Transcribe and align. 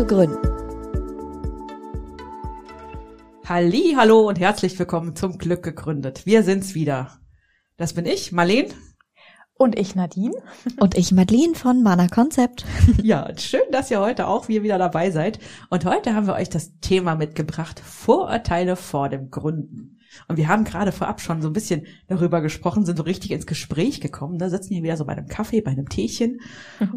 zu 0.00 0.06
gründen. 0.06 0.38
Halli, 3.46 3.94
hallo 3.98 4.26
und 4.26 4.40
herzlich 4.40 4.78
willkommen 4.78 5.14
zum 5.14 5.36
Glück 5.36 5.62
gegründet. 5.62 6.24
Wir 6.24 6.42
sind's 6.42 6.74
wieder. 6.74 7.18
Das 7.76 7.92
bin 7.92 8.06
ich, 8.06 8.32
Marleen. 8.32 8.72
Und 9.52 9.78
ich, 9.78 9.94
Nadine. 9.94 10.32
Und 10.80 10.96
ich, 10.96 11.12
Madeline 11.12 11.54
von 11.54 11.82
Mana 11.82 12.08
Concept. 12.08 12.64
Ja, 13.02 13.28
schön, 13.36 13.60
dass 13.72 13.90
ihr 13.90 14.00
heute 14.00 14.26
auch 14.26 14.48
wieder 14.48 14.78
dabei 14.78 15.10
seid. 15.10 15.38
Und 15.68 15.84
heute 15.84 16.14
haben 16.14 16.26
wir 16.26 16.34
euch 16.34 16.48
das 16.48 16.78
Thema 16.80 17.14
mitgebracht, 17.14 17.78
Vorurteile 17.78 18.76
vor 18.76 19.10
dem 19.10 19.30
Gründen. 19.30 19.99
Und 20.28 20.36
wir 20.36 20.48
haben 20.48 20.64
gerade 20.64 20.92
vorab 20.92 21.20
schon 21.20 21.42
so 21.42 21.48
ein 21.48 21.52
bisschen 21.52 21.86
darüber 22.08 22.40
gesprochen, 22.40 22.84
sind 22.84 22.96
so 22.96 23.04
richtig 23.04 23.30
ins 23.30 23.46
Gespräch 23.46 24.00
gekommen. 24.00 24.38
Da 24.38 24.50
sitzen 24.50 24.74
hier 24.74 24.82
wieder 24.82 24.96
so 24.96 25.04
bei 25.04 25.12
einem 25.12 25.28
Kaffee, 25.28 25.60
bei 25.60 25.70
einem 25.70 25.88
Teechen 25.88 26.40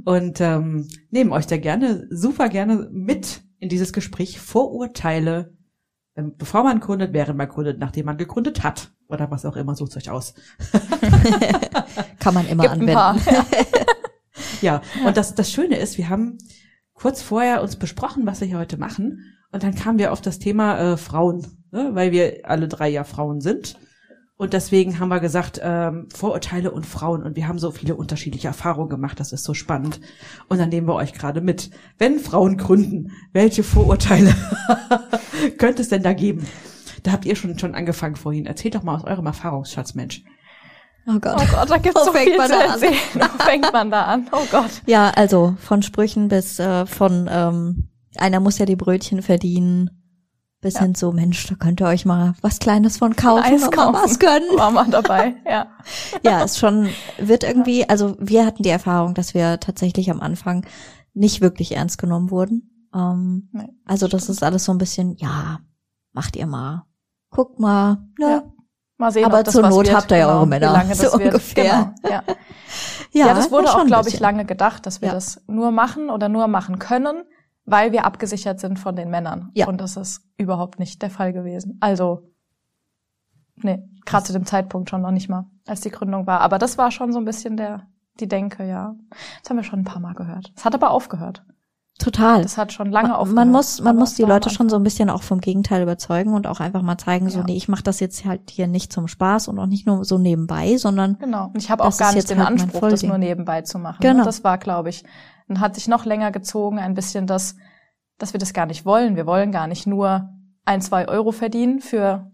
und 0.03 0.41
ähm, 0.41 0.87
nehmen 1.11 1.31
euch 1.31 1.47
da 1.47 1.57
gerne, 1.57 2.07
super 2.09 2.49
gerne 2.49 2.89
mit 2.91 3.43
in 3.59 3.69
dieses 3.69 3.93
Gespräch 3.93 4.39
Vorurteile, 4.39 5.53
ähm, 6.15 6.33
bevor 6.37 6.63
man 6.63 6.79
gründet, 6.79 7.13
während 7.13 7.37
man 7.37 7.47
gründet, 7.47 7.79
nachdem 7.79 8.05
man 8.05 8.17
gegründet 8.17 8.63
hat. 8.63 8.91
Oder 9.07 9.29
was 9.31 9.45
auch 9.45 9.55
immer, 9.55 9.75
sucht 9.75 9.95
euch 9.95 10.09
aus. 10.09 10.33
Kann 12.19 12.33
man 12.33 12.47
immer 12.47 12.63
Gibt 12.63 12.81
ein 12.81 12.93
paar. 12.93 13.11
anwenden. 13.11 13.45
Ja, 14.61 14.81
und 15.05 15.17
das, 15.17 15.35
das 15.35 15.51
Schöne 15.51 15.75
ist, 15.75 15.97
wir 15.97 16.07
haben 16.07 16.37
kurz 16.93 17.21
vorher 17.21 17.61
uns 17.61 17.75
besprochen, 17.75 18.25
was 18.25 18.39
wir 18.39 18.47
hier 18.47 18.57
heute 18.57 18.77
machen. 18.77 19.35
Und 19.51 19.61
dann 19.61 19.75
kamen 19.75 19.99
wir 19.99 20.13
auf 20.13 20.21
das 20.21 20.39
Thema 20.39 20.93
äh, 20.93 20.97
Frauen, 20.97 21.62
ne? 21.73 21.89
weil 21.93 22.11
wir 22.11 22.41
alle 22.43 22.67
drei 22.69 22.87
ja 22.87 23.03
Frauen 23.03 23.41
sind. 23.41 23.77
Und 24.35 24.53
deswegen 24.53 24.99
haben 24.99 25.09
wir 25.09 25.19
gesagt, 25.19 25.61
ähm, 25.63 26.07
Vorurteile 26.13 26.71
und 26.71 26.85
Frauen. 26.85 27.23
Und 27.23 27.35
wir 27.35 27.47
haben 27.47 27.59
so 27.59 27.71
viele 27.71 27.95
unterschiedliche 27.95 28.47
Erfahrungen 28.47 28.89
gemacht. 28.89 29.19
Das 29.19 29.31
ist 29.31 29.43
so 29.43 29.53
spannend. 29.53 30.01
Und 30.49 30.57
dann 30.59 30.69
nehmen 30.69 30.87
wir 30.87 30.95
euch 30.95 31.13
gerade 31.13 31.39
mit. 31.39 31.69
Wenn 31.97 32.19
Frauen 32.19 32.57
gründen, 32.57 33.11
welche 33.31 33.63
Vorurteile 33.63 34.35
könnte 35.57 35.81
es 35.81 35.89
denn 35.89 36.03
da 36.03 36.13
geben? 36.13 36.47
Da 37.03 37.11
habt 37.11 37.25
ihr 37.25 37.35
schon, 37.35 37.59
schon 37.59 37.75
angefangen 37.75 38.15
vorhin. 38.15 38.45
Erzählt 38.45 38.75
doch 38.75 38.83
mal 38.83 38.95
aus 38.95 39.03
eurem 39.03 39.27
Erfahrungsschatz, 39.27 39.93
Mensch. 39.93 40.23
Oh 41.05 41.19
Gott. 41.19 41.35
Oh 41.37 41.55
Gott, 41.55 41.69
da 41.69 41.77
gibt's 41.77 42.01
Wo 42.01 42.05
so 42.05 42.11
fängt 42.11 42.29
viel 42.29 42.37
man 42.37 42.49
zu 42.49 42.53
da 42.53 42.73
an? 42.73 42.81
Wo 42.81 43.43
fängt 43.43 43.73
man 43.73 43.91
da 43.91 44.03
an? 44.03 44.27
Oh 44.31 44.45
Gott. 44.51 44.81
Ja, 44.87 45.09
also 45.11 45.55
von 45.59 45.83
Sprüchen 45.83 46.27
bis 46.27 46.59
äh, 46.59 46.85
von 46.85 47.29
ähm, 47.31 47.89
einer 48.17 48.39
muss 48.39 48.57
ja 48.57 48.65
die 48.65 48.75
Brötchen 48.75 49.21
verdienen, 49.21 50.02
bis 50.63 50.75
Ja. 50.75 50.81
hin 50.81 50.95
zu 50.95 51.11
Mensch, 51.11 51.45
da 51.47 51.55
könnt 51.55 51.79
ihr 51.81 51.85
euch 51.87 52.05
mal 52.05 52.33
was 52.41 52.57
Kleines 52.59 52.97
von 52.97 53.15
kaufen, 53.15 53.43
Eis 53.43 53.69
kaufen. 53.69 53.93
was 54.01 54.17
gönnen. 54.17 54.47
War 54.57 54.71
mal 54.71 54.89
dabei, 54.89 55.35
ja. 55.47 55.67
Ja, 56.23 56.41
ist 56.43 56.57
schon, 56.57 56.89
wird 57.19 57.43
irgendwie, 57.43 57.87
also 57.87 58.15
wir 58.19 58.45
hatten 58.45 58.63
die 58.63 58.69
Erfahrung, 58.69 59.13
dass 59.13 59.33
wir 59.35 59.59
tatsächlich 59.59 60.09
am 60.09 60.19
Anfang 60.21 60.65
nicht 61.13 61.41
wirklich 61.41 61.75
ernst 61.75 61.99
genommen 61.99 62.31
wurden. 62.31 62.87
Ähm, 62.95 63.49
Nee, 63.51 63.69
also 63.85 64.07
das 64.07 64.29
ist 64.29 64.41
alles 64.43 64.63
so 64.65 64.71
ein 64.71 64.77
bisschen, 64.79 65.15
ja, 65.17 65.59
macht 66.13 66.35
ihr 66.35 66.47
mal, 66.47 66.85
guckt 67.29 67.59
mal, 67.59 67.97
ne? 68.19 68.27
Ja. 68.29 68.43
Mal 68.97 69.11
sehen, 69.11 69.25
Aber 69.25 69.43
zur 69.43 69.63
Not 69.63 69.87
wird. 69.87 69.95
habt 69.95 70.11
ihr 70.11 70.17
ja 70.17 70.25
genau, 70.27 70.37
eure 70.37 70.47
Männer, 70.47 70.85
so 70.95 71.11
ungefähr. 71.13 71.93
Genau, 72.03 72.09
ja. 72.15 72.23
Ja, 73.11 73.33
das 73.33 73.51
wurde 73.51 73.73
auch, 73.73 73.85
glaube 73.85 74.09
ich, 74.09 74.19
lange 74.19 74.45
gedacht, 74.45 74.85
dass 74.85 75.01
wir 75.01 75.09
Ja. 75.09 75.13
das 75.15 75.41
nur 75.47 75.71
machen 75.71 76.09
oder 76.09 76.29
nur 76.29 76.47
machen 76.47 76.79
können, 76.79 77.23
weil 77.65 77.91
wir 77.91 78.05
abgesichert 78.05 78.59
sind 78.59 78.79
von 78.79 78.95
den 78.95 79.09
Männern. 79.09 79.49
Ja. 79.53 79.67
Und 79.67 79.79
das 79.79 79.97
ist 79.97 80.21
überhaupt 80.37 80.79
nicht 80.79 81.01
der 81.01 81.09
Fall 81.09 81.33
gewesen. 81.33 81.77
Also, 81.79 82.29
nee, 83.55 83.83
gerade 84.05 84.25
zu 84.25 84.33
dem 84.33 84.45
Zeitpunkt 84.45 84.89
schon 84.89 85.01
noch 85.01 85.11
nicht 85.11 85.29
mal, 85.29 85.45
als 85.65 85.81
die 85.81 85.91
Gründung 85.91 86.27
war. 86.27 86.41
Aber 86.41 86.59
das 86.59 86.77
war 86.77 86.91
schon 86.91 87.13
so 87.13 87.19
ein 87.19 87.25
bisschen 87.25 87.57
der, 87.57 87.87
die 88.19 88.27
Denke, 88.27 88.67
ja. 88.67 88.95
Das 89.41 89.49
haben 89.49 89.57
wir 89.57 89.63
schon 89.63 89.79
ein 89.79 89.85
paar 89.85 90.01
Mal 90.01 90.13
gehört. 90.13 90.51
Es 90.55 90.65
hat 90.65 90.75
aber 90.75 90.91
aufgehört. 90.91 91.43
Total. 91.99 92.41
Das 92.41 92.57
hat 92.57 92.73
schon 92.73 92.91
lange 92.91 93.09
man, 93.09 93.17
aufgehört. 93.17 93.35
man 93.35 93.51
muss, 93.51 93.79
man 93.79 93.95
muss 93.95 94.15
die 94.15 94.23
Leute 94.23 94.49
schon 94.49 94.67
so 94.67 94.75
ein 94.77 94.83
bisschen 94.83 95.11
auch 95.11 95.21
vom 95.21 95.39
Gegenteil 95.39 95.83
überzeugen 95.83 96.33
und 96.33 96.47
auch 96.47 96.59
einfach 96.59 96.81
mal 96.81 96.97
zeigen, 96.97 97.29
so, 97.29 97.39
Ja. 97.39 97.45
nee, 97.45 97.55
ich 97.55 97.67
mache 97.69 97.83
das 97.83 97.99
jetzt 97.99 98.25
halt 98.25 98.49
hier 98.49 98.67
nicht 98.67 98.91
zum 98.91 99.07
Spaß 99.07 99.47
und 99.47 99.59
auch 99.59 99.67
nicht 99.67 99.85
nur 99.85 100.03
so 100.03 100.17
nebenbei, 100.17 100.77
sondern 100.77 101.17
Genau. 101.19 101.45
Und 101.45 101.57
ich 101.57 101.69
habe 101.69 101.83
auch 101.83 101.95
gar 101.95 102.13
nicht 102.13 102.29
den 102.29 102.39
halt 102.39 102.47
Anspruch, 102.59 102.89
das 102.89 103.03
nur 103.03 103.19
nebenbei 103.19 103.61
zu 103.61 103.77
machen. 103.77 103.99
Genau. 104.01 104.19
Ne? 104.19 104.23
Das 104.25 104.43
war, 104.43 104.57
glaube 104.57 104.89
ich, 104.89 105.03
dann 105.47 105.59
hat 105.59 105.75
sich 105.75 105.87
noch 105.87 106.05
länger 106.05 106.31
gezogen, 106.31 106.79
ein 106.79 106.93
bisschen 106.93 107.27
das, 107.27 107.55
dass 108.17 108.33
wir 108.33 108.39
das 108.39 108.53
gar 108.53 108.65
nicht 108.65 108.85
wollen. 108.85 109.15
Wir 109.15 109.25
wollen 109.25 109.51
gar 109.51 109.67
nicht 109.67 109.87
nur 109.87 110.29
ein, 110.65 110.81
zwei 110.81 111.07
Euro 111.07 111.31
verdienen 111.31 111.81
für 111.81 112.31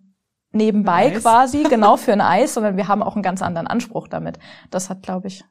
nebenbei 0.52 1.12
quasi, 1.12 1.64
genau 1.64 1.98
für 1.98 2.14
ein 2.14 2.22
Eis, 2.22 2.54
sondern 2.56 2.78
wir 2.78 2.88
haben 2.88 3.04
auch 3.04 3.16
einen 3.16 3.24
ganz 3.24 3.42
anderen 3.42 3.68
Anspruch 3.68 4.08
damit. 4.08 4.40
Das 4.72 4.90
hat, 4.90 5.04
glaube 5.04 5.28
ich, 5.28 5.44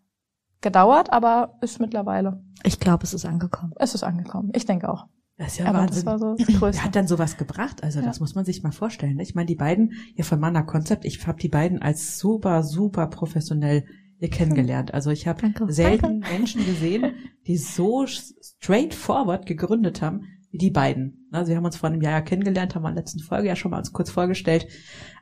gedauert, 0.61 1.13
aber 1.13 1.55
ist 1.61 1.81
mittlerweile, 1.81 2.43
ich 2.65 2.81
glaube, 2.81 3.05
es 3.05 3.15
ist 3.15 3.25
angekommen. 3.25 3.73
es 3.77 3.95
ist 3.95 4.03
angekommen. 4.03 4.51
Ich 4.55 4.67
denke 4.67 4.89
auch. 4.89 5.07
Das 5.37 5.53
ist 5.53 5.59
ja 5.59 5.67
aber 5.67 5.79
Wahnsinn. 5.79 6.05
das 6.05 6.07
war 6.07 6.19
so 6.19 6.35
das 6.37 6.47
Größte. 6.59 6.83
hat 6.83 6.97
dann 6.97 7.07
sowas 7.07 7.37
gebracht? 7.37 7.85
Also 7.85 8.01
Ja. 8.01 8.07
das 8.07 8.19
muss 8.19 8.35
man 8.35 8.45
sich 8.45 8.65
mal 8.65 8.73
vorstellen. 8.73 9.15
ne? 9.17 9.23
Ich 9.23 9.37
meine, 9.37 9.47
die 9.47 9.55
beiden 9.55 9.93
hier 10.17 10.25
von 10.25 10.41
Mana 10.41 10.63
Concept, 10.63 11.05
ich 11.05 11.25
habe 11.29 11.39
die 11.39 11.49
beiden 11.49 11.81
als 11.81 12.19
super, 12.19 12.65
super 12.65 13.07
professionell 13.07 13.85
hier 14.19 14.31
kennengelernt. 14.31 14.93
Also 14.95 15.11
ich 15.11 15.27
habe 15.27 15.43
Danke. 15.43 15.73
selten 15.73 16.21
Menschen 16.21 16.65
gesehen, 16.67 17.15
die 17.47 17.57
so 17.57 18.07
straightforward 18.07 19.47
gegründet 19.47 20.03
haben 20.03 20.27
wie 20.51 20.59
die 20.59 20.71
beiden. 20.71 21.29
Also 21.31 21.51
wir 21.51 21.57
haben 21.57 21.65
uns 21.65 21.77
vor 21.77 21.89
einem 21.89 22.03
Jahr 22.03 22.13
ja 22.13 22.21
kennengelernt, 22.21 22.75
haben 22.75 22.83
wir 22.83 22.89
in 22.89 22.95
der 22.95 23.03
letzten 23.03 23.21
Folge 23.21 23.49
ja 23.49 23.57
schon 23.57 23.71
mal 23.71 23.79
uns 23.79 23.93
kurz 23.93 24.11
vorgestellt. 24.11 24.67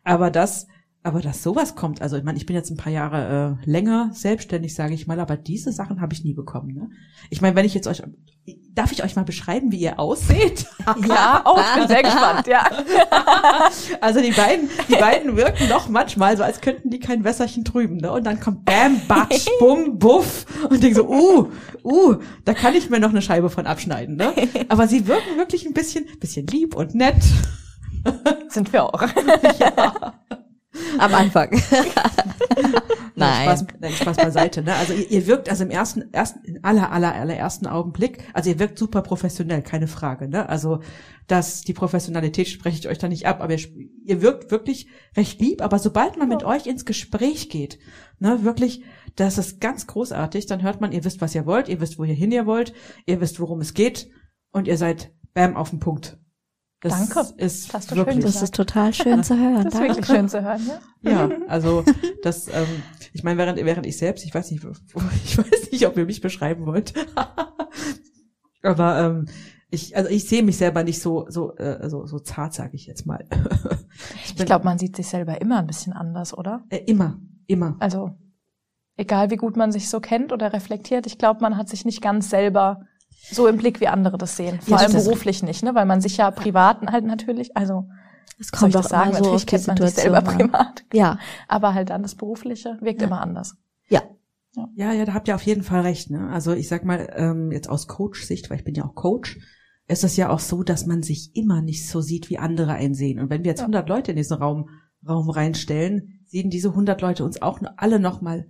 Aber 0.05 0.31
das, 0.31 0.67
aber 1.07 1.21
dass 1.21 1.45
sowas 1.45 1.77
kommt, 1.77 2.03
also 2.03 2.17
ich 2.17 2.25
meine, 2.25 2.37
ich 2.37 2.47
bin 2.47 2.57
jetzt 2.57 2.69
ein 2.69 2.77
paar 2.77 2.93
Jahre 2.93 3.59
äh, 3.63 3.71
länger 3.71 4.11
selbstständig, 4.13 4.75
sage 4.75 4.93
ich 4.93 5.07
mal, 5.07 5.21
aber 5.21 5.37
diese 5.37 5.71
Sachen 5.71 6.01
habe 6.01 6.13
ich 6.13 6.25
nie 6.25 6.35
bekommen. 6.35 6.75
Ne? 6.75 6.91
Ich 7.31 7.41
meine, 7.41 7.55
wenn 7.55 7.65
ich 7.65 7.75
jetzt 7.75 7.87
euch, 7.87 8.03
darf 8.75 8.91
ich 8.91 9.05
euch 9.05 9.15
mal 9.15 9.25
beschreiben, 9.25 9.71
wie 9.71 9.79
ihr 9.79 10.01
ausseht? 10.01 10.67
Ja, 11.09 11.43
oh, 11.45 11.59
ich 11.59 11.79
bin 11.79 11.89
sehr 11.89 12.03
gespannt, 12.03 12.47
ja. 12.47 12.65
Also 14.01 14.21
die 14.21 14.31
beiden, 14.31 14.69
die 14.89 14.95
beiden 14.95 15.37
wirken 15.37 15.69
doch 15.69 15.89
manchmal 15.89 16.37
so, 16.37 16.43
als 16.43 16.61
könnten 16.61 16.91
die 16.91 17.01
kein 17.01 17.25
Wässerchen 17.25 17.65
trüben, 17.65 17.97
ne? 17.97 18.13
Und 18.13 18.25
dann 18.25 18.41
kommt 18.41 18.65
Bam, 18.65 19.01
Batsch, 19.09 19.47
Bum, 19.59 19.99
Buff 19.99 20.47
und 20.69 20.83
denk 20.83 20.95
so, 20.95 21.09
uh, 21.09 21.49
uh, 21.85 22.17
da 22.45 22.55
kann 22.55 22.75
ich 22.75 22.89
mir 22.89 23.01
noch 23.01 23.11
eine 23.11 23.23
Scheibe 23.23 23.51
von 23.51 23.67
abschneiden, 23.67 24.17
ne? 24.17 24.33
Aber 24.69 24.87
sie 24.87 25.07
wirken 25.07 25.37
wirklich 25.37 25.67
ein 25.67 25.73
bisschen, 25.73 26.07
bisschen 26.21 26.47
lieb 26.47 26.75
und 26.77 26.95
nett. 26.95 27.23
Sind 28.49 28.73
wir 28.73 28.85
auch. 28.85 29.03
Ja. 29.59 30.16
Am 30.99 31.15
Anfang. 31.15 31.51
Nein. 33.17 33.45
Spaß, 33.45 33.67
nein, 33.81 33.93
Spaß 33.93 34.17
beiseite, 34.19 34.63
ne? 34.63 34.75
Also 34.75 34.93
ihr, 34.93 35.11
ihr 35.11 35.27
wirkt 35.27 35.49
also 35.49 35.65
im 35.65 35.71
ersten, 35.71 36.13
ersten, 36.13 36.45
in 36.45 36.63
aller, 36.63 36.93
aller, 36.93 37.15
allerersten 37.15 37.67
Augenblick, 37.67 38.23
also 38.35 38.51
ihr 38.51 38.59
wirkt 38.59 38.79
super 38.79 39.01
professionell, 39.01 39.63
keine 39.63 39.89
Frage, 39.89 40.29
ne? 40.29 40.49
Also 40.51 40.81
dass 41.27 41.63
die 41.63 41.73
Professionalität 41.73 42.47
spreche 42.47 42.79
ich 42.79 42.89
euch 42.89 42.99
da 42.99 43.09
nicht 43.09 43.27
ab, 43.27 43.41
aber 43.41 43.55
ihr, 43.55 43.67
ihr 44.05 44.23
wirkt 44.23 44.51
wirklich 44.51 44.89
recht 45.17 45.41
lieb, 45.41 45.63
aber 45.63 45.79
sobald 45.79 46.19
man 46.19 46.29
mit 46.29 46.45
euch 46.45 46.67
ins 46.67 46.85
Gespräch 46.85 47.49
geht, 47.49 47.79
ne, 48.19 48.45
wirklich, 48.45 48.83
das 49.17 49.39
ist 49.39 49.61
ganz 49.61 49.87
großartig, 49.87 50.47
dann 50.47 50.63
hört 50.63 50.81
man, 50.81 50.93
ihr 50.93 51.05
wisst, 51.05 51.21
was 51.21 51.35
ihr 51.35 51.47
wollt, 51.47 51.69
ihr 51.69 51.81
wisst, 51.81 51.99
wohin 51.99 52.31
ihr 52.31 52.47
wollt, 52.47 52.75
ihr 53.07 53.21
wisst, 53.21 53.41
worum 53.41 53.61
es 53.61 53.75
geht 53.75 54.09
und 54.53 54.69
ihr 54.69 54.77
seid 54.77 55.13
bam 55.35 55.57
auf 55.57 55.71
den 55.71 55.81
Punkt. 55.81 56.19
Das 56.81 56.93
Danke. 56.93 57.33
ist 57.39 57.69
Das 57.69 57.75
hast 57.75 57.91
du 57.91 57.95
schön 57.95 58.07
wirklich, 58.07 58.25
Das 58.25 58.43
ist 58.43 58.55
total 58.55 58.93
schön 58.93 59.25
zu 59.25 59.37
hören. 59.37 59.65
Das 59.65 59.75
ist 59.75 59.81
wirklich 59.81 60.07
Danke. 60.07 60.13
schön 60.15 60.29
zu 60.29 60.43
hören, 60.43 60.61
ja. 61.03 61.29
Ja, 61.29 61.31
also 61.49 61.85
das, 62.23 62.49
ähm, 62.49 62.67
ich 63.13 63.23
meine, 63.25 63.39
während, 63.39 63.65
während 63.65 63.87
ich 63.87 63.97
selbst, 63.97 64.25
ich 64.25 64.35
weiß 64.35 64.51
nicht, 64.51 64.65
ich 65.25 65.39
weiß 65.39 65.71
nicht, 65.73 65.87
ob 65.87 65.97
ihr 65.97 66.05
mich 66.05 66.21
beschreiben 66.21 66.67
wollt, 66.67 66.93
aber 68.63 68.99
ähm, 68.99 69.27
ich, 69.71 69.97
also 69.97 70.11
ich 70.11 70.29
sehe 70.29 70.43
mich 70.43 70.59
selber 70.59 70.85
nicht 70.85 71.01
so 71.01 71.27
so 71.29 71.57
äh, 71.57 71.89
so, 71.89 72.07
so 72.07 72.19
zart, 72.19 72.55
sage 72.55 72.77
ich 72.77 72.87
jetzt 72.87 73.07
mal. 73.07 73.25
Ich 74.25 74.37
glaube, 74.37 74.65
man 74.65 74.79
sieht 74.79 74.97
sich 74.97 75.09
selber 75.09 75.41
immer 75.41 75.59
ein 75.59 75.67
bisschen 75.67 75.93
anders, 75.93 76.37
oder? 76.37 76.65
äh, 76.69 76.79
immer, 76.87 77.19
immer. 77.47 77.77
Also 77.81 78.17
egal 78.97 79.31
wie 79.31 79.37
gut 79.37 79.57
man 79.57 79.73
sich 79.73 79.89
so 79.89 80.01
kennt 80.01 80.33
oder 80.33 80.53
reflektiert, 80.53 81.07
ich 81.07 81.19
glaube, 81.19 81.41
man 81.41 81.57
hat 81.57 81.69
sich 81.69 81.85
nicht 81.85 82.03
ganz 82.03 82.31
selber 82.31 82.83
so 83.31 83.47
im 83.49 83.57
Blick, 83.57 83.81
wie 83.81 83.89
andere 83.89 84.19
das 84.19 84.37
sehen. 84.37 84.61
Vor 84.61 84.77
Ja, 84.79 84.85
allem 84.85 84.93
das- 84.93 85.05
beruflich 85.05 85.43
nicht, 85.43 85.63
ne? 85.63 85.75
Weil 85.75 85.87
man 85.87 86.01
sich 86.01 86.17
ja 86.17 86.31
privat 86.31 86.81
halt 86.87 87.05
natürlich, 87.05 87.57
also 87.57 87.87
Es 88.39 88.51
was 88.53 88.59
soll 88.59 88.59
kommt 88.61 88.69
ich 88.71 88.75
doch 88.75 88.83
das 88.83 88.91
sagen, 88.91 89.11
immer 89.11 89.19
so 89.19 89.25
natürlich 89.25 89.47
kennt 89.47 89.67
man 89.67 89.77
sich 89.77 89.87
Situation 89.91 90.13
selber 90.15 90.29
an. 90.31 90.37
privat, 90.39 90.85
Ja, 90.93 91.19
aber 91.49 91.75
halt 91.75 91.91
dann 91.91 92.03
das 92.03 92.15
Berufliche 92.15 92.79
wirkt 92.81 93.01
Ja. 93.01 93.07
immer 93.09 93.21
anders. 93.21 93.57
ja. 93.89 94.03
Ja, 94.75 94.91
ja, 94.91 95.05
da 95.05 95.13
habt 95.13 95.29
ihr 95.29 95.35
auf 95.35 95.43
jeden 95.43 95.63
Fall 95.63 95.83
recht. 95.83 96.09
Ne? 96.11 96.31
Also 96.31 96.55
ich 96.55 96.67
sag 96.69 96.83
mal, 96.83 97.13
ähm, 97.15 97.53
jetzt 97.53 97.69
aus 97.69 97.89
Coach-Sicht, 97.89 98.49
weil 98.49 98.57
ich 98.57 98.65
bin 98.65 98.75
ja 98.75 98.87
auch 98.87 98.95
Coach, 98.95 99.39
ist 99.87 100.03
es 100.03 100.17
ja 100.17 100.31
auch 100.31 100.41
so, 100.41 100.63
dass 100.63 100.87
man 100.87 101.03
sich 101.03 101.37
immer 101.37 101.61
nicht 101.61 101.87
so 101.87 102.01
sieht, 102.01 102.31
wie 102.31 102.39
andere 102.39 102.73
einen 102.73 102.95
sehen. 102.95 103.21
Und 103.21 103.29
wenn 103.29 103.45
wir 103.45 103.51
jetzt 103.51 103.59
Ja. 103.61 103.67
100 103.67 103.87
Leute 103.91 104.13
in 104.13 104.17
diesen 104.17 104.39
Raum, 104.39 104.71
Raum 105.07 105.29
reinstellen, 105.29 106.21
sehen 106.25 106.49
diese 106.49 106.75
100 106.75 107.03
Leute 107.03 107.23
uns 107.23 107.43
auch 107.43 107.61
alle 107.77 108.01
nochmal 108.01 108.47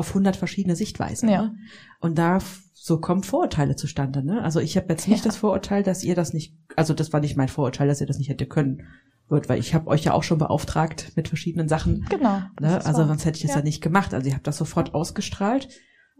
auf 0.00 0.08
100 0.08 0.36
verschiedene 0.36 0.76
Sichtweisen. 0.76 1.28
Ja. 1.28 1.42
Ne? 1.42 1.54
Und 2.00 2.18
da 2.18 2.38
so 2.74 2.98
kommen 2.98 3.22
Vorurteile 3.22 3.76
zustande. 3.76 4.24
Ne? 4.24 4.42
Also 4.42 4.58
ich 4.58 4.76
habe 4.76 4.86
jetzt 4.88 5.06
nicht 5.06 5.24
Ja. 5.24 5.28
das 5.28 5.36
Vorurteil, 5.36 5.82
dass 5.82 6.02
ihr 6.02 6.14
das 6.14 6.32
nicht, 6.32 6.56
also 6.76 6.94
das 6.94 7.12
war 7.12 7.20
nicht 7.20 7.36
mein 7.36 7.48
Vorurteil, 7.48 7.86
dass 7.86 8.00
ihr 8.00 8.06
das 8.06 8.18
nicht 8.18 8.30
hätte 8.30 8.46
können. 8.46 8.86
Wird, 9.28 9.48
weil 9.48 9.60
ich 9.60 9.74
habe 9.74 9.86
euch 9.86 10.02
ja 10.02 10.12
auch 10.12 10.24
schon 10.24 10.38
beauftragt 10.38 11.12
mit 11.14 11.28
verschiedenen 11.28 11.68
Sachen. 11.68 12.04
Genau. 12.08 12.40
Ne? 12.60 12.84
Also 12.84 12.98
wahr. 12.98 13.06
sonst 13.06 13.24
hätte 13.24 13.36
ich 13.36 13.42
das 13.42 13.52
ja. 13.52 13.58
Ja. 13.58 13.64
nicht 13.64 13.80
gemacht. 13.80 14.12
Also 14.12 14.28
ihr 14.28 14.34
habt 14.34 14.46
das 14.46 14.56
sofort 14.56 14.92
ausgestrahlt. 14.92 15.68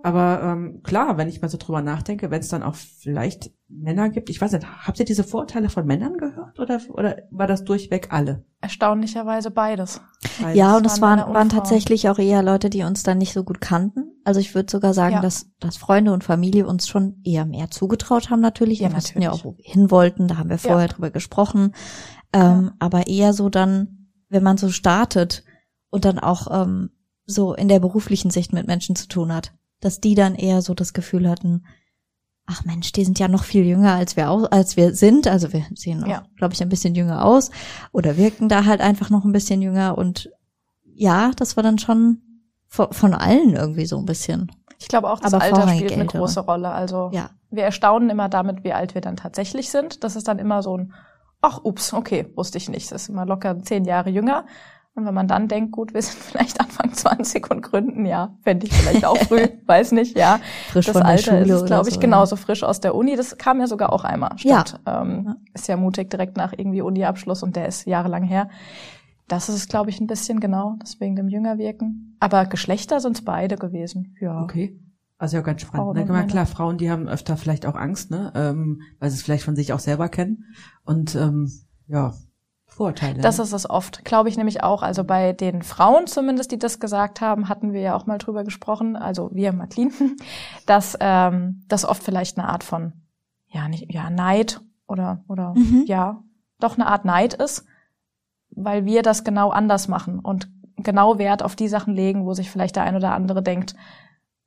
Aber 0.03 0.43
ähm, 0.43 0.83
klar, 0.83 1.19
wenn 1.19 1.29
ich 1.29 1.43
mal 1.43 1.49
so 1.49 1.59
drüber 1.59 1.83
nachdenke, 1.83 2.31
wenn 2.31 2.41
es 2.41 2.49
dann 2.49 2.63
auch 2.63 2.75
vielleicht 2.75 3.51
Männer 3.69 4.09
gibt, 4.09 4.31
ich 4.31 4.41
weiß 4.41 4.53
nicht, 4.53 4.67
habt 4.67 4.99
ihr 4.99 5.05
diese 5.05 5.25
Vorurteile 5.25 5.69
von 5.69 5.87
Männern 5.87 6.17
gehört 6.17 6.59
oder, 6.59 6.81
oder 6.89 7.17
war 7.31 7.47
das 7.47 7.65
durchweg 7.65 8.09
alle? 8.11 8.45
Erstaunlicherweise 8.61 9.51
beides. 9.51 10.01
Beides? 10.41 10.57
Ja, 10.57 10.77
und 10.77 10.87
es 10.87 11.01
waren 11.01 11.35
waren, 11.35 11.49
tatsächlich 11.51 12.09
auch 12.09 12.19
eher 12.19 12.43
Leute, 12.43 12.71
die 12.71 12.83
uns 12.83 13.03
dann 13.03 13.19
nicht 13.19 13.33
so 13.33 13.45
gut 13.45 13.61
kannten. 13.61 14.11
Also 14.25 14.41
ich 14.41 14.55
würde 14.55 14.71
sogar 14.71 14.95
sagen, 14.95 15.17
Ja. 15.17 15.21
dass, 15.21 15.51
dass 15.61 15.77
Freunde 15.77 16.13
und 16.13 16.25
Familie 16.25 16.67
uns 16.67 16.89
schon 16.89 17.21
eher 17.25 17.45
mehr 17.45 17.71
zugetraut 17.71 18.31
haben 18.31 18.41
natürlich. 18.41 18.81
Ja, 18.81 18.89
Wir 18.91 18.97
wussten 18.97 19.23
ja 19.23 19.33
auch, 19.33 19.45
wo 19.45 19.57
wir 19.57 19.65
hin 19.65 19.91
wollten, 19.91 20.29
da 20.29 20.37
haben 20.39 20.51
wir 20.51 20.59
vorher 20.59 20.89
drüber 20.89 21.11
gesprochen. 21.11 21.75
Ähm, 22.33 22.73
Aber 22.79 23.07
eher 23.07 23.33
so 23.33 23.49
dann, 23.49 24.09
wenn 24.29 24.43
man 24.43 24.57
so 24.57 24.71
startet 24.71 25.45
und 25.91 26.05
dann 26.05 26.19
auch 26.19 26.47
ähm, 26.51 26.91
so 27.27 27.55
in 27.55 27.69
der 27.69 27.81
beruflichen 27.81 28.31
Sicht 28.31 28.53
mit 28.53 28.67
Menschen 28.67 28.97
zu 28.97 29.09
tun 29.09 29.33
hat, 29.35 29.53
dass 29.81 30.01
die 30.01 30.15
dann 30.15 30.35
eher 30.35 30.63
so 30.63 30.75
das 30.75 30.93
Gefühl 30.93 31.29
hatten, 31.29 31.65
ach 32.47 32.65
Mensch, 32.65 32.93
die 32.93 33.05
sind 33.05 33.19
ja 33.19 33.29
noch 33.29 33.45
viel 33.45 33.65
jünger 33.65 33.95
als 33.95 34.17
wir 34.17 34.31
au- 34.31 34.47
als 34.51 34.77
wir 34.77 34.95
sind. 34.95 35.27
Also 35.27 35.53
wir 35.53 35.65
sehen 35.75 36.03
auch, 36.05 36.09
Ja. 36.09 36.23
glaube 36.37 36.55
ich, 36.55 36.63
ein 36.63 36.69
bisschen 36.69 36.95
jünger 36.95 37.25
aus 37.25 37.51
oder 37.93 38.17
wirken 38.17 38.49
da 38.49 38.65
halt 38.65 38.81
einfach 38.81 39.09
noch 39.11 39.25
ein 39.25 39.33
bisschen 39.33 39.63
jünger 39.63 39.97
und 39.97 40.31
ja, 40.95 41.31
das 41.37 41.57
war 41.57 41.63
dann 41.63 41.79
schon 41.79 42.21
von, 42.67 42.93
von 42.93 43.15
allen 43.15 43.55
irgendwie 43.55 43.87
so 43.87 43.99
ein 43.99 44.05
bisschen. 44.05 44.51
Ich 44.79 44.89
glaube 44.89 45.11
auch, 45.11 45.21
das 45.21 45.33
Aber 45.35 45.43
Alter 45.45 45.69
spielt 45.69 45.93
eine 45.93 46.07
große 46.07 46.41
Rolle. 46.41 46.71
Also 46.71 47.11
Ja. 47.13 47.31
wir 47.51 47.65
erstaunen 47.65 48.11
immer 48.11 48.29
damit, 48.29 48.65
wie 48.65 48.73
alt 48.73 48.95
wir 48.95 49.01
dann 49.01 49.17
tatsächlich 49.17 49.71
sind. 49.71 50.05
Das 50.05 50.17
ist 50.17 50.27
dann 50.29 50.39
immer 50.39 50.63
so 50.63 50.77
ein, 50.77 50.93
ach, 51.41 51.61
ups, 51.65 51.93
okay, 51.95 52.31
wusste 52.37 52.59
ich 52.59 52.69
nicht. 52.69 52.91
Das 52.93 53.03
ist 53.03 53.09
immer 53.09 53.27
locker 53.27 53.59
zehn 53.63 53.85
Jahre 53.85 54.11
jünger. 54.11 54.45
Und 54.95 55.07
wenn 55.07 55.15
man 55.15 55.29
dann 55.29 55.47
denkt, 55.49 55.73
gut, 55.73 55.95
wir 55.95 56.03
sind 56.03 56.19
vielleicht 56.23 56.61
Anfang 56.61 56.93
20 56.93 57.51
und 57.51 57.63
gründen, 57.63 58.07
ja, 58.07 58.37
fände 58.43 58.67
ich 58.67 58.73
vielleicht 58.73 59.05
auch 59.05 59.17
früh, 59.17 59.47
weiß 59.67 59.93
nicht, 59.93 60.19
ja. 60.19 60.41
Frisch 60.71 60.87
das 60.87 60.93
von 60.93 61.03
der 61.03 61.11
Alter 61.13 61.43
Schule 61.43 61.55
ist 61.55 61.67
glaube 61.67 61.89
ich, 61.89 61.95
so, 61.95 62.01
genauso 62.01 62.37
frisch 62.37 62.63
aus 62.65 62.81
der 62.81 62.95
Uni. 62.95 63.17
Das 63.17 63.39
kam 63.39 63.61
ja 63.61 63.67
sogar 63.67 63.93
auch 63.93 64.05
einmal. 64.05 64.35
Ja. 64.39 64.67
Stimmt. 64.67 64.81
Ähm, 64.87 65.25
Ja. 65.27 65.37
Ist 65.55 65.69
ja 65.69 65.77
mutig 65.77 66.11
direkt 66.11 66.37
nach 66.37 66.53
irgendwie 66.57 66.83
Uni-Abschluss 66.83 67.43
und 67.43 67.57
der 67.57 67.67
ist 67.67 67.87
jahrelang 67.87 68.25
her. 68.25 68.49
Das 69.29 69.49
ist 69.49 69.55
es, 69.55 69.69
glaube 69.69 69.91
ich, 69.91 70.01
ein 70.01 70.09
bisschen 70.09 70.41
genau, 70.41 70.77
deswegen 70.83 71.15
dem 71.15 71.29
Jüngerwirken. 71.29 72.17
Aber 72.19 72.47
Geschlechter 72.47 72.99
sind 72.99 73.17
es 73.17 73.25
beide 73.25 73.57
gewesen. 73.57 74.17
Ja. 74.21 74.43
Okay. 74.43 74.77
Also 75.19 75.37
ja, 75.37 75.43
ganz 75.43 75.61
spannend. 75.61 75.85
Frauen 75.85 75.97
Ne? 75.97 76.05
Na, 76.09 76.13
Männer. 76.15 76.27
klar, 76.27 76.47
Frauen, 76.47 76.79
die 76.79 76.91
haben 76.91 77.07
öfter 77.07 77.37
vielleicht 77.37 77.65
auch 77.67 77.77
Angst, 77.77 78.11
ne? 78.11 78.33
ähm, 78.35 78.81
weil 78.99 79.11
sie 79.11 79.17
es 79.17 79.23
vielleicht 79.23 79.45
von 79.45 79.55
sich 79.55 79.73
auch 79.73 79.79
selber 79.79 80.09
kennen. 80.09 80.47
Und 80.83 81.15
ähm, 81.15 81.49
ja, 81.87 82.15
Vorurteile. 82.71 83.21
Das 83.21 83.39
ist 83.39 83.53
es 83.53 83.69
oft, 83.69 84.05
glaube 84.05 84.29
ich 84.29 84.37
nämlich 84.37 84.63
auch. 84.63 84.83
Also 84.83 85.05
bei 85.05 85.33
den 85.33 85.63
Frauen 85.63 86.07
zumindest, 86.07 86.51
die 86.53 86.59
das 86.59 86.81
gesagt 86.81 87.21
haben, 87.21 87.49
hatten 87.49 87.73
wir 87.73 87.81
ja 87.81 87.95
auch 87.95 88.07
mal 88.07 88.19
drüber 88.19 88.45
gesprochen, 88.45 88.97
also 88.97 89.31
wir, 89.33 89.53
Madeline, 89.53 89.93
dass 90.67 90.97
ähm, 91.01 91.65
das 91.69 91.85
oft 91.85 92.03
vielleicht 92.03 92.39
eine 92.39 92.49
Art 92.49 92.65
von, 92.65 92.93
ja, 93.49 93.69
nicht, 93.69 93.93
ja, 93.93 94.09
Neid 94.09 94.61
oder, 94.87 95.25
oder 95.29 95.55
Mhm. 95.55 95.85
ja, 95.87 96.23
doch 96.59 96.77
eine 96.77 96.87
Art 96.87 97.05
Neid 97.05 97.35
ist, 97.35 97.65
weil 98.51 98.85
wir 98.85 99.03
das 99.03 99.25
genau 99.25 99.51
anders 99.51 99.89
machen 99.89 100.19
und 100.21 100.49
genau 100.77 101.19
Wert 101.19 101.43
auf 101.43 101.57
die 101.57 101.69
Sachen 101.69 101.95
legen, 101.95 102.25
wo 102.25 102.35
sich 102.35 102.51
vielleicht 102.51 102.77
der 102.77 102.85
ein 102.85 102.97
oder 102.97 103.13
andere 103.13 103.43
denkt, 103.43 103.75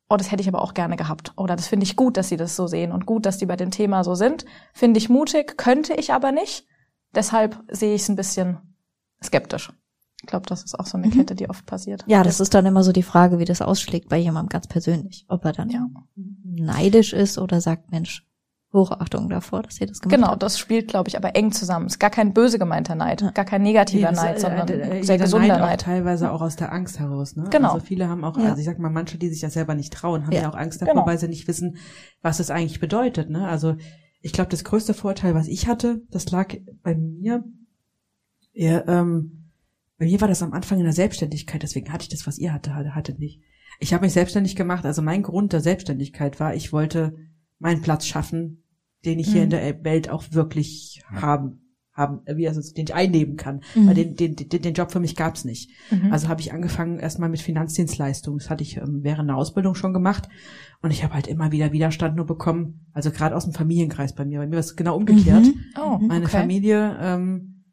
oh, 0.10 0.18
das 0.18 0.32
hätte 0.32 0.42
ich 0.42 0.48
aber 0.48 0.62
auch 0.62 0.74
gerne 0.74 0.96
gehabt. 0.96 1.34
Oder 1.38 1.56
das 1.56 1.68
finde 1.68 1.86
ich 1.86 1.96
gut, 1.96 2.18
dass 2.18 2.30
sie 2.30 2.38
das 2.38 2.56
so 2.56 2.68
sehen 2.68 2.92
und 2.92 3.06
gut, 3.06 3.26
dass 3.26 3.38
die 3.38 3.46
bei 3.46 3.56
dem 3.56 3.72
Thema 3.72 4.04
so 4.04 4.16
sind. 4.16 4.46
Finde 4.74 4.98
ich 4.98 5.10
mutig, 5.10 5.58
könnte 5.58 5.94
ich 5.94 6.14
aber 6.14 6.32
nicht. 6.32 6.68
Deshalb 7.16 7.58
sehe 7.70 7.96
ich 7.96 8.02
es 8.04 8.10
ein 8.10 8.16
bisschen 8.16 8.58
skeptisch. 9.24 9.72
Ich 10.22 10.28
glaube, 10.28 10.46
das 10.48 10.64
ist 10.64 10.80
auch 10.80 10.86
so 10.86 10.98
eine 10.98 11.08
Mhm. 11.08 11.12
Kette, 11.12 11.36
die 11.36 11.50
oft 11.50 11.66
passiert. 11.66 12.04
Ja, 12.08 12.24
das 12.24 12.40
ist 12.40 12.54
dann 12.54 12.66
immer 12.66 12.84
so 12.84 12.92
die 12.94 13.04
Frage, 13.04 13.40
wie 13.40 13.46
das 13.46 13.62
ausschlägt 13.62 14.08
bei 14.10 14.18
jemandem 14.18 14.50
ganz 14.50 14.68
persönlich. 14.68 15.26
Ob 15.28 15.44
er 15.46 15.52
dann 15.52 15.70
Ja. 15.70 15.86
neidisch 16.46 17.14
ist 17.14 17.38
oder 17.38 17.62
sagt, 17.62 17.92
Mensch, 17.92 18.26
Hochachtung 18.72 19.30
davor, 19.30 19.62
dass 19.62 19.80
ihr 19.80 19.86
das 19.86 20.00
gemacht 20.00 20.16
Genau, 20.16 20.28
habt. 20.30 20.42
das 20.42 20.58
spielt, 20.58 20.88
glaube 20.88 21.08
ich, 21.08 21.16
aber 21.18 21.36
eng 21.36 21.52
zusammen. 21.52 21.86
Ist 21.86 22.00
gar 22.00 22.10
kein 22.10 22.34
böse 22.34 22.58
gemeinter 22.58 22.96
Neid, 22.96 23.22
Ja. 23.22 23.30
gar 23.30 23.46
kein 23.46 23.62
negativer 23.62 24.10
Nee, 24.10 24.16
das, 24.16 24.24
Neid, 24.24 24.38
äh, 24.38 24.40
sondern 24.40 24.68
äh, 24.70 24.94
jeder 24.96 25.04
sehr 25.06 25.18
gesunder 25.20 25.48
Neid. 25.50 25.62
Auch 25.62 25.66
Neid. 25.68 25.82
teilweise 25.82 26.32
auch 26.32 26.42
aus 26.42 26.56
der 26.56 26.72
Angst 26.74 27.00
heraus. 27.00 27.36
Ne? 27.36 27.44
Genau. 27.52 27.74
Also 27.74 27.86
viele 27.86 28.08
haben 28.10 28.24
auch, 28.24 28.36
Ja. 28.38 28.46
also 28.46 28.58
ich 28.60 28.66
sag 28.66 28.80
mal, 28.80 28.90
manche, 28.90 29.20
die 29.20 29.30
sich 29.30 29.42
das 29.42 29.54
selber 29.54 29.76
nicht 29.76 29.94
trauen, 29.94 30.24
haben 30.26 30.32
ja, 30.32 30.42
Ja. 30.44 30.50
auch 30.50 30.56
Angst 30.56 30.82
davor, 30.82 30.94
Genau. 30.96 31.06
weil 31.06 31.20
sie 31.20 31.28
nicht 31.28 31.48
wissen, 31.48 31.78
was 32.24 32.40
es 32.40 32.50
eigentlich 32.50 32.80
bedeutet. 32.80 33.30
Ne? 33.30 33.48
Also 33.48 33.76
ich 34.26 34.32
glaube, 34.34 34.50
das 34.50 34.64
größte 34.64 34.94
Vorteil, 34.94 35.36
was 35.36 35.48
ich 35.48 35.68
hatte, 35.68 36.02
das 36.10 36.32
lag 36.32 36.56
bei 36.82 36.96
mir, 36.96 37.44
ja, 38.54 38.84
ähm, 38.88 39.50
bei 39.98 40.06
mir 40.06 40.20
war 40.22 40.28
das 40.30 40.42
am 40.42 40.54
Anfang 40.54 40.80
in 40.80 40.86
der 40.86 40.94
Selbstständigkeit, 40.94 41.62
deswegen 41.62 41.92
hatte 41.92 42.04
ich 42.04 42.10
das, 42.10 42.26
was 42.26 42.38
ihr 42.40 42.54
hatte, 42.54 42.74
hatte, 42.74 42.96
hatte 42.96 43.14
nicht. 43.14 43.42
Ich 43.80 43.94
habe 43.94 44.06
mich 44.06 44.14
selbstständig 44.14 44.56
gemacht, 44.56 44.86
also 44.86 45.02
mein 45.02 45.24
Grund 45.24 45.52
der 45.54 45.60
Selbstständigkeit 45.60 46.40
war, 46.40 46.56
ich 46.56 46.72
wollte 46.72 47.16
meinen 47.60 47.82
Platz 47.82 48.06
schaffen, 48.08 48.64
den 49.06 49.20
ich 49.20 49.28
hier 49.28 49.42
Mhm. 49.42 49.44
in 49.44 49.50
der 49.50 49.84
Welt 49.84 50.10
auch 50.10 50.24
wirklich 50.32 51.02
haben, 51.12 51.63
haben, 51.94 52.22
wie 52.36 52.48
also 52.48 52.62
den 52.74 52.86
ich 52.86 52.94
einnehmen 52.94 53.38
kann. 53.38 53.62
Mhm. 53.76 53.88
Weil 53.88 53.94
den, 53.94 54.16
den, 54.16 54.36
den, 54.36 54.62
den 54.62 54.74
Job 54.74 54.92
für 54.92 55.00
mich 55.00 55.16
gab's 55.16 55.46
nicht. 55.46 55.70
Mhm. 55.92 56.12
Also 56.12 56.28
habe 56.28 56.42
ich 56.42 56.52
angefangen 56.52 56.98
erstmal 57.00 57.30
mit 57.30 57.42
Finanzdienstleistungen. 57.42 58.40
Das 58.40 58.50
hatte 58.50 58.64
ich 58.64 58.78
ähm, 58.78 59.00
während 59.04 59.30
der 59.30 59.38
Ausbildung 59.38 59.76
schon 59.76 59.94
gemacht. 59.94 60.28
Und 60.82 60.92
ich 60.92 61.04
habe 61.04 61.14
halt 61.14 61.28
immer 61.28 61.52
wieder 61.52 61.72
Widerstand 61.72 62.16
nur 62.16 62.26
bekommen. 62.26 62.88
Also 62.94 63.12
gerade 63.12 63.36
aus 63.36 63.44
dem 63.46 63.54
Familienkreis 63.54 64.14
bei 64.16 64.26
mir. 64.26 64.40
Bei 64.40 64.48
mir 64.48 64.54
war 64.54 64.60
es 64.60 64.76
genau 64.76 64.98
umgekehrt. 64.98 65.46
Mhm. 65.46 65.60
oh, 65.80 65.98
Meine 66.02 66.26
okay. 66.26 66.38
Familie 66.38 66.98
ähm, 67.00 67.64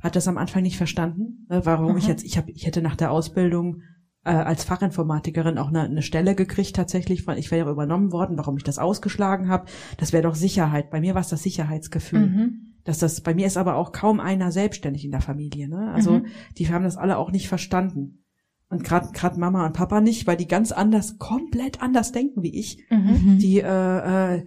hat 0.00 0.16
das 0.16 0.26
am 0.26 0.38
Anfang 0.38 0.62
nicht 0.64 0.76
verstanden, 0.76 1.46
äh, 1.48 1.60
warum 1.64 1.96
ich 1.96 2.04
Mhm. 2.04 2.10
jetzt, 2.10 2.24
ich 2.24 2.36
habe, 2.36 2.50
ich 2.50 2.66
hätte 2.66 2.82
nach 2.82 2.96
der 2.96 3.12
Ausbildung 3.12 3.82
äh, 4.24 4.30
als 4.30 4.64
Fachinformatikerin 4.64 5.58
auch 5.58 5.68
eine, 5.68 5.82
eine 5.82 6.02
Stelle 6.02 6.34
gekriegt 6.34 6.74
tatsächlich, 6.76 7.26
weil 7.26 7.38
ich 7.38 7.50
wäre 7.52 7.70
übernommen 7.70 8.12
worden, 8.12 8.36
warum 8.36 8.56
ich 8.56 8.64
das 8.64 8.78
ausgeschlagen 8.78 9.48
habe. 9.48 9.66
Das 9.98 10.12
wäre 10.12 10.24
doch 10.24 10.34
Sicherheit. 10.34 10.90
Bei 10.90 11.00
mir 11.00 11.14
war 11.14 11.20
es 11.22 11.28
das 11.28 11.42
Sicherheitsgefühl 11.44 12.26
Mhm. 12.28 12.71
Dass 12.84 12.98
das 12.98 13.20
bei 13.20 13.34
mir 13.34 13.46
ist 13.46 13.56
aber 13.56 13.76
auch 13.76 13.92
kaum 13.92 14.20
einer 14.20 14.52
selbstständig 14.52 15.04
in 15.04 15.10
der 15.10 15.20
Familie. 15.20 15.68
Ne? 15.68 15.92
Also 15.92 16.12
Mhm. 16.12 16.26
die 16.58 16.68
haben 16.70 16.84
das 16.84 16.96
alle 16.96 17.18
auch 17.18 17.30
nicht 17.30 17.48
verstanden. 17.48 18.24
Und 18.68 18.84
gerade 18.84 19.10
gerade 19.12 19.38
Mama 19.38 19.66
und 19.66 19.74
Papa 19.74 20.00
nicht, 20.00 20.26
weil 20.26 20.36
die 20.36 20.48
ganz 20.48 20.72
anders, 20.72 21.18
komplett 21.18 21.82
anders 21.82 22.12
denken 22.12 22.42
wie 22.42 22.58
ich. 22.58 22.84
Mhm. 22.90 22.98
Mhm. 22.98 23.38
Die 23.38 23.60
äh, 23.60 24.36
äh, 24.36 24.46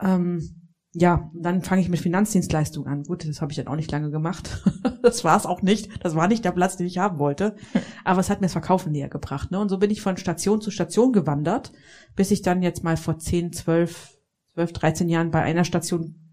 ähm, 0.00 0.56
ja, 0.98 1.30
dann 1.34 1.60
fange 1.62 1.82
ich 1.82 1.90
mit 1.90 2.00
Finanzdienstleistungen 2.00 2.90
an. 2.90 3.02
Gut, 3.02 3.28
das 3.28 3.42
habe 3.42 3.52
ich 3.52 3.56
dann 3.56 3.68
auch 3.68 3.76
nicht 3.76 3.92
lange 3.92 4.10
gemacht. 4.10 4.62
das 5.02 5.24
war 5.24 5.36
es 5.36 5.44
auch 5.44 5.60
nicht. 5.62 5.90
Das 6.02 6.14
war 6.14 6.26
nicht 6.26 6.44
der 6.44 6.52
Platz, 6.52 6.76
den 6.76 6.86
ich 6.86 6.98
haben 6.98 7.18
wollte. 7.18 7.54
Aber 8.04 8.20
es 8.20 8.30
hat 8.30 8.40
mir 8.40 8.46
das 8.46 8.52
Verkaufen 8.52 8.92
näher 8.92 9.10
gebracht. 9.10 9.50
Ne? 9.50 9.60
Und 9.60 9.68
so 9.68 9.78
bin 9.78 9.90
ich 9.90 10.00
von 10.00 10.16
Station 10.16 10.60
zu 10.60 10.70
Station 10.70 11.12
gewandert, 11.12 11.72
bis 12.16 12.30
ich 12.30 12.40
dann 12.40 12.62
jetzt 12.62 12.82
mal 12.82 12.96
vor 12.96 13.18
10, 13.18 13.52
12, 13.52 14.16
12, 14.54 14.72
13 14.72 15.08
Jahren 15.08 15.30
bei 15.30 15.42
einer 15.42 15.64
Station 15.64 16.25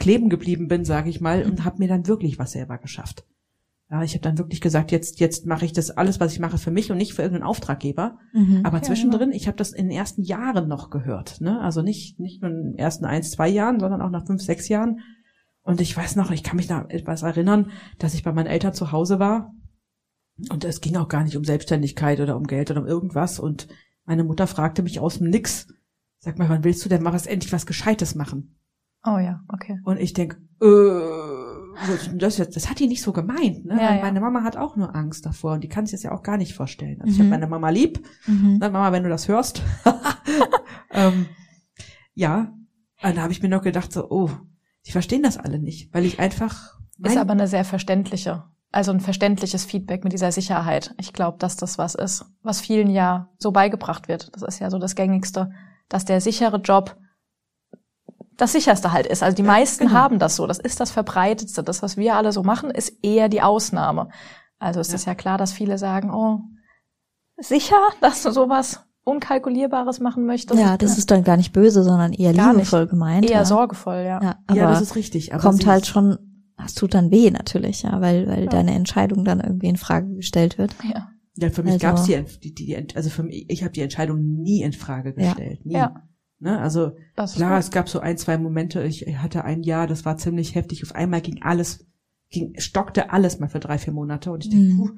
kleben 0.00 0.28
geblieben 0.28 0.66
bin, 0.66 0.84
sage 0.84 1.08
ich 1.08 1.20
mal, 1.20 1.44
und 1.44 1.64
habe 1.64 1.78
mir 1.78 1.88
dann 1.88 2.08
wirklich 2.08 2.38
was 2.38 2.52
selber 2.52 2.78
geschafft. 2.78 3.24
Ja, 3.90 4.02
ich 4.02 4.12
habe 4.12 4.22
dann 4.22 4.38
wirklich 4.38 4.60
gesagt, 4.60 4.92
jetzt 4.92 5.20
jetzt 5.20 5.46
mache 5.46 5.64
ich 5.64 5.72
das 5.72 5.90
alles, 5.90 6.20
was 6.20 6.32
ich 6.32 6.40
mache, 6.40 6.58
für 6.58 6.70
mich 6.70 6.90
und 6.90 6.98
nicht 6.98 7.12
für 7.12 7.22
irgendeinen 7.22 7.48
Auftraggeber. 7.48 8.18
Mhm. 8.32 8.60
Aber 8.64 8.78
Ja, 8.78 8.82
zwischendrin, 8.82 9.32
ich 9.32 9.46
habe 9.46 9.56
das 9.56 9.72
in 9.72 9.88
den 9.88 9.96
ersten 9.96 10.22
Jahren 10.22 10.68
noch 10.68 10.90
gehört, 10.90 11.40
ne? 11.40 11.60
Also 11.60 11.82
nicht 11.82 12.18
nicht 12.18 12.40
nur 12.40 12.50
in 12.50 12.62
den 12.62 12.78
ersten 12.78 13.04
eins, 13.04 13.30
zwei 13.30 13.48
Jahren, 13.48 13.80
sondern 13.80 14.00
auch 14.00 14.10
nach 14.10 14.26
fünf, 14.26 14.42
sechs 14.42 14.68
Jahren. 14.68 15.00
Und 15.62 15.80
ich 15.80 15.96
weiß 15.96 16.16
noch, 16.16 16.30
ich 16.30 16.42
kann 16.42 16.56
mich 16.56 16.68
da 16.68 16.86
etwas 16.88 17.22
erinnern, 17.22 17.70
dass 17.98 18.14
ich 18.14 18.22
bei 18.22 18.32
meinen 18.32 18.46
Eltern 18.46 18.74
zu 18.74 18.92
Hause 18.92 19.18
war 19.18 19.54
und 20.48 20.64
es 20.64 20.80
ging 20.80 20.96
auch 20.96 21.08
gar 21.08 21.24
nicht 21.24 21.36
um 21.36 21.44
Selbstständigkeit 21.44 22.20
oder 22.20 22.36
um 22.36 22.46
Geld 22.46 22.70
oder 22.70 22.80
um 22.80 22.86
irgendwas. 22.86 23.38
Und 23.38 23.68
meine 24.04 24.24
Mutter 24.24 24.46
fragte 24.46 24.82
mich 24.82 25.00
aus 25.00 25.18
dem 25.18 25.28
Nix, 25.28 25.68
sag 26.18 26.38
mal, 26.38 26.48
wann 26.48 26.64
willst 26.64 26.84
du 26.84 26.88
denn 26.88 27.02
mal 27.02 27.12
was 27.12 27.26
endlich 27.26 27.52
was 27.52 27.66
Gescheites 27.66 28.14
machen? 28.14 28.56
Oh 29.04 29.18
ja, 29.18 29.42
okay. 29.48 29.80
Und 29.84 29.98
ich 29.98 30.12
denk, 30.12 30.38
äh, 30.62 30.66
das 32.18 32.38
jetzt? 32.38 32.56
Das 32.56 32.68
hat 32.68 32.78
die 32.78 32.86
nicht 32.86 33.02
so 33.02 33.12
gemeint. 33.12 33.64
Ne? 33.64 33.76
Ja, 33.80 33.94
ja. 33.94 34.02
Meine 34.02 34.20
Mama 34.20 34.42
hat 34.42 34.56
auch 34.56 34.76
nur 34.76 34.94
Angst 34.94 35.24
davor 35.24 35.54
und 35.54 35.64
die 35.64 35.68
kann 35.68 35.86
sich 35.86 35.92
das 35.92 36.02
ja 36.02 36.12
auch 36.12 36.22
gar 36.22 36.36
nicht 36.36 36.54
vorstellen. 36.54 37.00
Also 37.00 37.12
ich 37.12 37.18
Mhm. 37.18 37.22
habe 37.22 37.30
meine 37.30 37.46
Mama 37.46 37.70
lieb. 37.70 38.04
Mhm. 38.26 38.58
Na, 38.60 38.68
Mama, 38.68 38.92
wenn 38.92 39.02
du 39.02 39.08
das 39.08 39.28
hörst. 39.28 39.62
ähm, 40.92 41.26
ja, 42.14 42.52
und 43.02 43.16
da 43.16 43.22
habe 43.22 43.32
ich 43.32 43.42
mir 43.42 43.48
noch 43.48 43.62
gedacht, 43.62 43.92
so, 43.92 44.10
oh, 44.10 44.30
die 44.86 44.92
verstehen 44.92 45.22
das 45.22 45.38
alle 45.38 45.58
nicht, 45.58 45.94
weil 45.94 46.04
ich 46.04 46.20
einfach 46.20 46.78
Ist 47.02 47.16
aber 47.16 47.32
eine 47.32 47.48
sehr 47.48 47.64
verständliche 47.64 48.44
also 48.72 48.92
ein 48.92 49.00
verständliches 49.00 49.64
Feedback 49.64 50.04
mit 50.04 50.12
dieser 50.12 50.30
Sicherheit. 50.30 50.94
Ich 50.96 51.12
glaube, 51.12 51.38
dass 51.38 51.56
das 51.56 51.76
was 51.76 51.94
ist, 51.94 52.24
was 52.42 52.60
vielen 52.60 52.88
ja 52.88 53.28
so 53.38 53.50
beigebracht 53.50 54.06
wird. 54.06 54.30
Das 54.34 54.42
ist 54.42 54.60
ja 54.60 54.70
so 54.70 54.78
das 54.78 54.94
Gängigste, 54.94 55.50
dass 55.88 56.04
der 56.04 56.20
sichere 56.20 56.58
Job 56.58 56.96
das 58.40 58.52
sicherste 58.52 58.92
halt 58.92 59.06
ist. 59.06 59.22
Also 59.22 59.36
die 59.36 59.42
meisten 59.42 59.86
genau. 59.86 59.98
haben 59.98 60.18
das 60.18 60.36
so. 60.36 60.46
Das 60.46 60.58
ist 60.58 60.80
das 60.80 60.90
Verbreitetste. 60.90 61.62
Das, 61.62 61.82
was 61.82 61.96
wir 61.96 62.16
alle 62.16 62.32
so 62.32 62.42
machen, 62.42 62.70
ist 62.70 62.92
eher 63.02 63.28
die 63.28 63.42
Ausnahme. 63.42 64.08
Also 64.58 64.80
ist 64.80 64.94
es 64.94 65.04
ja. 65.04 65.12
ja 65.12 65.14
klar, 65.14 65.38
dass 65.38 65.52
viele 65.52 65.78
sagen, 65.78 66.10
oh, 66.10 66.40
sicher, 67.36 67.76
dass 68.00 68.22
du 68.22 68.30
sowas 68.30 68.80
Unkalkulierbares 69.04 70.00
machen 70.00 70.24
möchtest. 70.24 70.60
Ja, 70.60 70.76
das 70.76 70.96
ist 70.96 71.10
dann 71.10 71.24
gar 71.24 71.36
nicht 71.36 71.52
böse, 71.52 71.82
sondern 71.82 72.12
eher 72.12 72.32
liebevoll 72.32 72.82
nicht. 72.82 72.90
gemeint. 72.90 73.24
Eher 73.30 73.38
ja. 73.38 73.44
sorgevoll, 73.44 74.04
ja. 74.06 74.22
Ja, 74.22 74.38
aber 74.46 74.58
ja, 74.58 74.70
das 74.70 74.82
ist 74.82 74.94
richtig. 74.94 75.34
Aber 75.34 75.42
kommt 75.42 75.66
halt 75.66 75.86
schon, 75.86 76.18
es 76.64 76.74
tut 76.74 76.94
dann 76.94 77.10
weh 77.10 77.30
natürlich, 77.30 77.82
ja, 77.82 78.00
weil, 78.00 78.26
weil 78.28 78.44
ja. 78.44 78.50
deine 78.50 78.74
Entscheidung 78.74 79.24
dann 79.24 79.40
irgendwie 79.40 79.68
in 79.68 79.76
Frage 79.76 80.14
gestellt 80.14 80.58
wird. 80.58 80.74
Ja. 80.82 81.08
Ja, 81.36 81.48
für 81.48 81.62
mich 81.62 81.74
also, 81.74 81.86
gab's 81.86 82.04
die, 82.04 82.22
die, 82.42 82.54
die, 82.54 82.76
also 82.94 83.08
für 83.08 83.22
mich, 83.22 83.46
ich 83.48 83.62
habe 83.62 83.72
die 83.72 83.80
Entscheidung 83.80 84.20
nie 84.20 84.62
in 84.62 84.72
Frage 84.72 85.14
gestellt. 85.14 85.60
Ja. 85.64 85.68
Nie. 85.68 85.74
Ja. 85.74 86.02
Ne? 86.40 86.58
Also 86.58 86.92
klar, 87.14 87.58
es 87.58 87.70
gab 87.70 87.88
so 87.88 88.00
ein, 88.00 88.16
zwei 88.16 88.38
Momente, 88.38 88.82
ich 88.82 89.06
hatte 89.18 89.44
ein 89.44 89.62
Jahr, 89.62 89.86
das 89.86 90.04
war 90.04 90.16
ziemlich 90.16 90.54
heftig. 90.54 90.82
Auf 90.82 90.94
einmal 90.94 91.20
ging 91.20 91.42
alles, 91.42 91.86
ging, 92.30 92.58
stockte 92.58 93.10
alles 93.10 93.38
mal 93.38 93.48
für 93.48 93.60
drei, 93.60 93.78
vier 93.78 93.92
Monate 93.92 94.32
und 94.32 94.44
ich 94.44 94.50
denke, 94.50 94.72
mhm. 94.72 94.78
puh, 94.78 94.90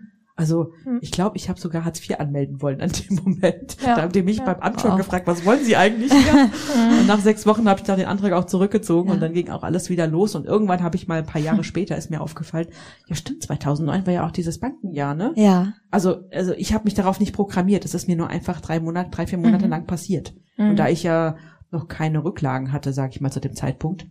also 0.43 0.73
hm. 0.83 0.99
ich 1.01 1.13
glaube, 1.13 1.37
ich 1.37 1.49
habe 1.49 1.61
sogar 1.61 1.85
Hartz 1.85 2.01
IV 2.01 2.19
anmelden 2.19 2.61
wollen 2.61 2.81
an 2.81 2.91
dem 2.91 3.15
Moment. 3.25 3.77
Ja. 3.81 3.95
Da 3.95 4.03
haben 4.03 4.11
die 4.11 4.23
mich 4.23 4.39
ja. 4.39 4.45
beim 4.45 4.61
Antrag 4.61 4.95
oh. 4.95 4.97
gefragt, 4.97 5.29
was 5.29 5.45
wollen 5.45 5.65
Sie 5.65 5.77
eigentlich 5.77 6.13
hier? 6.13 6.51
und 7.01 7.07
nach 7.07 7.21
sechs 7.21 7.47
Wochen 7.47 7.69
habe 7.69 7.79
ich 7.79 7.87
dann 7.87 7.97
den 7.97 8.09
Antrag 8.09 8.33
auch 8.33 8.47
zurückgezogen 8.47 9.09
ja. 9.09 9.15
und 9.15 9.21
dann 9.21 9.35
ging 9.35 9.51
auch 9.51 9.63
alles 9.63 9.89
wieder 9.89 10.09
los. 10.09 10.35
Und 10.35 10.45
irgendwann 10.45 10.83
habe 10.83 10.97
ich 10.97 11.07
mal 11.07 11.21
ein 11.21 11.27
paar 11.27 11.41
Jahre 11.41 11.63
später, 11.73 11.97
ist 11.97 12.11
mir 12.11 12.21
aufgefallen, 12.21 12.67
ja 13.07 13.15
stimmt, 13.15 13.45
2009 13.45 14.05
war 14.05 14.13
ja 14.13 14.27
auch 14.27 14.33
dieses 14.33 14.59
Bankenjahr, 14.59 15.15
ne? 15.15 15.33
Ja. 15.37 15.75
Also, 15.93 16.25
also 16.33 16.55
ich 16.55 16.75
habe 16.75 16.85
mich 16.85 16.95
darauf 16.95 17.21
nicht 17.21 17.33
programmiert. 17.33 17.85
Es 17.85 17.95
ist 17.95 18.09
mir 18.09 18.17
nur 18.17 18.27
einfach 18.27 18.61
drei 18.61 18.81
Monate, 18.81 19.11
drei, 19.11 19.29
vier 19.29 19.39
Monate 19.39 19.67
mhm. 19.67 19.71
lang 19.71 19.87
passiert. 19.87 20.35
Mhm. 20.57 20.71
Und 20.71 20.77
da 20.77 20.89
ich 20.89 21.05
ja 21.05 21.37
noch 21.71 21.87
keine 21.87 22.25
Rücklagen 22.25 22.73
hatte, 22.73 22.93
sage 22.93 23.13
ich 23.15 23.21
mal 23.21 23.31
zu 23.31 23.41
dem 23.41 23.55
Zeitpunkt, 23.55 24.09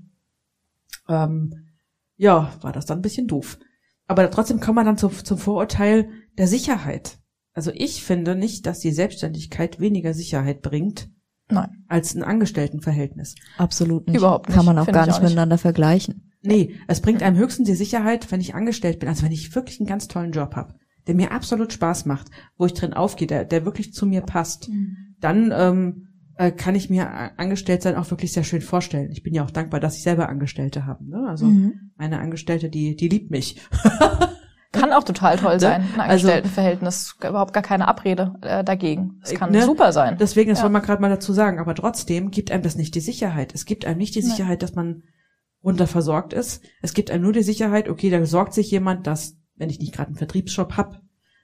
ähm, 1.09 1.67
ja, 2.15 2.53
war 2.61 2.71
das 2.71 2.85
dann 2.85 2.99
ein 2.99 3.03
bisschen 3.03 3.27
doof. 3.27 3.57
Aber 4.11 4.29
trotzdem 4.29 4.59
kommt 4.59 4.75
man 4.75 4.85
dann 4.85 4.97
zu, 4.97 5.07
zum 5.07 5.37
Vorurteil 5.37 6.09
der 6.37 6.47
Sicherheit. 6.47 7.19
Also 7.53 7.71
ich 7.73 8.03
finde 8.03 8.35
nicht, 8.35 8.65
dass 8.65 8.79
die 8.79 8.91
Selbstständigkeit 8.91 9.79
weniger 9.79 10.13
Sicherheit 10.13 10.61
bringt. 10.61 11.09
Nein. 11.49 11.83
Als 11.87 12.15
ein 12.15 12.23
Angestelltenverhältnis. 12.23 13.35
Absolut 13.57 14.07
nicht. 14.07 14.17
Überhaupt 14.17 14.47
nicht. 14.47 14.55
Kann 14.55 14.65
man 14.65 14.79
auch 14.79 14.87
gar 14.87 15.05
nicht, 15.05 15.15
auch 15.15 15.21
miteinander 15.21 15.55
nicht. 15.55 15.61
vergleichen. 15.61 16.31
Nee, 16.43 16.75
es 16.87 17.01
bringt 17.01 17.21
einem 17.21 17.37
höchstens 17.37 17.67
die 17.67 17.75
Sicherheit, 17.75 18.31
wenn 18.31 18.41
ich 18.41 18.55
angestellt 18.55 18.99
bin, 18.99 19.09
also 19.09 19.23
wenn 19.23 19.31
ich 19.31 19.53
wirklich 19.53 19.79
einen 19.79 19.87
ganz 19.87 20.07
tollen 20.07 20.31
Job 20.31 20.55
habe, 20.55 20.73
der 21.07 21.15
mir 21.15 21.31
absolut 21.31 21.73
Spaß 21.73 22.05
macht, 22.05 22.29
wo 22.57 22.65
ich 22.65 22.73
drin 22.73 22.93
aufgehe, 22.93 23.27
der, 23.27 23.45
der 23.45 23.65
wirklich 23.65 23.93
zu 23.93 24.05
mir 24.05 24.21
passt, 24.21 24.69
mhm. 24.69 25.15
dann 25.19 25.53
ähm, 25.53 26.07
äh, 26.37 26.51
kann 26.51 26.73
ich 26.73 26.89
mir 26.89 27.37
angestellt 27.37 27.83
sein 27.83 27.95
auch 27.95 28.09
wirklich 28.09 28.31
sehr 28.31 28.43
schön 28.43 28.61
vorstellen. 28.61 29.11
Ich 29.11 29.21
bin 29.21 29.33
ja 29.33 29.43
auch 29.43 29.51
dankbar, 29.51 29.79
dass 29.79 29.97
ich 29.97 30.03
selber 30.03 30.29
Angestellte 30.29 30.85
habe. 30.85 31.07
Ne? 31.07 31.27
Also 31.27 31.45
mhm. 31.45 31.91
meine 31.95 32.19
Angestellte, 32.19 32.69
die, 32.69 32.95
die 32.95 33.09
liebt 33.09 33.29
mich. 33.29 33.61
kann 34.91 34.99
auch 34.99 35.03
total 35.03 35.37
toll 35.37 35.53
ne? 35.53 35.59
sein, 35.59 35.81
ein 35.81 35.99
also 35.99 36.27
Angestelltenverhältnis. 36.27 37.15
Also, 37.17 37.29
überhaupt 37.29 37.53
gar 37.53 37.63
keine 37.63 37.87
Abrede 37.87 38.35
äh, 38.41 38.63
dagegen. 38.63 39.19
Es 39.23 39.33
kann 39.33 39.51
ne? 39.51 39.63
super 39.63 39.91
sein. 39.91 40.17
Deswegen, 40.19 40.49
das 40.49 40.59
ja. 40.59 40.63
wollen 40.63 40.73
wir 40.73 40.81
gerade 40.81 41.01
mal 41.01 41.09
dazu 41.09 41.33
sagen. 41.33 41.59
Aber 41.59 41.75
trotzdem 41.75 42.31
gibt 42.31 42.51
einem 42.51 42.63
das 42.63 42.75
nicht 42.75 42.95
die 42.95 42.99
Sicherheit. 42.99 43.53
Es 43.53 43.65
gibt 43.65 43.85
einem 43.85 43.97
nicht 43.97 44.15
die 44.15 44.21
Sicherheit, 44.21 44.59
nee. 44.59 44.65
dass 44.65 44.75
man 44.75 45.03
runter 45.63 45.87
versorgt 45.87 46.33
ist. 46.33 46.63
Es 46.81 46.93
gibt 46.93 47.11
einem 47.11 47.23
nur 47.23 47.33
die 47.33 47.43
Sicherheit, 47.43 47.87
okay, 47.87 48.09
da 48.09 48.23
sorgt 48.25 48.53
sich 48.53 48.71
jemand, 48.71 49.07
dass, 49.07 49.37
wenn 49.55 49.69
ich 49.69 49.79
nicht 49.79 49.93
gerade 49.93 50.07
einen 50.07 50.17
Vertriebsshop 50.17 50.75
hab, 50.75 51.01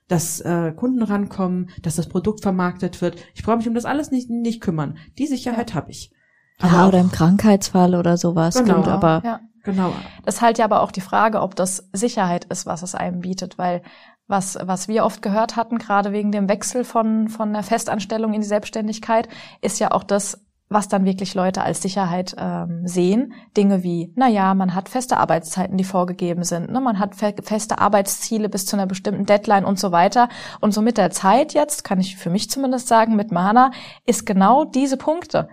dass 0.08 0.40
äh, 0.42 0.72
Kunden 0.76 1.04
rankommen, 1.04 1.70
dass 1.82 1.98
das 1.98 2.08
Produkt 2.08 2.42
vermarktet 2.42 3.02
wird. 3.02 3.18
Ich 3.36 3.44
brauche 3.44 3.58
mich 3.58 3.68
um 3.68 3.76
das 3.76 3.86
alles 3.86 4.10
nicht, 4.10 4.30
nicht 4.30 4.62
kümmern. 4.62 4.98
Die 5.18 5.28
Sicherheit 5.28 5.72
ja. 5.72 5.76
habe 5.76 5.92
ich. 5.92 6.12
Ja, 6.62 6.88
oder 6.88 7.00
im 7.00 7.12
Krankheitsfall 7.12 7.96
oder 7.96 8.18
sowas. 8.18 8.56
Genau, 8.56 8.82
Stimmt, 8.82 8.88
aber 8.88 9.22
ja. 9.24 9.40
genau. 9.64 9.94
Das 10.26 10.36
ist 10.36 10.42
halt 10.42 10.58
ja 10.58 10.66
aber 10.66 10.82
auch 10.82 10.92
die 10.92 11.02
Frage, 11.02 11.42
ob 11.42 11.56
das 11.56 11.88
Sicherheit 11.94 12.46
ist, 12.46 12.66
was 12.66 12.82
es 12.82 12.96
einem 12.96 13.22
bietet, 13.22 13.58
weil 13.58 13.82
was, 14.28 14.58
was 14.62 14.88
wir 14.88 15.06
oft 15.06 15.22
gehört 15.22 15.56
hatten, 15.56 15.78
gerade 15.78 16.12
wegen 16.12 16.32
dem 16.32 16.50
Wechsel 16.50 16.84
von, 16.84 17.30
von 17.30 17.54
der 17.54 17.64
Festanstellung 17.64 18.34
in 18.34 18.42
die 18.42 18.48
Selbstständigkeit, 18.48 19.30
ist 19.62 19.80
ja 19.80 19.92
auch 19.92 20.04
das, 20.04 20.46
was 20.70 20.90
dann 20.90 21.06
wirklich 21.06 21.34
Leute 21.34 21.62
als 21.62 21.82
Sicherheit 21.82 22.36
ähm, 22.38 22.86
sehen. 22.86 23.34
Dinge 23.56 23.84
wie, 23.84 24.12
na 24.16 24.28
ja, 24.28 24.54
man 24.54 24.76
hat 24.76 24.90
feste 24.90 25.18
Arbeitszeiten, 25.18 25.78
die 25.78 25.86
vorgegeben 25.86 26.44
sind, 26.44 26.70
ne? 26.70 26.82
man 26.82 27.00
hat 27.00 27.16
fe 27.16 27.34
feste 27.42 27.80
Arbeitsziele 27.80 28.50
bis 28.50 28.66
zu 28.66 28.76
einer 28.76 28.86
bestimmten 28.86 29.26
Deadline 29.26 29.64
und 29.64 29.80
so 29.80 29.94
weiter. 29.94 30.28
Und 30.60 30.74
so 30.74 30.82
mit 30.82 30.98
der 30.98 31.12
Zeit 31.12 31.54
jetzt, 31.54 31.86
kann 31.86 32.02
ich 32.02 32.18
für 32.18 32.30
mich 32.30 32.50
zumindest 32.50 32.90
sagen, 32.90 33.16
mit 33.16 33.32
Mana, 33.32 33.72
ist 34.06 34.26
genau 34.26 34.66
diese 34.66 34.98
Punkte, 34.98 35.48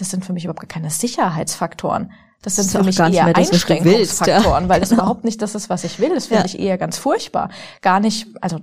das 0.00 0.10
sind 0.10 0.24
für 0.24 0.32
mich 0.32 0.44
überhaupt 0.44 0.68
keine 0.68 0.90
Sicherheitsfaktoren. 0.90 2.12
Das 2.42 2.56
sind 2.56 2.66
das 2.66 2.76
für 2.76 2.84
mich 2.84 2.98
eher 2.98 3.32
das, 3.32 3.52
Einschränkungsfaktoren, 3.52 4.64
ja. 4.64 4.68
weil 4.68 4.80
das 4.80 4.90
genau. 4.90 5.02
überhaupt 5.02 5.24
nicht 5.24 5.42
das 5.42 5.54
ist, 5.54 5.68
was 5.68 5.84
ich 5.84 6.00
will. 6.00 6.14
Das 6.14 6.26
finde 6.26 6.42
ja. 6.42 6.46
ich 6.46 6.58
eher 6.58 6.78
ganz 6.78 6.96
furchtbar. 6.96 7.50
Gar 7.82 8.00
nicht, 8.00 8.28
also 8.40 8.60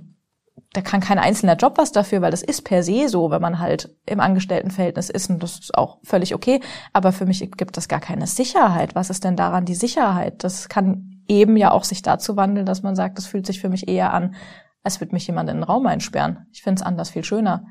da 0.72 0.80
kann 0.82 1.00
kein 1.00 1.18
einzelner 1.18 1.56
Job 1.56 1.74
was 1.76 1.92
dafür, 1.92 2.20
weil 2.20 2.32
das 2.32 2.42
ist 2.42 2.62
per 2.62 2.82
se 2.82 3.08
so, 3.08 3.30
wenn 3.30 3.40
man 3.40 3.60
halt 3.60 3.94
im 4.04 4.20
Angestelltenverhältnis 4.20 5.10
ist 5.10 5.30
und 5.30 5.42
das 5.42 5.60
ist 5.60 5.74
auch 5.74 5.98
völlig 6.02 6.34
okay. 6.34 6.60
Aber 6.92 7.12
für 7.12 7.24
mich 7.24 7.38
gibt 7.56 7.76
das 7.76 7.88
gar 7.88 8.00
keine 8.00 8.26
Sicherheit. 8.26 8.94
Was 8.94 9.10
ist 9.10 9.24
denn 9.24 9.36
daran 9.36 9.64
die 9.64 9.76
Sicherheit? 9.76 10.42
Das 10.42 10.68
kann 10.68 11.22
eben 11.28 11.56
ja 11.56 11.70
auch 11.70 11.84
sich 11.84 12.02
dazu 12.02 12.36
wandeln, 12.36 12.66
dass 12.66 12.82
man 12.82 12.96
sagt, 12.96 13.16
das 13.16 13.26
fühlt 13.26 13.46
sich 13.46 13.60
für 13.60 13.68
mich 13.68 13.88
eher 13.88 14.12
an, 14.12 14.34
als 14.82 15.00
würde 15.00 15.14
mich 15.14 15.26
jemand 15.26 15.48
in 15.50 15.58
den 15.58 15.64
Raum 15.64 15.86
einsperren. 15.86 16.46
Ich 16.52 16.62
finde 16.62 16.80
es 16.80 16.86
anders 16.86 17.10
viel 17.10 17.24
schöner. 17.24 17.64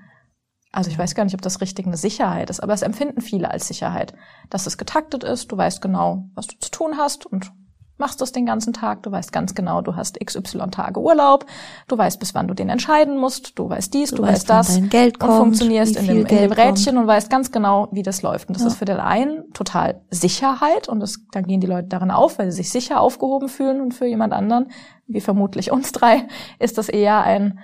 Also 0.72 0.90
ich 0.90 1.00
weiß 1.00 1.16
gar 1.16 1.24
nicht, 1.24 1.34
ob 1.34 1.42
das 1.42 1.62
richtig 1.62 1.88
eine 1.88 1.98
Sicherheit 1.98 2.50
ist, 2.50 2.60
aber 2.60 2.74
es 2.74 2.82
empfinden 2.82 3.22
viele 3.22 3.50
als 3.50 3.68
Sicherheit, 3.68 4.14
dass 4.50 4.68
es 4.68 4.78
getaktet 4.78 5.24
ist, 5.24 5.52
du 5.52 5.58
weißt 5.58 5.82
genau, 5.82 6.30
was 6.36 6.48
du 6.48 6.58
zu 6.60 6.70
tun 6.70 6.98
hast 6.98 7.26
und 7.26 7.52
machst 7.98 8.22
das 8.22 8.32
den 8.32 8.46
ganzen 8.46 8.74
Tag, 8.74 9.04
du 9.04 9.12
weißt 9.12 9.32
ganz 9.32 9.56
genau, 9.56 9.82
du 9.82 9.96
hast 9.96 10.20
XY 10.24 10.70
Tage 10.72 11.00
Urlaub, 11.00 11.46
du 11.88 11.98
weißt, 11.98 12.20
bis 12.20 12.36
wann 12.36 12.48
du 12.48 12.54
den 12.54 12.70
entscheiden 12.70 13.18
musst, 13.18 13.58
du 13.58 13.70
weißt 13.70 13.94
dies, 13.94 14.12
du, 14.12 14.18
du 14.18 14.24
weißt, 14.24 14.50
das 14.50 14.80
Geld 14.90 15.20
kommt, 15.20 15.32
und 15.32 15.38
funktionierst 15.38 15.96
in 15.98 16.08
dem, 16.08 16.18
in 16.18 16.28
dem 16.28 16.52
Rädchen 16.52 16.94
kommt. 16.94 16.98
und 17.00 17.08
weißt 17.08 17.30
ganz 17.30 17.52
genau, 17.52 17.88
wie 17.92 18.04
das 18.04 18.22
läuft. 18.22 18.50
Und 18.50 18.56
das 18.56 18.64
ja. 18.64 18.70
ist 18.70 18.78
für 18.78 18.86
den 18.86 18.98
einen 18.98 19.52
total 19.54 20.02
Sicherheit 20.10 20.88
und 20.88 21.00
das, 21.00 21.20
dann 21.32 21.46
gehen 21.46 21.60
die 21.60 21.68
Leute 21.68 21.88
darin 21.88 22.12
auf, 22.12 22.40
weil 22.40 22.52
sie 22.52 22.58
sich 22.58 22.72
sicher 22.72 23.02
aufgehoben 23.02 23.50
fühlen 23.50 23.82
und 23.82 23.94
für 23.94 24.06
jemand 24.06 24.34
anderen, 24.34 24.72
wie 25.08 25.22
vermutlich 25.22 25.72
uns 25.72 25.92
drei, 25.92 26.28
ist 26.60 26.78
das 26.78 26.90
eher 26.90 27.24
ein, 27.24 27.60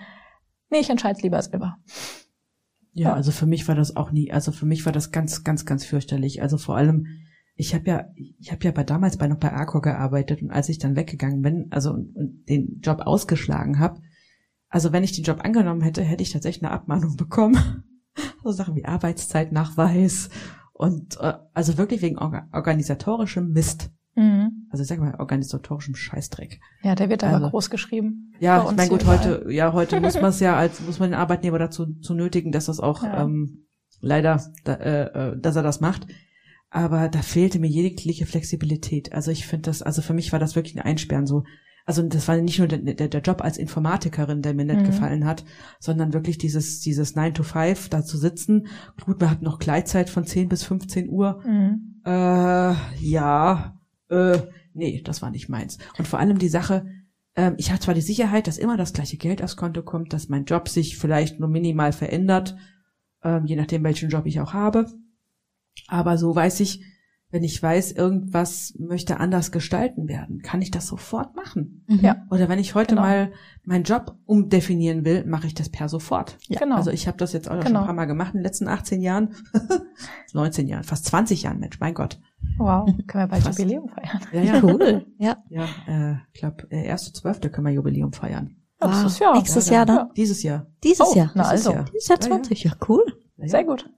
nee, 0.69 0.79
ich 0.79 0.89
entscheide 0.89 1.21
lieber 1.21 1.41
selber. 1.41 1.77
Ja, 2.93 3.13
also 3.13 3.31
für 3.31 3.47
mich 3.47 3.67
war 3.67 3.75
das 3.75 3.95
auch 3.95 4.11
nie, 4.11 4.31
also 4.31 4.51
für 4.51 4.67
mich 4.67 4.85
war 4.85 4.93
das 4.93 5.11
ganz, 5.11 5.43
ganz, 5.43 5.65
ganz 5.65 5.83
fürchterlich. 5.83 6.41
Also 6.41 6.57
vor 6.57 6.77
allem, 6.77 7.07
ich 7.55 7.73
habe 7.73 7.89
ja, 7.89 8.05
ich 8.15 8.51
habe 8.51 8.63
ja 8.63 8.71
bei 8.71 8.83
damals 8.83 9.17
bei 9.17 9.27
noch 9.27 9.39
bei 9.39 9.51
Arco 9.51 9.81
gearbeitet 9.81 10.41
und 10.41 10.51
als 10.51 10.69
ich 10.69 10.77
dann 10.77 10.95
weggegangen 10.95 11.41
bin, 11.41 11.67
also 11.71 11.91
und, 11.91 12.15
und 12.15 12.45
den 12.47 12.79
Job 12.81 13.01
ausgeschlagen 13.01 13.79
habe, 13.79 14.01
also 14.69 14.91
wenn 14.91 15.03
ich 15.03 15.11
den 15.11 15.23
Job 15.23 15.43
angenommen 15.43 15.81
hätte, 15.81 16.03
hätte 16.03 16.23
ich 16.23 16.31
tatsächlich 16.31 16.63
eine 16.63 16.71
Abmahnung 16.71 17.15
bekommen. 17.17 17.83
so 18.43 18.51
Sachen 18.51 18.75
wie 18.75 18.85
Arbeitszeitnachweis 18.85 20.29
und 20.73 21.19
äh, 21.19 21.33
also 21.53 21.77
wirklich 21.77 22.01
wegen 22.01 22.17
orga 22.17 22.47
organisatorischem 22.51 23.51
Mist. 23.51 23.91
Mhm. 24.15 24.67
Also 24.69 24.83
ich 24.83 24.87
sag 24.87 24.99
mal 24.99 25.15
organisatorischem 25.19 25.95
Scheißdreck. 25.95 26.59
Ja, 26.83 26.95
der 26.95 27.09
wird 27.09 27.23
aber 27.23 27.35
also, 27.35 27.49
groß 27.49 27.69
geschrieben. 27.69 28.33
Ja, 28.39 28.65
ich 28.69 28.75
meine 28.75 28.89
gut, 28.89 29.05
heute, 29.05 29.45
ja, 29.49 29.73
heute 29.73 29.99
muss 29.99 30.15
man 30.15 30.31
es 30.31 30.39
ja 30.39 30.55
als 30.55 30.81
muss 30.81 30.99
man 30.99 31.11
den 31.11 31.19
Arbeitnehmer 31.19 31.59
dazu 31.59 31.93
zu 31.99 32.13
nötigen, 32.13 32.51
dass 32.51 32.65
das 32.65 32.79
auch 32.79 33.03
ja. 33.03 33.23
ähm, 33.23 33.65
leider, 34.01 34.41
da, 34.63 34.73
äh, 34.73 35.31
äh 35.31 35.39
dass 35.39 35.55
er 35.55 35.63
das 35.63 35.81
macht 35.81 36.07
aber 36.73 37.07
da 37.07 37.21
fehlte 37.21 37.59
mir 37.59 37.69
jegliche 37.69 38.25
Flexibilität. 38.25 39.13
Also 39.13 39.29
ich 39.29 39.45
finde 39.45 39.69
das, 39.69 39.83
also 39.83 40.01
für 40.01 40.15
mich 40.15 40.31
war 40.31 40.39
das 40.39 40.55
wirklich 40.55 40.75
ein 40.75 40.81
Einsperren 40.81 41.27
so. 41.27 41.43
Also 41.85 42.01
das 42.01 42.27
war 42.27 42.37
nicht 42.37 42.57
nur 42.57 42.67
der, 42.67 42.79
der, 42.79 43.09
der 43.09 43.21
Job 43.21 43.43
als 43.43 43.57
Informatikerin, 43.57 44.41
der 44.41 44.55
mir 44.55 44.65
nicht 44.65 44.79
mhm. 44.79 44.85
gefallen 44.85 45.25
hat, 45.25 45.45
sondern 45.79 46.13
wirklich 46.13 46.39
dieses, 46.39 46.79
dieses 46.79 47.15
9 47.15 47.35
to 47.35 47.43
5, 47.43 47.89
da 47.89 48.03
zu 48.03 48.17
sitzen. 48.17 48.67
Gut, 49.05 49.19
man 49.21 49.29
hat 49.29 49.41
noch 49.43 49.59
Gleitzeit 49.59 50.09
von 50.09 50.25
10 50.25 50.49
bis 50.49 50.63
15 50.63 51.09
Uhr. 51.09 51.43
Mhm. 51.45 52.01
Äh, 52.05 52.73
ja, 53.01 53.79
äh, 54.13 54.41
nee, 54.73 55.01
das 55.03 55.21
war 55.21 55.31
nicht 55.31 55.49
meins. 55.49 55.77
Und 55.97 56.07
vor 56.07 56.19
allem 56.19 56.37
die 56.39 56.49
Sache, 56.49 56.85
äh, 57.35 57.51
ich 57.57 57.71
habe 57.71 57.79
zwar 57.79 57.93
die 57.93 58.01
Sicherheit, 58.01 58.47
dass 58.47 58.57
immer 58.57 58.77
das 58.77 58.93
gleiche 58.93 59.17
Geld 59.17 59.43
aufs 59.43 59.57
Konto 59.57 59.81
kommt, 59.83 60.13
dass 60.13 60.29
mein 60.29 60.45
Job 60.45 60.69
sich 60.69 60.97
vielleicht 60.97 61.39
nur 61.39 61.49
minimal 61.49 61.91
verändert, 61.91 62.55
äh, 63.23 63.39
je 63.45 63.55
nachdem, 63.55 63.83
welchen 63.83 64.09
Job 64.09 64.25
ich 64.25 64.39
auch 64.39 64.53
habe 64.53 64.87
aber 65.87 66.17
so 66.17 66.35
weiß 66.35 66.59
ich, 66.61 66.83
wenn 67.29 67.43
ich 67.43 67.61
weiß, 67.61 67.93
irgendwas 67.93 68.75
möchte 68.77 69.19
anders 69.19 69.51
gestalten 69.51 70.07
werden, 70.07 70.43
kann 70.43 70.61
ich 70.61 70.69
das 70.69 70.85
sofort 70.85 71.35
machen. 71.35 71.83
Mhm. 71.87 71.99
Ja. 71.99 72.27
Oder 72.29 72.47
wenn 72.47 72.59
ich 72.59 72.75
heute 72.75 72.89
genau. 72.93 73.01
mal 73.01 73.31
meinen 73.63 73.85
Job 73.85 74.15
umdefinieren 74.25 75.03
will, 75.03 75.25
mache 75.25 75.47
ich 75.47 75.55
das 75.55 75.69
per 75.69 75.89
sofort. 75.89 76.37
Ja. 76.47 76.59
Genau. 76.59 76.75
Also 76.75 76.91
ich 76.91 77.07
habe 77.07 77.17
das 77.17 77.33
jetzt 77.33 77.49
auch 77.49 77.53
genau. 77.55 77.65
schon 77.65 77.77
ein 77.77 77.85
paar 77.85 77.95
Mal 77.95 78.05
gemacht 78.05 78.35
in 78.35 78.39
den 78.39 78.43
letzten 78.43 78.67
18 78.67 79.01
Jahren, 79.01 79.33
19 80.33 80.67
Jahren, 80.67 80.83
fast 80.83 81.05
20 81.05 81.43
Jahren, 81.43 81.59
Mensch, 81.59 81.79
mein 81.79 81.95
Gott. 81.95 82.19
Wow, 82.57 82.85
können 83.07 83.23
wir 83.23 83.27
bald 83.27 83.43
Fast. 83.43 83.59
Jubiläum 83.59 83.89
feiern. 83.89 84.21
Ja, 84.31 84.41
ja. 84.41 84.63
Cool. 84.63 85.05
Ja. 85.17 85.37
Ja, 85.49 85.65
äh, 85.87 86.15
ich 86.33 86.39
glaube, 86.39 86.67
äh, 86.69 86.85
erste 86.85 87.13
Zwölfte 87.13 87.49
können 87.49 87.67
wir 87.67 87.73
Jubiläum 87.73 88.13
feiern. 88.13 88.55
Wow. 88.79 88.89
Nächstes 88.89 89.19
Jahr. 89.19 89.35
Nächstes 89.35 89.67
Ja, 89.67 89.73
Jahr 89.75 89.85
dann? 89.85 89.95
Ja. 89.97 90.09
Dieses 90.15 90.43
Jahr. 90.43 90.67
Dieses 90.83 91.07
Oh, 91.07 91.15
Jahr. 91.15 91.31
na 91.35 91.43
Dieses 91.51 91.67
also. 91.67 91.71
Jahr. 91.73 91.85
Dieses 91.93 92.07
Jahr 92.09 92.17
Ja, 92.21 92.25
ja. 92.27 92.31
20. 92.31 92.63
Ja, 92.63 92.71
cool. 92.89 93.03
Ja, 93.37 93.43
ja. 93.45 93.49
Sehr 93.49 93.63
gut. 93.63 93.89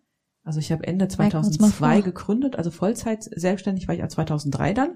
Also 0.44 0.60
ich 0.60 0.72
habe 0.72 0.86
Ende 0.86 1.06
Merken 1.06 1.34
wir 1.34 1.38
uns 1.40 1.60
mal 1.60 1.70
2002 1.70 1.94
vor. 1.96 2.02
gegründet, 2.04 2.56
also 2.56 2.70
Vollzeit 2.72 3.24
selbstständig 3.24 3.88
war 3.88 3.96
ich 3.96 4.04
ab 4.04 4.12
2003 4.12 4.74
dann. 4.74 4.90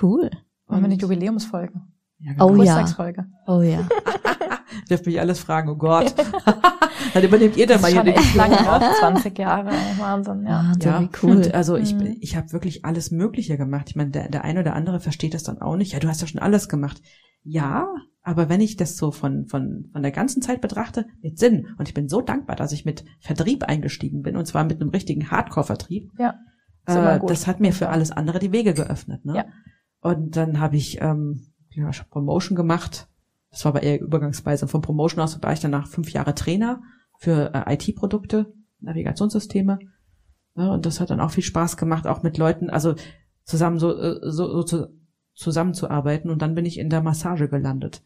Cool. 0.00 0.30
Machen 0.68 0.82
wir 0.82 0.84
eine 0.84 0.94
Und- 0.94 1.02
Jubiläumsfolge. 1.02 1.72
Ja, 2.22 2.32
Oh 2.38 2.48
ja. 2.48 2.52
Geburtstagsfolge. 2.52 3.26
Oh 3.46 3.60
ja. 3.62 3.86
Dürft 4.88 5.06
mich 5.06 5.20
alles 5.20 5.38
fragen, 5.40 5.68
oh 5.68 5.76
Gott. 5.76 6.14
dann 7.14 7.22
übernehmt 7.24 7.56
ihr 7.56 7.66
dann 7.66 7.80
Das 7.80 7.92
mal 7.92 8.02
hier 8.04 8.14
den 8.14 8.36
lange 8.36 8.58
auch, 8.72 8.80
20 9.00 9.38
Jahre. 9.38 9.70
Wahnsinn, 9.98 10.44
ja. 10.46 10.64
Wahnsinn, 10.68 10.90
Ja, 10.92 11.00
wie 11.02 11.08
cool. 11.22 11.30
Und 11.32 11.54
also 11.54 11.76
ich, 11.76 11.94
Mhm. 11.94 12.16
ich 12.20 12.36
habe 12.36 12.52
wirklich 12.52 12.84
alles 12.84 13.10
Mögliche 13.10 13.56
gemacht. 13.58 13.90
Ich 13.90 13.96
meine, 13.96 14.10
der, 14.10 14.28
der 14.28 14.44
eine 14.44 14.60
oder 14.60 14.74
andere 14.74 15.00
versteht 15.00 15.34
das 15.34 15.42
dann 15.42 15.60
auch 15.60 15.76
nicht. 15.76 15.92
Ja, 15.92 15.98
du 15.98 16.08
hast 16.08 16.20
ja 16.20 16.26
schon 16.26 16.40
alles 16.40 16.68
gemacht. 16.68 17.02
Ja, 17.44 17.88
aber 18.22 18.48
wenn 18.48 18.60
ich 18.60 18.76
das 18.76 18.96
so 18.96 19.10
von, 19.10 19.46
von, 19.46 19.88
von 19.92 20.02
der 20.02 20.12
ganzen 20.12 20.42
Zeit 20.42 20.60
betrachte, 20.60 21.06
mit 21.22 21.38
Sinn. 21.38 21.66
Und 21.76 21.88
ich 21.88 21.94
bin 21.94 22.08
so 22.08 22.20
dankbar, 22.20 22.54
dass 22.56 22.72
ich 22.72 22.84
mit 22.84 23.04
Vertrieb 23.20 23.64
eingestiegen 23.64 24.22
bin, 24.22 24.36
und 24.36 24.46
zwar 24.46 24.64
mit 24.64 24.80
einem 24.80 24.90
richtigen 24.90 25.30
Hardcore-Vertrieb. 25.30 26.10
Ja, 26.18 26.34
Äh, 26.86 27.20
das 27.26 27.46
hat 27.46 27.60
mir 27.60 27.72
für 27.72 27.88
alles 27.88 28.10
andere 28.12 28.38
die 28.38 28.52
Wege 28.52 28.74
geöffnet. 28.74 29.24
Ne? 29.24 29.36
Ja. 29.36 29.44
Und 30.00 30.36
dann 30.36 30.60
habe 30.60 30.76
ich, 30.76 31.00
ähm, 31.00 31.51
ich 31.74 32.00
hab 32.00 32.10
Promotion 32.10 32.56
gemacht. 32.56 33.08
Das 33.50 33.64
war 33.64 33.72
aber 33.72 33.82
eher 33.82 34.00
übergangsweise. 34.00 34.66
Von 34.66 34.80
Promotion 34.80 35.20
aus 35.20 35.42
war 35.42 35.52
ich 35.52 35.60
dann 35.60 35.70
nach 35.70 35.86
fünf 35.86 36.10
Jahre 36.10 36.34
Trainer 36.34 36.82
für 37.18 37.52
äh, 37.54 37.74
IT-Produkte, 37.74 38.52
Navigationssysteme. 38.80 39.78
Ja, 40.56 40.72
und 40.72 40.86
das 40.86 41.00
hat 41.00 41.10
dann 41.10 41.20
auch 41.20 41.30
viel 41.30 41.44
Spaß 41.44 41.76
gemacht, 41.76 42.06
auch 42.06 42.22
mit 42.22 42.38
Leuten, 42.38 42.70
also 42.70 42.94
zusammen 43.44 43.78
so, 43.78 43.96
äh, 43.96 44.20
so, 44.22 44.50
so 44.52 44.62
zu, 44.62 44.88
zusammenzuarbeiten. 45.34 46.30
Und 46.30 46.42
dann 46.42 46.54
bin 46.54 46.64
ich 46.64 46.78
in 46.78 46.90
der 46.90 47.02
Massage 47.02 47.48
gelandet. 47.48 48.02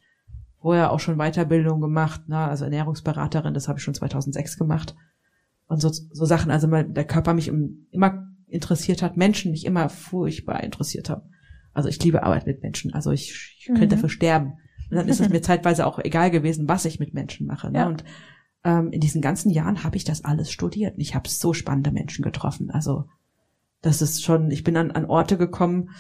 Vorher 0.61 0.91
auch 0.91 1.01
schon 1.01 1.19
Weiterbildung 1.19 1.81
gemacht, 1.81 2.23
na, 2.27 2.49
also 2.49 2.65
Ernährungsberaterin, 2.65 3.55
das 3.55 3.69
habe 3.69 3.79
ich 3.79 3.85
schon 3.85 3.95
2006 3.95 4.59
gemacht. 4.59 4.97
Und 5.69 5.81
so, 5.81 5.91
so 5.91 6.25
Sachen, 6.25 6.51
also 6.51 6.67
mal 6.67 6.85
der 6.85 7.05
Körper 7.05 7.35
mich 7.35 7.49
im, 7.49 7.87
immer 7.91 8.27
interessiert 8.49 9.03
hat, 9.03 9.17
Menschen 9.17 9.51
mich 9.51 9.65
immer 9.65 9.89
furchtbar 9.89 10.63
interessiert 10.63 11.11
haben. 11.11 11.31
Also 11.77 11.89
ich 11.89 12.03
liebe 12.03 12.23
Arbeit 12.23 12.47
mit 12.47 12.63
Menschen, 12.63 12.93
also 12.95 13.11
ich, 13.13 13.57
ich 13.59 13.67
könnte 13.67 13.85
Mhm. 13.87 13.91
dafür 13.91 14.09
sterben. 14.09 14.53
Und 14.91 14.97
dann 14.97 15.09
ist 15.09 15.21
es 15.21 15.29
mir 15.29 15.43
zeitweise 15.43 15.87
auch 15.87 15.99
egal 15.99 16.31
gewesen, 16.31 16.69
was 16.69 16.85
ich 16.85 16.99
mit 17.01 17.13
Menschen 17.15 17.47
mache. 17.47 17.71
Ne? 17.71 17.79
Ja. 17.79 17.87
Und 17.87 18.05
ähm, 18.65 18.91
in 18.93 19.01
diesen 19.01 19.21
ganzen 19.21 19.51
Jahren 19.51 19.85
habe 19.85 19.97
ich 19.97 20.05
das 20.05 20.25
alles 20.25 20.51
studiert. 20.51 20.95
Und 20.95 21.01
ich 21.01 21.15
habe 21.15 21.29
so 21.29 21.53
spannende 21.53 21.91
Menschen 21.93 22.23
getroffen. 22.23 22.71
Also 22.71 23.05
das 23.83 24.01
ist 24.03 24.23
schon, 24.25 24.51
ich 24.51 24.65
bin 24.65 24.77
an, 24.77 24.91
an 24.91 25.05
Orte 25.05 25.37
gekommen, 25.37 25.91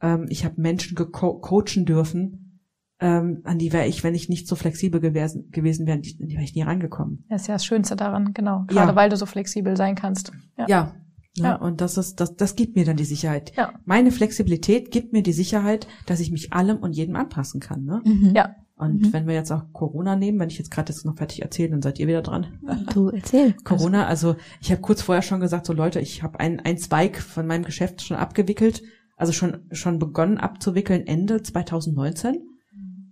ähm, 0.00 0.26
ich 0.28 0.44
habe 0.44 0.60
Menschen 0.60 0.94
coachen 0.96 1.84
dürfen, 1.86 2.60
ähm, 3.00 3.40
an 3.44 3.58
die 3.58 3.72
wäre 3.72 3.86
ich, 3.86 4.04
wenn 4.04 4.14
ich 4.14 4.28
nicht 4.28 4.46
so 4.46 4.54
flexibel 4.54 5.00
gewesen, 5.00 5.50
gewesen 5.50 5.86
wäre, 5.86 5.98
die, 5.98 6.16
die 6.18 6.34
wäre 6.34 6.44
ich 6.44 6.54
nie 6.54 6.62
rangekommen. 6.62 7.24
Das 7.28 7.42
ist 7.42 7.46
ja 7.48 7.54
das 7.54 7.64
Schönste 7.64 7.96
daran, 7.96 8.32
genau. 8.32 8.64
Gerade 8.68 8.90
Ja. 8.90 8.96
weil 8.96 9.08
du 9.10 9.16
so 9.16 9.26
flexibel 9.26 9.76
sein 9.76 9.94
kannst. 9.96 10.30
Ja. 10.56 10.66
Ja. 10.68 10.94
Ja, 11.36 11.44
Ja. 11.44 11.54
und 11.56 11.80
das 11.80 11.96
ist, 11.96 12.20
das, 12.20 12.36
das 12.36 12.56
gibt 12.56 12.76
mir 12.76 12.84
dann 12.84 12.96
die 12.96 13.04
Sicherheit. 13.04 13.52
Ja. 13.56 13.72
Meine 13.84 14.10
Flexibilität 14.10 14.90
gibt 14.90 15.12
mir 15.12 15.22
die 15.22 15.32
Sicherheit, 15.32 15.86
dass 16.06 16.20
ich 16.20 16.30
mich 16.30 16.52
allem 16.52 16.78
und 16.78 16.92
jedem 16.94 17.16
anpassen 17.16 17.60
kann. 17.60 17.84
Ne? 17.84 18.02
Mhm. 18.04 18.32
Ja. 18.34 18.56
Und 18.76 19.00
Mhm. 19.02 19.12
wenn 19.12 19.26
wir 19.26 19.34
jetzt 19.34 19.50
auch 19.52 19.62
Corona 19.72 20.16
nehmen, 20.16 20.38
wenn 20.40 20.48
ich 20.50 20.58
jetzt 20.58 20.70
gerade 20.70 20.92
jetzt 20.92 21.04
noch 21.04 21.16
fertig 21.16 21.40
erzähle, 21.42 21.70
dann 21.70 21.82
seid 21.82 21.98
ihr 22.00 22.08
wieder 22.08 22.22
dran. 22.22 22.46
Du 22.92 23.08
erzähl. 23.10 23.52
Corona, 23.64 24.06
also 24.06 24.36
ich 24.60 24.70
habe 24.72 24.80
kurz 24.80 25.02
vorher 25.02 25.22
schon 25.22 25.40
gesagt, 25.40 25.66
so 25.66 25.72
Leute, 25.72 26.00
ich 26.00 26.22
habe 26.22 26.40
ein, 26.40 26.60
ein 26.60 26.76
Zweig 26.78 27.18
von 27.20 27.46
meinem 27.46 27.64
Geschäft 27.64 28.02
schon 28.02 28.16
abgewickelt, 28.16 28.82
also 29.16 29.32
schon 29.32 29.60
schon 29.70 29.98
begonnen 30.00 30.38
abzuwickeln 30.38 31.06
Ende 31.06 31.42
2019 31.42 32.42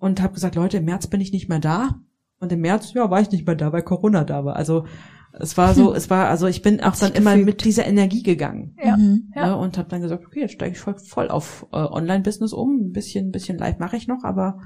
und 0.01 0.21
habe 0.21 0.35
gesagt, 0.35 0.57
Leute, 0.57 0.79
im 0.79 0.87
März 0.87 1.07
bin 1.07 1.21
ich 1.21 1.33
nicht 1.33 1.49
mehr 1.49 1.61
da 1.61 2.01
und 2.41 2.51
im 2.53 2.61
März 2.63 2.93
ja 2.95 3.09
war 3.11 3.21
ich 3.21 3.31
nicht 3.31 3.47
mehr 3.47 3.55
da, 3.55 3.73
weil 3.73 3.83
Corona 3.83 4.25
da 4.25 4.45
war. 4.45 4.57
Also 4.57 4.87
es 5.33 5.57
war 5.57 5.75
so, 5.75 5.95
es 5.95 6.11
war 6.11 6.29
also 6.29 6.47
ich 6.47 6.63
bin 6.63 6.81
auch 6.81 6.97
dann 6.97 7.13
immer 7.13 7.33
gefügt. 7.33 7.47
mit 7.47 7.65
dieser 7.65 7.87
Energie 7.87 8.23
gegangen 8.23 8.77
Ja. 8.83 8.97
Mhm. 8.97 9.33
Ja. 9.35 9.47
ne, 9.49 9.57
und 9.57 9.79
habe 9.79 9.89
dann 9.89 10.01
gesagt, 10.03 10.27
okay, 10.27 10.41
jetzt 10.41 10.53
steige 10.55 10.73
ich 10.73 10.81
voll, 10.81 10.99
voll 10.99 11.29
auf 11.29 11.67
äh, 11.73 11.77
Online-Business 11.77 12.53
um, 12.53 12.87
ein 12.89 12.93
bisschen, 12.93 13.29
ein 13.29 13.33
bisschen 13.33 13.59
live 13.59 13.79
mache 13.79 13.97
ich 13.97 14.09
noch, 14.09 14.25
aber 14.25 14.61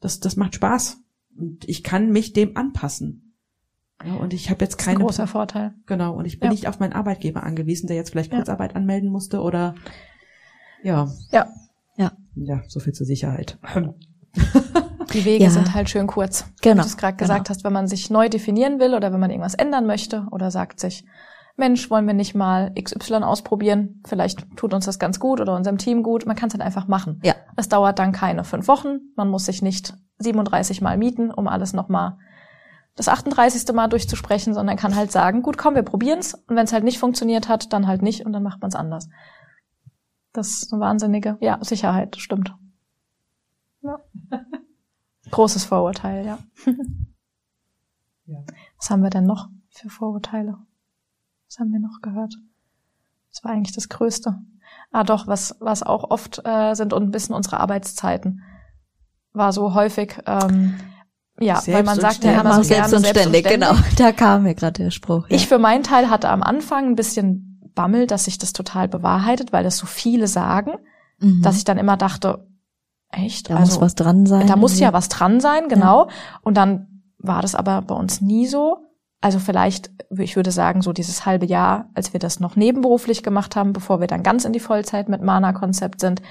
das 0.00 0.20
das 0.20 0.36
macht 0.36 0.54
Spaß 0.54 0.98
und 1.36 1.68
ich 1.68 1.82
kann 1.84 2.10
mich 2.10 2.32
dem 2.32 2.56
anpassen. 2.56 3.34
Ja, 4.06 4.14
und 4.14 4.32
ich 4.32 4.48
habe 4.48 4.64
jetzt 4.64 4.74
Das 4.74 4.82
ist 4.82 4.88
ein 4.88 4.94
keine 4.94 5.04
großer 5.04 5.26
Vorteil. 5.26 5.74
Genau, 5.86 6.14
und 6.16 6.24
ich 6.24 6.38
bin 6.38 6.46
Ja. 6.48 6.52
nicht 6.52 6.68
auf 6.68 6.78
meinen 6.78 6.92
Arbeitgeber 6.92 7.42
angewiesen, 7.42 7.88
der 7.88 7.96
jetzt 7.96 8.10
vielleicht 8.10 8.30
Ja. 8.30 8.38
Kurzarbeit 8.38 8.76
anmelden 8.76 9.10
musste 9.10 9.40
oder 9.40 9.74
ja. 10.84 11.08
Ja. 11.32 11.48
Ja. 11.96 12.12
Ja, 12.36 12.62
so 12.68 12.78
viel 12.78 12.92
zur 12.92 13.06
Sicherheit. 13.06 13.58
Die 15.12 15.24
Wege 15.24 15.44
Ja. 15.44 15.50
sind 15.50 15.74
halt 15.74 15.88
schön 15.90 16.06
kurz. 16.06 16.44
Genau, 16.62 16.76
Wie 16.76 16.80
du 16.82 16.86
es 16.86 16.96
gerade 16.96 17.16
gesagt 17.16 17.50
hast, 17.50 17.64
wenn 17.64 17.72
man 17.72 17.86
sich 17.88 18.10
neu 18.10 18.28
definieren 18.28 18.78
will 18.78 18.94
oder 18.94 19.12
wenn 19.12 19.20
man 19.20 19.30
irgendwas 19.30 19.54
ändern 19.54 19.86
möchte 19.86 20.26
oder 20.30 20.50
sagt 20.50 20.80
sich, 20.80 21.04
Mensch, 21.56 21.90
wollen 21.90 22.06
wir 22.06 22.14
nicht 22.14 22.34
mal 22.36 22.72
XY 22.80 23.14
ausprobieren? 23.24 24.00
Vielleicht 24.06 24.56
tut 24.56 24.72
uns 24.72 24.84
das 24.84 24.98
ganz 25.00 25.18
gut 25.18 25.40
oder 25.40 25.56
unserem 25.56 25.76
Team 25.78 26.04
gut. 26.04 26.24
Man 26.24 26.36
kann 26.36 26.48
es 26.48 26.54
halt 26.54 26.62
einfach 26.62 26.86
machen. 26.86 27.20
Ja. 27.24 27.34
Es 27.56 27.68
dauert 27.68 27.98
dann 27.98 28.12
keine 28.12 28.44
fünf 28.44 28.68
Wochen. 28.68 29.00
Man 29.16 29.28
muss 29.28 29.46
sich 29.46 29.60
nicht 29.60 29.94
37 30.18 30.80
Mal 30.82 30.96
mieten, 30.98 31.32
um 31.32 31.48
alles 31.48 31.72
nochmal 31.72 32.16
das 32.94 33.08
38. 33.08 33.74
Mal 33.74 33.88
durchzusprechen, 33.88 34.54
sondern 34.54 34.76
kann 34.76 34.94
halt 34.94 35.10
sagen, 35.10 35.42
gut, 35.42 35.58
komm, 35.58 35.74
wir 35.74 35.82
probieren's. 35.82 36.34
Und 36.34 36.54
wenn 36.54 36.64
es 36.64 36.72
halt 36.72 36.84
nicht 36.84 36.98
funktioniert 36.98 37.48
hat, 37.48 37.72
dann 37.72 37.86
halt 37.88 38.02
nicht 38.02 38.24
und 38.24 38.32
dann 38.32 38.42
macht 38.44 38.60
man 38.60 38.68
es 38.68 38.74
anders. 38.76 39.08
Das 40.32 40.48
ist 40.62 40.72
eine 40.72 40.80
wahnsinnige, 40.80 41.38
ja, 41.40 41.58
Sicherheit, 41.62 42.16
stimmt. 42.16 42.54
Ja. 43.82 43.98
Großes 45.30 45.64
Vorurteil, 45.64 46.24
ja. 46.26 46.38
Ja. 48.26 48.40
Was 48.78 48.90
haben 48.90 49.02
wir 49.02 49.08
denn 49.08 49.24
noch 49.24 49.48
für 49.70 49.88
Vorurteile? 49.88 50.58
Was 51.48 51.58
haben 51.58 51.72
wir 51.72 51.80
noch 51.80 52.02
gehört? 52.02 52.34
Das 53.32 53.42
war 53.42 53.52
eigentlich 53.52 53.74
das 53.74 53.88
Größte. 53.88 54.38
Ah, 54.92 55.02
doch, 55.02 55.26
was, 55.26 55.56
was 55.60 55.82
auch 55.82 56.10
oft 56.10 56.42
äh, 56.44 56.74
sind 56.74 56.92
und 56.92 57.04
ein 57.04 57.10
bisschen 57.10 57.34
unsere 57.34 57.58
Arbeitszeiten. 57.58 58.42
War 59.32 59.54
so 59.54 59.72
häufig, 59.72 60.18
ähm, 60.26 60.78
ja, 61.40 61.62
weil 61.68 61.84
man 61.84 61.98
sagt 61.98 62.22
ja 62.22 62.38
immer 62.40 62.62
so 62.62 62.68
gerne 62.68 62.88
selbst 62.88 62.92
und 62.94 63.06
ständig, 63.06 63.46
genau. 63.48 63.72
Da 63.96 64.12
kam 64.12 64.42
mir 64.42 64.54
gerade 64.54 64.82
der 64.82 64.90
Spruch. 64.90 65.26
Ja. 65.30 65.36
ich 65.36 65.46
für 65.48 65.58
meinen 65.58 65.82
Teil 65.84 66.10
hatte 66.10 66.28
am 66.28 66.42
Anfang 66.42 66.84
ein 66.88 66.96
bisschen 66.96 67.70
Bammel, 67.74 68.06
dass 68.06 68.26
sich 68.26 68.36
das 68.36 68.52
total 68.52 68.88
bewahrheitet, 68.88 69.52
weil 69.54 69.64
das 69.64 69.78
so 69.78 69.86
viele 69.86 70.26
sagen, 70.26 70.72
Mhm. 71.20 71.40
dass 71.42 71.56
ich 71.56 71.64
dann 71.64 71.78
immer 71.78 71.96
dachte, 71.96 72.46
echt? 73.10 73.50
da 73.50 73.60
muss 73.60 73.80
was 73.80 73.94
dran 73.94 74.26
sein. 74.26 74.46
Da 74.46 74.56
muss 74.56 74.78
ja 74.78 74.92
was 74.92 75.08
dran 75.08 75.40
sein, 75.40 75.68
genau. 75.68 76.08
Und 76.42 76.56
dann 76.56 77.02
war 77.18 77.42
das 77.42 77.54
aber 77.54 77.82
bei 77.82 77.94
uns 77.94 78.20
nie 78.20 78.46
so. 78.46 78.84
Also 79.20 79.40
vielleicht, 79.40 79.90
ich 80.16 80.36
würde 80.36 80.52
sagen, 80.52 80.80
so 80.80 80.92
dieses 80.92 81.26
halbe 81.26 81.46
Jahr, 81.46 81.90
als 81.94 82.12
wir 82.12 82.20
das 82.20 82.38
noch 82.38 82.54
nebenberuflich 82.54 83.22
gemacht 83.22 83.56
haben, 83.56 83.72
bevor 83.72 84.00
wir 84.00 84.06
dann 84.06 84.22
ganz 84.22 84.44
in 84.44 84.52
die 84.52 84.60
Vollzeit 84.60 85.08
mit 85.08 85.22
Mana-Konzept 85.22 86.00
sind, 86.00 86.22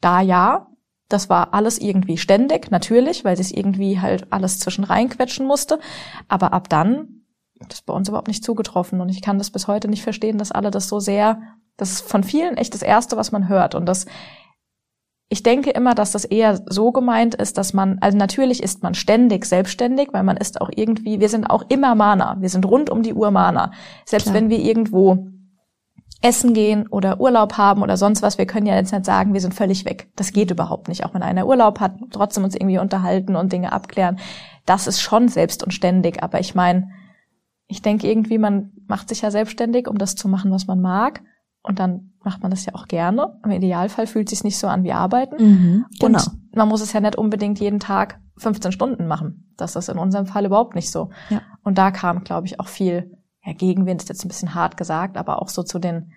da 0.00 0.22
ja, 0.22 0.66
das 1.10 1.28
war 1.28 1.52
alles 1.52 1.78
irgendwie 1.78 2.16
ständig, 2.16 2.70
natürlich, 2.70 3.24
weil 3.24 3.36
sich 3.36 3.56
irgendwie 3.56 4.00
halt 4.00 4.32
alles 4.32 4.58
zwischen 4.58 4.84
reinquetschen 4.84 5.46
musste. 5.46 5.80
Aber 6.28 6.54
ab 6.54 6.70
dann, 6.70 7.24
das 7.58 7.80
ist 7.80 7.86
bei 7.86 7.92
uns 7.92 8.08
überhaupt 8.08 8.28
nicht 8.28 8.44
zugetroffen. 8.44 9.00
Und 9.02 9.10
ich 9.10 9.20
kann 9.20 9.36
das 9.36 9.50
bis 9.50 9.66
heute 9.68 9.88
nicht 9.88 10.02
verstehen, 10.02 10.38
dass 10.38 10.52
alle 10.52 10.70
das 10.70 10.88
so 10.88 11.00
sehr, 11.00 11.42
das 11.76 11.90
ist 11.90 12.08
von 12.08 12.24
vielen 12.24 12.56
echt 12.56 12.72
das 12.72 12.82
Erste, 12.82 13.18
was 13.18 13.32
man 13.32 13.48
hört. 13.48 13.74
Und 13.74 13.86
das, 13.86 14.06
ich 15.32 15.44
denke 15.44 15.70
immer, 15.70 15.94
dass 15.94 16.10
das 16.10 16.24
eher 16.24 16.60
so 16.66 16.90
gemeint 16.90 17.36
ist, 17.36 17.56
dass 17.56 17.72
man, 17.72 17.98
also 18.00 18.18
natürlich 18.18 18.60
ist 18.60 18.82
man 18.82 18.94
ständig 18.94 19.44
selbstständig, 19.44 20.08
weil 20.10 20.24
man 20.24 20.36
ist 20.36 20.60
auch 20.60 20.70
irgendwie, 20.74 21.20
wir 21.20 21.28
sind 21.28 21.48
auch 21.48 21.64
immer 21.68 21.94
Mana. 21.94 22.36
Wir 22.40 22.48
sind 22.48 22.66
rund 22.66 22.90
um 22.90 23.04
die 23.04 23.14
Uhr 23.14 23.30
Mana. 23.30 23.70
Selbst 24.04 24.24
Klar. 24.24 24.34
wenn 24.34 24.50
wir 24.50 24.58
irgendwo 24.58 25.28
essen 26.20 26.52
gehen 26.52 26.88
oder 26.88 27.20
Urlaub 27.20 27.56
haben 27.56 27.80
oder 27.82 27.96
sonst 27.96 28.22
was, 28.22 28.38
wir 28.38 28.46
können 28.46 28.66
ja 28.66 28.74
jetzt 28.74 28.92
nicht 28.92 29.04
sagen, 29.04 29.32
wir 29.32 29.40
sind 29.40 29.54
völlig 29.54 29.84
weg. 29.84 30.08
Das 30.16 30.32
geht 30.32 30.50
überhaupt 30.50 30.88
nicht. 30.88 31.06
Auch 31.06 31.14
wenn 31.14 31.22
einer 31.22 31.46
Urlaub 31.46 31.78
hat, 31.78 31.92
trotzdem 32.10 32.42
uns 32.42 32.56
irgendwie 32.56 32.78
unterhalten 32.78 33.36
und 33.36 33.52
Dinge 33.52 33.72
abklären. 33.72 34.18
Das 34.66 34.88
ist 34.88 35.00
schon 35.00 35.28
selbst 35.28 35.62
und 35.62 35.72
ständig. 35.72 36.24
Aber 36.24 36.40
ich 36.40 36.56
meine, 36.56 36.90
ich 37.68 37.82
denke 37.82 38.08
irgendwie, 38.08 38.38
man 38.38 38.72
macht 38.88 39.08
sich 39.08 39.22
ja 39.22 39.30
selbstständig, 39.30 39.86
um 39.86 39.96
das 39.96 40.16
zu 40.16 40.26
machen, 40.26 40.50
was 40.50 40.66
man 40.66 40.80
mag. 40.80 41.22
Und 41.62 41.78
dann 41.78 42.12
macht 42.22 42.42
man 42.42 42.50
das 42.50 42.64
ja 42.64 42.74
auch 42.74 42.88
gerne. 42.88 43.38
Im 43.44 43.50
Idealfall 43.50 44.06
fühlt 44.06 44.28
es 44.28 44.38
sich 44.38 44.44
nicht 44.44 44.58
so 44.58 44.66
an 44.66 44.82
wie 44.82 44.92
Arbeiten. 44.92 45.36
Mhm, 45.36 45.86
genau. 45.98 46.18
Und 46.18 46.56
man 46.56 46.68
muss 46.68 46.80
es 46.80 46.92
ja 46.92 47.00
nicht 47.00 47.16
unbedingt 47.16 47.60
jeden 47.60 47.80
Tag 47.80 48.18
15 48.38 48.72
Stunden 48.72 49.06
machen. 49.06 49.52
Das 49.56 49.76
ist 49.76 49.88
in 49.88 49.98
unserem 49.98 50.26
Fall 50.26 50.46
überhaupt 50.46 50.74
nicht 50.74 50.90
so. 50.90 51.10
Ja. 51.28 51.42
Und 51.62 51.76
da 51.76 51.90
kam, 51.90 52.24
glaube 52.24 52.46
ich, 52.46 52.58
auch 52.60 52.68
viel 52.68 53.16
ja, 53.44 53.52
Gegenwind, 53.52 54.02
ist 54.02 54.08
jetzt 54.08 54.24
ein 54.24 54.28
bisschen 54.28 54.54
hart 54.54 54.76
gesagt, 54.76 55.16
aber 55.16 55.42
auch 55.42 55.48
so 55.48 55.62
zu 55.62 55.78
den, 55.78 56.12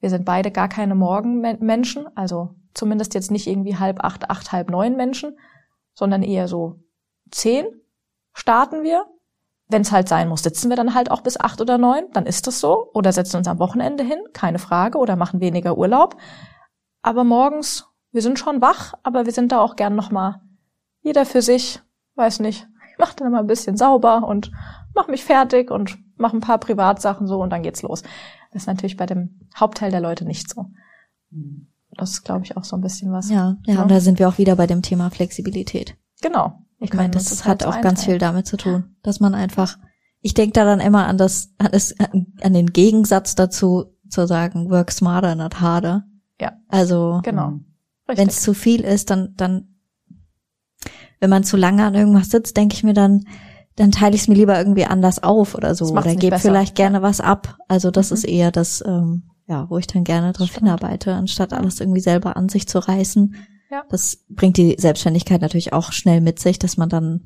wir 0.00 0.10
sind 0.10 0.24
beide 0.24 0.50
gar 0.50 0.68
keine 0.68 0.94
Morgenmenschen, 0.94 2.06
also 2.14 2.54
zumindest 2.74 3.14
jetzt 3.14 3.30
nicht 3.30 3.46
irgendwie 3.46 3.76
halb 3.76 4.04
acht, 4.04 4.30
acht, 4.30 4.52
halb 4.52 4.70
neun 4.70 4.96
Menschen, 4.96 5.36
sondern 5.94 6.22
eher 6.22 6.48
so 6.48 6.80
zehn 7.30 7.66
starten 8.32 8.82
wir. 8.82 9.06
Wenn 9.72 9.82
es 9.82 9.90
halt 9.90 10.08
sein 10.08 10.28
muss, 10.28 10.42
sitzen 10.42 10.68
wir 10.68 10.76
dann 10.76 10.94
halt 10.94 11.10
auch 11.10 11.22
bis 11.22 11.40
acht 11.40 11.60
oder 11.60 11.78
neun, 11.78 12.04
dann 12.12 12.26
ist 12.26 12.46
das 12.46 12.60
so. 12.60 12.90
Oder 12.94 13.12
setzen 13.12 13.38
uns 13.38 13.48
am 13.48 13.58
Wochenende 13.58 14.04
hin, 14.04 14.18
keine 14.32 14.58
Frage, 14.58 14.98
oder 14.98 15.16
machen 15.16 15.40
weniger 15.40 15.76
Urlaub. 15.76 16.16
aber 17.02 17.24
morgens, 17.24 17.86
wir 18.12 18.22
sind 18.22 18.38
schon 18.38 18.60
wach, 18.60 18.92
aber 19.02 19.24
wir 19.26 19.32
sind 19.32 19.50
da 19.50 19.60
auch 19.60 19.74
gern 19.74 19.96
nochmal 19.96 20.40
jeder 21.00 21.24
für 21.26 21.42
sich, 21.42 21.80
weiß 22.14 22.38
nicht, 22.40 22.68
ich 22.92 22.98
mach 22.98 23.14
dann 23.14 23.32
mal 23.32 23.40
ein 23.40 23.46
bisschen 23.48 23.76
sauber 23.76 24.28
und 24.28 24.52
mach 24.94 25.08
mich 25.08 25.24
fertig 25.24 25.70
und 25.70 25.98
mach 26.16 26.32
ein 26.32 26.40
paar 26.40 26.58
Privatsachen 26.58 27.26
so 27.26 27.40
und 27.42 27.50
dann 27.50 27.62
geht's 27.62 27.82
los. 27.82 28.02
Das 28.52 28.62
ist 28.62 28.66
natürlich 28.66 28.96
bei 28.98 29.06
dem 29.06 29.40
Hauptteil 29.58 29.90
der 29.90 30.00
Leute 30.02 30.24
nicht 30.26 30.48
so. 30.48 30.66
Hm. 31.32 31.68
Das 31.96 32.10
ist, 32.10 32.22
glaube 32.24 32.44
ich, 32.44 32.56
auch 32.56 32.64
so 32.64 32.76
ein 32.76 32.82
bisschen 32.82 33.10
was. 33.12 33.30
Ja, 33.30 33.56
ja, 33.66 33.74
Ja. 33.74 33.82
und 33.82 33.90
da 33.90 33.98
sind 34.00 34.18
wir 34.18 34.28
auch 34.28 34.38
wieder 34.38 34.54
bei 34.56 34.66
dem 34.66 34.82
Thema 34.82 35.10
Flexibilität. 35.10 35.96
Genau. 36.20 36.61
Ich 36.82 36.92
meine, 36.94 37.10
das 37.10 37.44
halt 37.44 37.64
hat 37.64 37.66
auch 37.66 37.80
ganz 37.80 38.04
viel 38.04 38.18
damit 38.18 38.46
zu 38.46 38.56
tun, 38.56 38.96
dass 39.02 39.20
man 39.20 39.34
einfach, 39.34 39.78
ich 40.20 40.34
denke 40.34 40.52
da 40.52 40.64
dann 40.64 40.80
immer 40.80 41.06
an 41.06 41.16
das, 41.18 41.50
an, 41.58 41.68
das, 41.72 41.94
an 41.98 42.52
den 42.52 42.66
Gegensatz 42.72 43.34
dazu, 43.34 43.86
zu 44.08 44.26
sagen, 44.26 44.68
work 44.70 44.90
smarter, 44.90 45.34
not 45.34 45.60
harder. 45.60 46.04
Ja. 46.40 46.52
Also, 46.68 47.20
Genau. 47.22 47.48
Hm. 47.48 47.64
wenn 48.06 48.28
es 48.28 48.42
zu 48.42 48.52
viel 48.52 48.82
ist, 48.82 49.10
dann, 49.10 49.34
dann, 49.36 49.68
wenn 51.20 51.30
man 51.30 51.44
zu 51.44 51.56
lange 51.56 51.84
an 51.84 51.94
irgendwas 51.94 52.30
sitzt, 52.30 52.56
denke 52.56 52.74
ich 52.74 52.82
mir 52.82 52.94
dann, 52.94 53.24
dann 53.76 53.90
teile 53.90 54.14
ich 54.14 54.22
es 54.22 54.28
mir 54.28 54.34
lieber 54.34 54.58
irgendwie 54.58 54.84
anders 54.84 55.22
auf 55.22 55.54
oder 55.54 55.74
so. 55.74 55.94
Das 55.94 56.04
Oder 56.04 56.16
gebe 56.16 56.38
vielleicht 56.38 56.74
gerne 56.74 57.00
was 57.00 57.20
ab. 57.20 57.56
Also 57.68 57.90
das 57.90 58.10
Mhm. 58.10 58.14
ist 58.16 58.24
eher 58.24 58.50
das, 58.50 58.82
ähm, 58.86 59.30
ja, 59.46 59.68
wo 59.70 59.78
ich 59.78 59.86
dann 59.86 60.04
gerne 60.04 60.32
drauf 60.32 60.48
Stimmt. 60.48 60.64
hinarbeite, 60.64 61.14
anstatt 61.14 61.52
alles 61.52 61.80
irgendwie 61.80 62.00
selber 62.00 62.36
an 62.36 62.48
sich 62.48 62.68
zu 62.68 62.80
reißen. 62.80 63.34
Ja. 63.72 63.84
Das 63.88 64.18
bringt 64.28 64.58
die 64.58 64.76
Selbstständigkeit 64.78 65.40
natürlich 65.40 65.72
auch 65.72 65.92
schnell 65.92 66.20
mit 66.20 66.38
sich, 66.38 66.58
dass 66.58 66.76
man 66.76 66.90
dann 66.90 67.22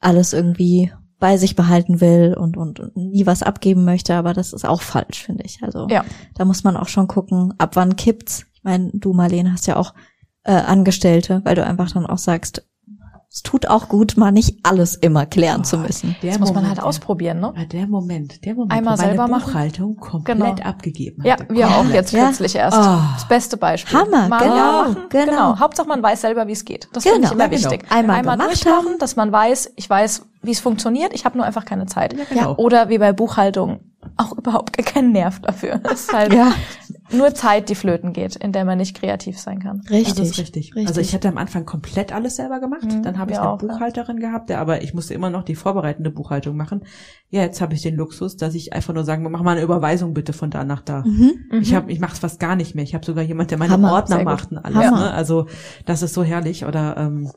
alles 0.00 0.32
irgendwie 0.32 0.92
bei 1.20 1.36
sich 1.36 1.54
behalten 1.54 2.00
will 2.00 2.34
und, 2.38 2.56
und, 2.56 2.80
und 2.80 2.96
nie 2.96 3.26
was 3.26 3.44
abgeben 3.44 3.84
möchte, 3.84 4.14
aber 4.16 4.34
das 4.34 4.52
ist 4.52 4.64
auch 4.64 4.82
falsch, 4.82 5.22
finde 5.22 5.44
ich. 5.44 5.62
Also 5.62 5.86
Ja. 5.88 6.04
da 6.34 6.44
muss 6.44 6.64
man 6.64 6.76
auch 6.76 6.88
schon 6.88 7.06
gucken, 7.06 7.54
ab 7.58 7.76
wann 7.76 7.94
kippt's. 7.94 8.44
Ich 8.54 8.64
meine, 8.64 8.90
du, 8.92 9.12
Marlene, 9.12 9.52
hast 9.52 9.68
ja 9.68 9.76
auch 9.76 9.94
äh, 10.42 10.52
Angestellte, 10.52 11.42
weil 11.44 11.54
du 11.54 11.64
einfach 11.64 11.92
dann 11.92 12.06
auch 12.06 12.18
sagst, 12.18 12.68
es 13.30 13.42
tut 13.42 13.68
auch 13.68 13.88
gut, 13.88 14.16
mal 14.16 14.32
nicht 14.32 14.58
alles 14.62 14.94
immer 14.94 15.26
klären 15.26 15.62
zu 15.62 15.76
müssen. 15.78 16.16
Der 16.22 16.30
Das 16.30 16.38
muss 16.40 16.48
man 16.48 16.62
Moment, 16.62 16.78
halt 16.78 16.86
ausprobieren, 16.86 17.40
ne? 17.40 17.52
Ja, 17.56 17.64
der 17.66 17.86
Moment, 17.86 18.44
der 18.44 18.54
Moment, 18.54 18.72
Einmal 18.72 18.94
wo 18.94 19.02
meine 19.02 19.08
selber 19.10 19.28
machen. 19.28 19.44
Buchhaltung 19.52 19.96
komplett 19.96 20.38
Genau. 20.38 20.62
abgegeben 20.68 21.22
Ja, 21.24 21.34
hatte. 21.34 21.46
wir 21.50 21.68
auch 21.68 21.76
Komplett. 21.76 21.94
jetzt 21.96 22.12
Ja. 22.12 22.24
kürzlich 22.24 22.54
erst. 22.54 22.76
Ah. 22.78 23.10
Das 23.14 23.28
beste 23.28 23.56
Beispiel. 23.58 23.98
Hammer, 23.98 24.28
Mal 24.28 24.38
genau, 24.42 24.56
ja 24.56 24.72
machen, 24.72 24.96
genau. 25.10 25.24
genau. 25.26 25.58
Hauptsache 25.58 25.86
man 25.88 26.02
weiß 26.02 26.22
selber, 26.22 26.46
wie 26.46 26.52
es 26.52 26.64
geht. 26.64 26.88
Das 26.94 27.02
finde 27.02 27.18
Genau. 27.18 27.28
ich 27.28 27.32
immer 27.34 27.44
Ja, 27.44 27.48
genau. 27.50 27.70
wichtig. 27.70 27.92
Einmal 27.92 28.22
gemacht 28.22 28.40
durchmachen, 28.48 28.76
haben. 28.92 28.98
dass 28.98 29.14
man 29.16 29.30
weiß, 29.30 29.72
ich 29.76 29.88
weiß, 29.90 30.22
wie 30.42 30.50
es 30.52 30.60
funktioniert. 30.60 31.12
Ich 31.12 31.24
habe 31.26 31.36
nur 31.36 31.46
einfach 31.46 31.66
keine 31.66 31.84
Zeit. 31.86 32.14
Ja, 32.14 32.24
genau. 32.28 32.54
Oder 32.56 32.88
wie 32.88 32.96
bei 32.98 33.12
Buchhaltung 33.12 33.80
auch 34.16 34.32
überhaupt 34.32 34.76
keinen 34.86 35.12
Nerv 35.12 35.40
dafür. 35.40 35.80
Es 35.92 36.00
ist 36.02 36.12
halt 36.14 36.32
Ja, 36.32 36.52
nur 37.10 37.34
Zeit, 37.34 37.68
die 37.68 37.74
flöten 37.74 38.12
geht, 38.12 38.36
in 38.36 38.52
der 38.52 38.64
man 38.64 38.78
nicht 38.78 38.98
kreativ 38.98 39.38
sein 39.38 39.60
kann. 39.60 39.80
richtig. 39.90 40.14
Das 40.14 40.30
ist 40.30 40.38
richtig. 40.38 40.72
Also 40.76 41.00
ich 41.00 41.14
hatte 41.14 41.28
am 41.28 41.38
Anfang 41.38 41.64
komplett 41.64 42.12
alles 42.12 42.36
selber 42.36 42.60
gemacht. 42.60 42.84
Mhm, 42.84 43.02
dann 43.02 43.18
habe 43.18 43.32
ich 43.32 43.38
eine 43.38 43.48
auch, 43.48 43.62
ja. 43.62 43.66
Buchhalterin 43.68 44.20
gehabt, 44.20 44.50
der, 44.50 44.60
aber 44.60 44.82
ich 44.82 44.94
musste 44.94 45.14
immer 45.14 45.30
noch 45.30 45.42
die 45.42 45.54
vorbereitende 45.54 46.10
Buchhaltung 46.10 46.56
machen. 46.56 46.84
Ja, 47.30 47.42
jetzt 47.42 47.60
habe 47.60 47.74
ich 47.74 47.82
den 47.82 47.96
Luxus, 47.96 48.36
dass 48.36 48.54
ich 48.54 48.72
einfach 48.72 48.94
nur 48.94 49.04
sagen, 49.04 49.22
mach 49.30 49.42
mal 49.42 49.52
eine 49.52 49.62
Überweisung 49.62 50.14
bitte 50.14 50.32
von 50.32 50.50
da 50.50 50.64
nach 50.64 50.82
da. 50.82 51.04
Mhm. 51.04 51.60
Ich 51.60 51.74
habe, 51.74 51.90
ich 51.90 52.00
mache 52.00 52.12
es 52.12 52.18
fast 52.18 52.40
gar 52.40 52.56
nicht 52.56 52.74
mehr. 52.74 52.84
Ich 52.84 52.94
habe 52.94 53.04
sogar 53.04 53.24
jemand, 53.24 53.50
der 53.50 53.58
meine 53.58 53.72
Hammer, 53.72 53.92
Ordner 53.92 54.22
macht 54.22 54.50
und 54.50 54.58
alles. 54.58 54.76
Hammer. 54.76 55.00
Ne? 55.00 55.10
Also 55.12 55.46
das 55.86 56.02
ist 56.02 56.14
so 56.14 56.22
herrlich. 56.22 56.64
Oder 56.64 56.96
ähm, 56.96 57.30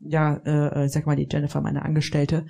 ja, 0.00 0.40
äh, 0.44 0.86
ich 0.86 0.92
sag 0.92 1.06
mal 1.06 1.16
die 1.16 1.28
Jennifer, 1.30 1.60
meine 1.60 1.84
Angestellte, 1.84 2.46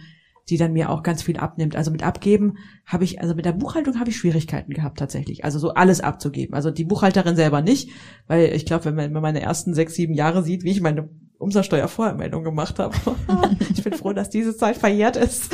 die 0.49 0.57
dann 0.57 0.73
mir 0.73 0.91
auch 0.91 1.03
ganz 1.03 1.23
viel 1.23 1.37
abnimmt. 1.39 1.77
Also 1.77 1.91
mit 1.91 2.03
abgeben 2.03 2.59
habe 2.85 3.05
ich, 3.05 3.21
also 3.21 3.35
mit 3.35 3.45
der 3.45 3.53
Buchhaltung 3.53 3.99
habe 3.99 4.11
ich 4.11 4.17
Schwierigkeiten 4.17 4.73
gehabt 4.73 4.99
tatsächlich. 4.99 5.45
Also 5.45 5.59
so 5.59 5.75
alles 5.75 6.01
abzugeben. 6.01 6.55
Also 6.55 6.71
die 6.71 6.85
Buchhalterin 6.85 7.37
selber 7.37 7.63
nicht, 7.63 7.91
weil 8.27 8.55
ich 8.55 8.65
glaube, 8.65 8.85
wenn 8.85 9.13
man 9.13 9.23
meine 9.23 9.41
ersten 9.41 9.75
sechs, 9.75 9.95
sieben 9.95 10.15
Jahre 10.15 10.43
sieht, 10.43 10.63
wie 10.63 10.71
ich 10.71 10.81
meine 10.81 11.09
Umsatzsteuervoranmeldung 11.39 12.45
gemacht 12.45 12.79
habe. 12.79 12.95
ich 13.75 13.85
bin 13.85 13.93
froh, 13.93 14.13
dass 14.13 14.31
diese 14.31 14.57
Zeit 14.57 14.77
verjährt 14.77 15.17
ist. 15.17 15.53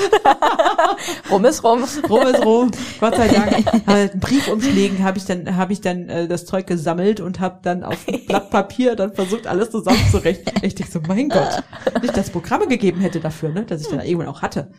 Rum 1.31 1.45
ist 1.45 1.65
rum. 1.65 1.85
Rum 2.09 2.27
ist 2.27 2.45
rum. 2.45 2.71
Gott 3.01 3.17
sei 3.17 3.29
Dank. 3.29 4.13
In 4.13 4.21
Briefumschlägen 4.21 5.03
habe 5.03 5.19
ich 5.19 5.25
dann 5.25 5.57
habe 5.57 5.73
ich 5.73 5.81
dann 5.81 6.09
äh, 6.09 6.29
das 6.29 6.45
Zeug 6.45 6.67
gesammelt 6.67 7.21
und 7.21 7.41
habe 7.41 7.61
dann 7.63 7.83
auf 7.83 8.07
ein 8.07 8.25
Blatt 8.27 8.51
Papier 8.51 8.95
dann 8.95 9.13
versucht 9.13 9.47
alles 9.47 9.71
zusammenzurechnen. 9.71 10.55
Ich 10.63 10.75
dachte 10.75 10.93
so, 10.93 11.01
mein 11.07 11.29
Gott, 11.29 11.63
nicht 12.01 12.17
dass 12.17 12.27
es 12.27 12.33
Programme 12.33 12.69
gegeben 12.69 13.01
hätte 13.01 13.21
dafür, 13.21 13.49
ne, 13.49 13.65
dass 13.65 13.81
ich 13.81 13.89
dann 13.89 14.01
irgendwann 14.01 14.29
auch 14.29 14.43
hatte. 14.43 14.73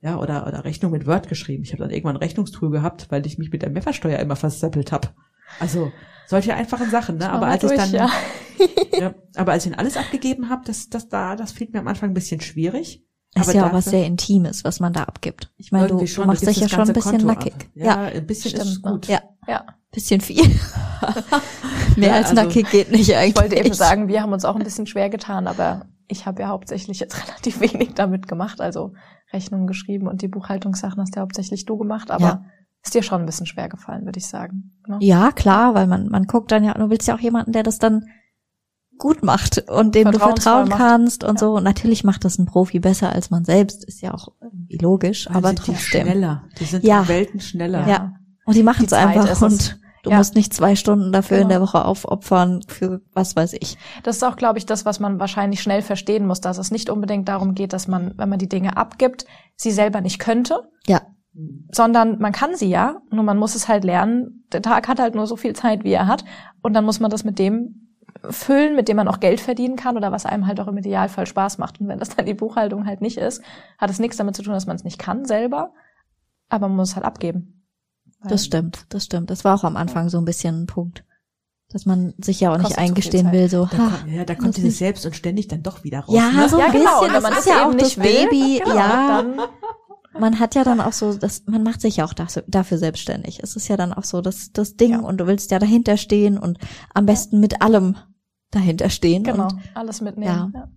Ja, 0.00 0.18
oder 0.18 0.46
oder 0.46 0.64
Rechnung 0.64 0.92
mit 0.92 1.06
Word 1.06 1.28
geschrieben. 1.28 1.64
Ich 1.64 1.72
habe 1.72 1.82
dann 1.82 1.90
irgendwann 1.90 2.16
ein 2.16 2.22
Rechnungstool 2.22 2.70
gehabt, 2.70 3.06
weil 3.10 3.26
ich 3.26 3.38
mich 3.38 3.50
mit 3.50 3.62
der 3.62 3.70
Mehrwertsteuer 3.70 4.18
immer 4.18 4.36
versappelt 4.36 4.92
habe. 4.92 5.08
Also 5.60 5.92
solche 6.26 6.54
einfachen 6.54 6.90
Sachen, 6.90 7.18
ne? 7.18 7.30
Aber 7.30 7.46
als 7.46 7.64
ich 7.64 7.72
dann 7.72 7.92
ja. 7.92 8.10
Ja, 8.98 9.14
aber 9.36 9.52
als 9.52 9.64
ich 9.66 9.70
dann 9.72 9.78
alles 9.80 9.96
abgegeben 9.96 10.48
habe, 10.48 10.62
das 10.66 10.88
das 10.88 11.08
da 11.08 11.36
das 11.36 11.52
fiel 11.52 11.68
mir 11.72 11.80
am 11.80 11.88
Anfang 11.88 12.10
ein 12.10 12.14
bisschen 12.14 12.40
schwierig. 12.40 13.02
Ist 13.34 13.48
aber 13.48 13.54
ja 13.56 13.68
auch 13.68 13.72
was 13.74 13.84
sehr 13.86 14.06
Intimes, 14.06 14.64
was 14.64 14.80
man 14.80 14.94
da 14.94 15.02
abgibt. 15.04 15.52
Ich 15.58 15.70
meine, 15.70 15.88
du, 15.88 15.94
Irgendwie 15.94 16.06
du 16.06 16.12
schon, 16.12 16.26
machst 16.26 16.46
dich 16.46 16.56
ja 16.56 16.62
das 16.62 16.70
schon 16.70 16.80
ein 16.88 16.92
bisschen 16.94 17.10
Konto 17.12 17.26
nackig. 17.26 17.52
ab. 17.54 17.64
Ja, 17.74 17.84
Ja, 17.84 17.96
ein 18.14 18.26
bisschen 18.26 18.50
Stimmt, 18.52 18.64
ist 18.66 18.82
gut. 18.82 19.06
ja, 19.08 19.20
ja. 19.46 19.66
bisschen 19.92 20.20
viel. 20.22 20.42
Mehr 21.96 22.08
Ja, 22.08 22.14
als 22.16 22.30
also- 22.30 22.42
nackig 22.42 22.70
geht 22.70 22.90
nicht 22.90 23.14
eigentlich. 23.14 23.34
Ich 23.36 23.40
wollte 23.40 23.56
eben 23.56 23.74
sagen, 23.74 24.08
wir 24.08 24.22
haben 24.22 24.32
uns 24.32 24.44
auch 24.44 24.56
ein 24.56 24.62
bisschen 24.64 24.86
schwer 24.86 25.10
getan, 25.10 25.46
aber 25.46 25.86
ich 26.08 26.24
habe 26.26 26.42
ja 26.42 26.48
hauptsächlich 26.48 26.98
jetzt 27.00 27.22
relativ 27.28 27.60
wenig 27.60 27.94
damit 27.94 28.28
gemacht. 28.28 28.60
Also 28.60 28.92
Rechnungen 29.32 29.66
geschrieben 29.66 30.06
und 30.06 30.22
die 30.22 30.28
Buchhaltungssachen 30.28 31.00
hast 31.00 31.16
ja 31.16 31.22
hauptsächlich 31.22 31.64
du 31.66 31.76
gemacht, 31.76 32.10
aber 32.10 32.24
Ja. 32.24 32.44
ist 32.84 32.94
dir 32.94 33.02
schon 33.02 33.20
ein 33.20 33.26
bisschen 33.26 33.46
schwer 33.46 33.68
gefallen, 33.68 34.04
würde 34.04 34.18
ich 34.18 34.26
sagen. 34.26 34.72
Ne? 34.86 34.98
Ja, 35.00 35.32
klar, 35.32 35.74
weil 35.74 35.86
man, 35.86 36.08
man 36.08 36.24
guckt 36.24 36.52
dann 36.52 36.64
ja, 36.64 36.74
du 36.74 36.88
willst 36.90 37.08
ja 37.08 37.14
auch 37.16 37.20
jemanden, 37.20 37.52
der 37.52 37.64
das 37.64 37.78
dann 37.78 38.06
gut 38.98 39.22
macht 39.22 39.68
und 39.70 39.94
dem 39.94 40.10
du 40.10 40.18
vertrauen 40.18 40.68
macht. 40.68 40.78
kannst 40.78 41.24
und 41.24 41.34
Ja. 41.34 41.38
so. 41.40 41.54
Und 41.56 41.64
natürlich 41.64 42.04
macht 42.04 42.24
das 42.24 42.38
ein 42.38 42.46
Profi 42.46 42.78
besser 42.80 43.12
als 43.12 43.30
man 43.30 43.44
selbst, 43.44 43.84
ist 43.84 44.00
ja 44.02 44.14
auch 44.14 44.28
irgendwie 44.40 44.78
logisch, 44.78 45.26
Weil 45.28 45.36
aber 45.36 45.48
sind 45.48 45.58
die 45.66 45.72
trotzdem. 45.72 46.06
schneller. 46.06 46.44
Die 46.58 46.64
sind 46.64 46.84
Ja. 46.84 47.06
Welten 47.08 47.40
schneller. 47.40 47.86
Ja. 47.88 48.12
Und 48.44 48.56
die 48.56 48.62
machen 48.62 48.86
es 48.86 48.92
einfach 48.92 49.42
und 49.42 49.78
du 50.04 50.10
Ja. 50.10 50.18
musst 50.18 50.34
nicht 50.36 50.54
zwei 50.54 50.76
Stunden 50.76 51.10
dafür 51.12 51.38
in 51.38 51.42
Genau. 51.48 51.48
der 51.54 51.60
Woche 51.62 51.84
aufopfern 51.84 52.60
für 52.68 53.00
was 53.12 53.34
weiß 53.36 53.54
ich. 53.54 53.76
Das 54.04 54.16
ist 54.16 54.22
auch, 54.22 54.36
glaube 54.36 54.58
ich, 54.58 54.66
das, 54.66 54.84
was 54.86 55.00
man 55.00 55.18
wahrscheinlich 55.18 55.60
schnell 55.60 55.82
verstehen 55.82 56.26
muss, 56.26 56.40
dass 56.40 56.58
es 56.58 56.70
nicht 56.70 56.88
unbedingt 56.90 57.28
darum 57.28 57.54
geht, 57.54 57.72
dass 57.72 57.88
man, 57.88 58.14
wenn 58.16 58.28
man 58.28 58.38
die 58.38 58.48
Dinge 58.48 58.76
abgibt, 58.76 59.24
sie 59.56 59.72
selber 59.72 60.00
nicht 60.00 60.18
könnte, 60.20 60.62
Ja, 60.86 61.02
sondern 61.72 62.18
man 62.18 62.32
kann 62.32 62.54
sie 62.56 62.68
ja, 62.70 62.96
nur 63.10 63.22
man 63.24 63.36
muss 63.38 63.54
es 63.54 63.68
halt 63.68 63.84
lernen. 63.84 64.44
Der 64.52 64.62
Tag 64.62 64.88
hat 64.88 64.98
halt 65.00 65.14
nur 65.14 65.26
so 65.26 65.36
viel 65.36 65.52
Zeit, 65.54 65.84
wie 65.84 65.92
er 65.92 66.06
hat, 66.06 66.24
und 66.62 66.72
dann 66.72 66.84
muss 66.84 67.00
man 67.00 67.10
das 67.10 67.24
mit 67.24 67.38
dem 67.38 67.85
füllen, 68.30 68.76
mit 68.76 68.88
dem 68.88 68.96
man 68.96 69.08
auch 69.08 69.20
Geld 69.20 69.40
verdienen 69.40 69.76
kann 69.76 69.96
oder 69.96 70.12
was 70.12 70.26
einem 70.26 70.46
halt 70.46 70.60
auch 70.60 70.68
im 70.68 70.76
Idealfall 70.78 71.26
Spaß 71.26 71.58
macht. 71.58 71.80
Und 71.80 71.88
wenn 71.88 71.98
das 71.98 72.10
dann 72.10 72.26
die 72.26 72.34
Buchhaltung 72.34 72.86
halt 72.86 73.00
nicht 73.00 73.18
ist, 73.18 73.42
hat 73.78 73.90
es 73.90 73.98
nichts 73.98 74.16
damit 74.16 74.36
zu 74.36 74.42
tun, 74.42 74.52
dass 74.54 74.66
man 74.66 74.76
es 74.76 74.84
nicht 74.84 74.98
kann 74.98 75.24
selber, 75.24 75.72
aber 76.48 76.68
man 76.68 76.76
muss 76.76 76.90
es 76.90 76.96
halt 76.96 77.06
abgeben. 77.06 77.64
Das 78.24 78.44
stimmt, 78.44 78.86
das 78.88 79.04
stimmt. 79.04 79.30
Das 79.30 79.44
war 79.44 79.54
auch 79.54 79.64
am 79.64 79.76
Anfang 79.76 80.08
so 80.08 80.18
ein 80.18 80.24
bisschen 80.24 80.62
ein 80.62 80.66
Punkt. 80.66 81.04
Dass 81.68 81.84
man 81.84 82.14
sich 82.18 82.40
ja 82.40 82.52
auch 82.54 82.58
nicht 82.58 82.78
eingestehen 82.78 83.32
will, 83.32 83.48
so, 83.50 83.66
Da, 83.66 83.76
ha, 83.76 83.88
kommt, 83.98 84.12
ja, 84.12 84.24
da 84.24 84.34
kommt 84.36 84.48
das 84.48 84.54
dieses 84.56 84.70
nicht- 84.70 84.78
Selbst 84.78 85.04
und 85.04 85.16
ständig 85.16 85.48
dann 85.48 85.64
doch 85.64 85.82
wieder 85.82 86.00
raus. 86.00 86.14
Ja, 86.14 86.30
ne? 86.30 86.48
so 86.48 86.58
ja, 86.60 86.66
ein 86.66 86.72
genau. 86.72 87.00
bisschen, 87.00 87.00
Und 87.00 87.06
wenn 87.06 87.12
das 87.14 87.22
man 87.24 87.32
ist 87.32 87.38
das 87.38 87.46
ja 87.46 87.60
eben 87.60 87.70
auch 87.70 87.74
nicht 87.74 87.96
das 87.98 88.04
will, 88.04 88.28
Baby, 88.28 88.62
genau, 88.64 88.76
ja. 88.76 89.22
dann 89.22 89.40
man 90.18 90.38
hat 90.38 90.54
ja 90.54 90.64
dann 90.64 90.80
auch 90.80 90.92
so, 90.92 91.14
das, 91.14 91.44
man 91.46 91.62
macht 91.62 91.80
sich 91.80 91.96
ja 91.96 92.04
auch 92.04 92.12
das, 92.12 92.42
dafür 92.46 92.78
selbstständig. 92.78 93.40
Es 93.42 93.56
ist 93.56 93.68
ja 93.68 93.76
dann 93.76 93.92
auch 93.92 94.04
so 94.04 94.20
das, 94.20 94.52
das 94.52 94.76
Ding 94.76 94.92
Ja. 94.92 95.00
und 95.00 95.18
du 95.18 95.26
willst 95.26 95.50
ja 95.50 95.58
dahinter 95.58 95.96
stehen 95.96 96.38
und 96.38 96.58
am 96.94 97.06
besten 97.06 97.40
mit 97.40 97.62
allem 97.62 97.96
dahinter 98.50 98.90
stehen. 98.90 99.22
genau 99.24 99.48
Und 99.48 99.60
alles 99.74 100.00
mitnehmen. 100.00 100.52
Ja, 100.54 100.68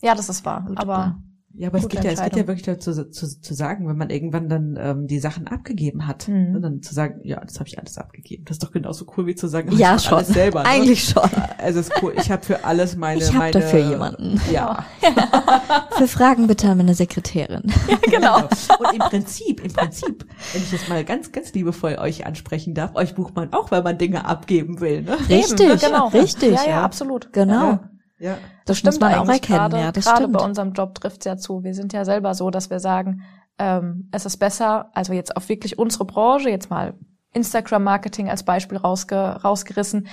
ja. 0.00 0.14
das 0.14 0.28
ist 0.28 0.44
wahr. 0.44 0.64
Gut, 0.66 0.78
aber 0.78 0.94
ja. 0.94 1.22
Ja, 1.54 1.68
aber 1.68 1.78
es 1.78 1.88
geht 1.88 2.02
ja, 2.02 2.10
es 2.10 2.22
geht 2.22 2.36
ja 2.36 2.46
wirklich 2.46 2.62
dazu 2.62 2.92
zu, 3.10 3.40
zu 3.40 3.54
sagen, 3.54 3.86
wenn 3.88 3.96
man 3.96 4.10
irgendwann 4.10 4.48
dann 4.48 4.78
ähm, 4.80 5.06
die 5.06 5.18
Sachen 5.18 5.46
abgegeben 5.48 6.06
hat, 6.06 6.28
Mhm. 6.28 6.52
ne, 6.52 6.60
dann 6.60 6.82
zu 6.82 6.94
sagen, 6.94 7.20
ja, 7.24 7.40
das 7.40 7.58
habe 7.60 7.68
ich 7.68 7.78
alles 7.78 7.98
abgegeben. 7.98 8.44
Das 8.46 8.54
ist 8.56 8.62
doch 8.62 8.72
genauso 8.72 9.06
cool 9.16 9.26
wie 9.26 9.34
zu 9.34 9.48
sagen, 9.48 9.70
oh, 9.72 9.76
ja, 9.76 9.96
ich 9.96 10.02
schon. 10.02 10.14
alles 10.18 10.28
selber. 10.28 10.62
Ne? 10.62 10.68
Eigentlich 10.68 11.04
schon. 11.04 11.28
Also 11.58 11.80
es 11.80 11.88
ist 11.88 12.02
cool. 12.02 12.14
Ich 12.16 12.30
habe 12.30 12.42
für 12.44 12.64
alles 12.64 12.96
meine. 12.96 13.20
Ich 13.20 13.28
hab 13.28 13.38
meine, 13.38 13.52
dafür 13.52 13.80
jemanden. 13.88 14.40
Ja, 14.52 14.86
Für 15.96 16.08
Fragen 16.08 16.46
bitte 16.46 16.68
an 16.68 16.78
meine 16.78 16.94
Sekretärin. 16.94 17.62
genau. 18.10 18.38
Und 18.78 18.92
im 18.94 18.98
Prinzip, 19.00 19.62
im 19.64 19.72
Prinzip, 19.72 20.24
wenn 20.52 20.62
ich 20.62 20.70
das 20.70 20.88
mal 20.88 21.04
ganz, 21.04 21.32
ganz 21.32 21.52
liebevoll 21.52 21.96
euch 21.96 22.26
ansprechen 22.26 22.74
darf, 22.74 22.94
euch 22.94 23.14
bucht 23.14 23.36
man 23.36 23.52
auch, 23.52 23.70
weil 23.70 23.82
man 23.82 23.98
Dinge 23.98 24.24
abgeben 24.24 24.80
will. 24.80 25.02
Ne? 25.02 25.18
Richtig, 25.28 25.60
Eben, 25.68 25.78
genau. 25.78 26.08
richtig. 26.08 26.52
Ja, 26.54 26.62
ja, 26.64 26.70
ja. 26.70 26.82
absolut. 26.82 27.32
Genau. 27.32 27.64
Ja. 27.72 27.90
Ja. 28.22 28.38
Das, 28.64 28.82
muss 28.84 29.00
man 29.00 29.14
auch 29.14 29.28
erkennen, 29.28 29.58
gerade, 29.58 29.78
ja, 29.78 29.92
das 29.92 30.04
gerade 30.04 30.22
stimmt. 30.22 30.38
bei 30.38 30.44
unserem 30.44 30.72
Job 30.72 30.94
trifft's 30.94 31.24
ja 31.24 31.36
zu. 31.36 31.64
Wir 31.64 31.74
sind 31.74 31.92
ja 31.92 32.04
selber 32.04 32.34
so, 32.34 32.50
dass 32.50 32.70
wir 32.70 32.78
sagen, 32.78 33.22
ähm, 33.58 34.08
es 34.12 34.24
ist 34.24 34.36
besser, 34.36 34.90
also 34.94 35.12
jetzt 35.12 35.36
auf 35.36 35.48
wirklich 35.48 35.78
unsere 35.78 36.04
Branche, 36.04 36.48
jetzt 36.48 36.70
mal 36.70 36.94
Instagram-Marketing 37.32 38.30
als 38.30 38.44
Beispiel 38.44 38.78
rausge 38.78 39.16
rausgerissen. 39.16 40.06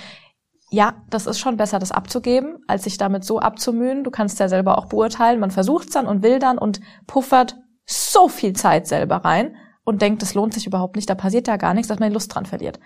Ja, 0.70 0.94
das 1.08 1.26
ist 1.26 1.38
schon 1.38 1.56
besser, 1.56 1.78
das 1.78 1.92
abzugeben, 1.92 2.58
als 2.66 2.84
sich 2.84 2.98
damit 2.98 3.24
so 3.24 3.38
abzumühen. 3.38 4.04
Du 4.04 4.10
kannst 4.10 4.40
ja 4.40 4.48
selber 4.48 4.78
auch 4.78 4.86
beurteilen. 4.86 5.40
Man 5.40 5.50
versucht's 5.50 5.92
dann 5.92 6.06
und 6.06 6.22
will 6.22 6.38
dann 6.38 6.58
und 6.58 6.80
puffert 7.06 7.56
so 7.86 8.28
viel 8.28 8.54
Zeit 8.54 8.86
selber 8.86 9.16
rein 9.16 9.56
und 9.84 10.02
denkt, 10.02 10.22
das 10.22 10.34
lohnt 10.34 10.54
sich 10.54 10.66
überhaupt 10.66 10.96
nicht, 10.96 11.10
da 11.10 11.14
passiert 11.14 11.48
ja 11.48 11.56
gar 11.56 11.74
nichts, 11.74 11.88
dass 11.88 11.98
man 11.98 12.10
die 12.10 12.14
Lust 12.14 12.34
dran 12.34 12.46
verliert. 12.46 12.78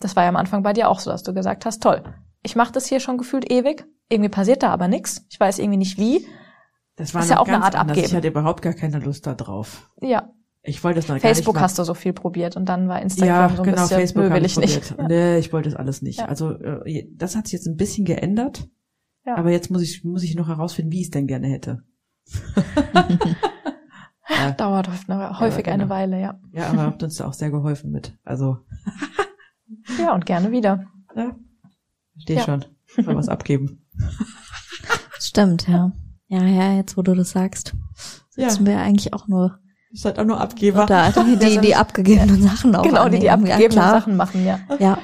Das 0.00 0.16
war 0.16 0.24
ja 0.24 0.28
am 0.28 0.36
Anfang 0.36 0.62
bei 0.62 0.72
dir 0.72 0.88
auch 0.88 1.00
so, 1.00 1.10
dass 1.10 1.22
du 1.22 1.32
gesagt 1.32 1.64
hast, 1.64 1.82
toll, 1.82 2.02
ich 2.44 2.54
mache 2.54 2.70
das 2.72 2.86
hier 2.86 3.00
schon 3.00 3.18
gefühlt 3.18 3.50
ewig, 3.50 3.86
irgendwie 4.08 4.28
passiert 4.28 4.62
da 4.62 4.70
aber 4.70 4.86
nichts. 4.86 5.26
Ich 5.30 5.40
weiß 5.40 5.58
irgendwie 5.58 5.78
nicht 5.78 5.98
wie. 5.98 6.24
Das 6.96 7.12
war 7.14 7.22
Ist 7.22 7.30
ja 7.30 7.40
auch 7.40 7.48
eine 7.48 7.56
Art 7.64 7.74
anders. 7.74 7.96
abgeben. 7.96 8.06
Ich 8.06 8.14
hatte 8.14 8.28
überhaupt 8.28 8.62
gar 8.62 8.74
keine 8.74 9.00
Lust 9.00 9.26
da 9.26 9.34
drauf. 9.34 9.90
Ja, 10.00 10.30
Ich 10.62 10.84
wollte 10.84 11.00
es 11.00 11.08
noch 11.08 11.18
Facebook 11.18 11.54
gar 11.54 11.62
nicht 11.62 11.64
hast 11.64 11.78
du 11.80 11.84
so 11.84 11.94
viel 11.94 12.12
probiert 12.12 12.56
und 12.56 12.68
dann 12.68 12.86
war 12.86 12.98
Ja, 12.98 13.02
Instagram 13.02 13.56
so 13.56 13.62
ein 13.62 13.64
genau, 13.70 13.82
bisschen, 13.82 13.96
Facebook 13.98 14.24
nö, 14.24 14.30
will 14.34 14.44
ich 14.44 14.52
ich 14.52 14.58
nicht. 14.58 14.94
Nee, 15.08 15.38
ich 15.40 15.52
wollte 15.52 15.68
es 15.68 15.74
alles 15.74 16.02
nicht. 16.02 16.20
Ja. 16.20 16.26
Also 16.26 16.52
äh, 16.52 17.08
das 17.12 17.34
hat 17.34 17.46
sich 17.46 17.54
jetzt 17.54 17.66
ein 17.66 17.76
bisschen 17.76 18.04
geändert. 18.04 18.68
Ja. 19.26 19.36
Aber 19.36 19.50
jetzt 19.50 19.70
muss 19.70 19.82
ich 19.82 20.04
muss 20.04 20.22
ich 20.22 20.36
noch 20.36 20.46
herausfinden, 20.48 20.92
wie 20.92 21.00
ich 21.00 21.06
es 21.06 21.10
denn 21.10 21.26
gerne 21.26 21.48
hätte. 21.48 21.82
ja, 24.28 24.52
Dauert 24.52 24.88
häufig, 24.88 25.08
ne, 25.08 25.38
häufig 25.40 25.64
genau. 25.64 25.74
eine 25.74 25.88
Weile, 25.88 26.20
ja. 26.20 26.38
ja, 26.52 26.68
aber 26.68 26.82
habt 26.82 27.02
uns 27.02 27.16
da 27.16 27.26
auch 27.26 27.32
sehr 27.34 27.50
geholfen 27.50 27.90
mit. 27.90 28.16
Also, 28.24 28.58
Ja, 29.98 30.14
und 30.14 30.24
gerne 30.26 30.50
wieder. 30.50 30.86
ja, 31.16 31.36
verstehe 32.14 32.36
Ja. 32.36 32.42
schon. 32.44 32.64
Mal 33.04 33.16
was 33.16 33.28
abgeben. 33.28 33.84
Stimmt, 35.18 35.68
ja. 35.68 35.92
Ja, 36.28 36.42
ja, 36.44 36.72
jetzt 36.74 36.96
wo 36.96 37.02
du 37.02 37.14
das 37.14 37.30
sagst, 37.30 37.74
Ja, 38.36 38.48
sitzen 38.50 38.66
wir 38.66 38.78
eigentlich 38.78 39.12
auch 39.12 39.28
nur 39.28 39.58
ihr 39.90 40.00
seid 40.00 40.18
auch 40.18 40.24
nur 40.24 40.40
Abgeber. 40.40 40.86
da, 40.86 41.10
die, 41.12 41.36
die, 41.38 41.58
die 41.60 41.74
abgegebenen 41.76 42.42
Sachen 42.42 42.74
auch 42.74 42.82
genau, 42.82 43.08
die 43.08 43.20
die 43.20 43.30
annehmen. 43.30 43.52
abgegebenen 43.52 43.84
ja. 43.84 43.90
Sachen 43.90 44.16
machen, 44.16 44.44
ja. 44.44 44.58
Ja, 44.80 44.98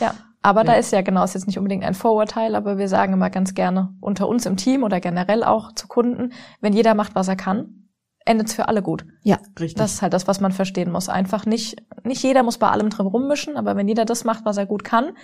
Ja, 0.00 0.14
aber 0.42 0.62
da 0.62 0.74
Ja. 0.74 0.78
ist 0.78 0.92
ja 0.92 1.02
genau, 1.02 1.24
ist 1.24 1.34
jetzt 1.34 1.46
nicht 1.48 1.58
unbedingt 1.58 1.82
ein 1.84 1.94
Vorurteil, 1.94 2.54
aber 2.54 2.78
wir 2.78 2.88
sagen 2.88 3.12
immer 3.14 3.30
ganz 3.30 3.54
gerne 3.54 3.94
unter 4.00 4.28
uns 4.28 4.46
im 4.46 4.56
Team 4.56 4.84
oder 4.84 5.00
generell 5.00 5.42
auch 5.42 5.72
zu 5.72 5.88
Kunden, 5.88 6.32
wenn 6.60 6.72
jeder 6.72 6.94
macht, 6.94 7.14
was 7.16 7.26
er 7.26 7.34
kann, 7.36 7.88
endet's 8.24 8.54
für 8.54 8.68
alle 8.68 8.82
gut. 8.82 9.04
Richtig. 9.24 9.74
Das 9.74 9.94
ist 9.94 10.02
halt 10.02 10.12
das, 10.12 10.28
was 10.28 10.40
man 10.40 10.52
verstehen 10.52 10.92
muss. 10.92 11.08
Einfach 11.08 11.44
nicht, 11.46 11.82
nicht 12.04 12.22
jeder 12.22 12.42
muss 12.44 12.58
bei 12.58 12.68
allem 12.70 12.90
drin 12.90 13.06
rummischen, 13.06 13.56
aber 13.56 13.74
wenn 13.74 13.88
jeder 13.88 14.04
das 14.04 14.22
macht, 14.24 14.44
was 14.44 14.56
er 14.56 14.66
gut 14.66 14.84
kann, 14.84 15.16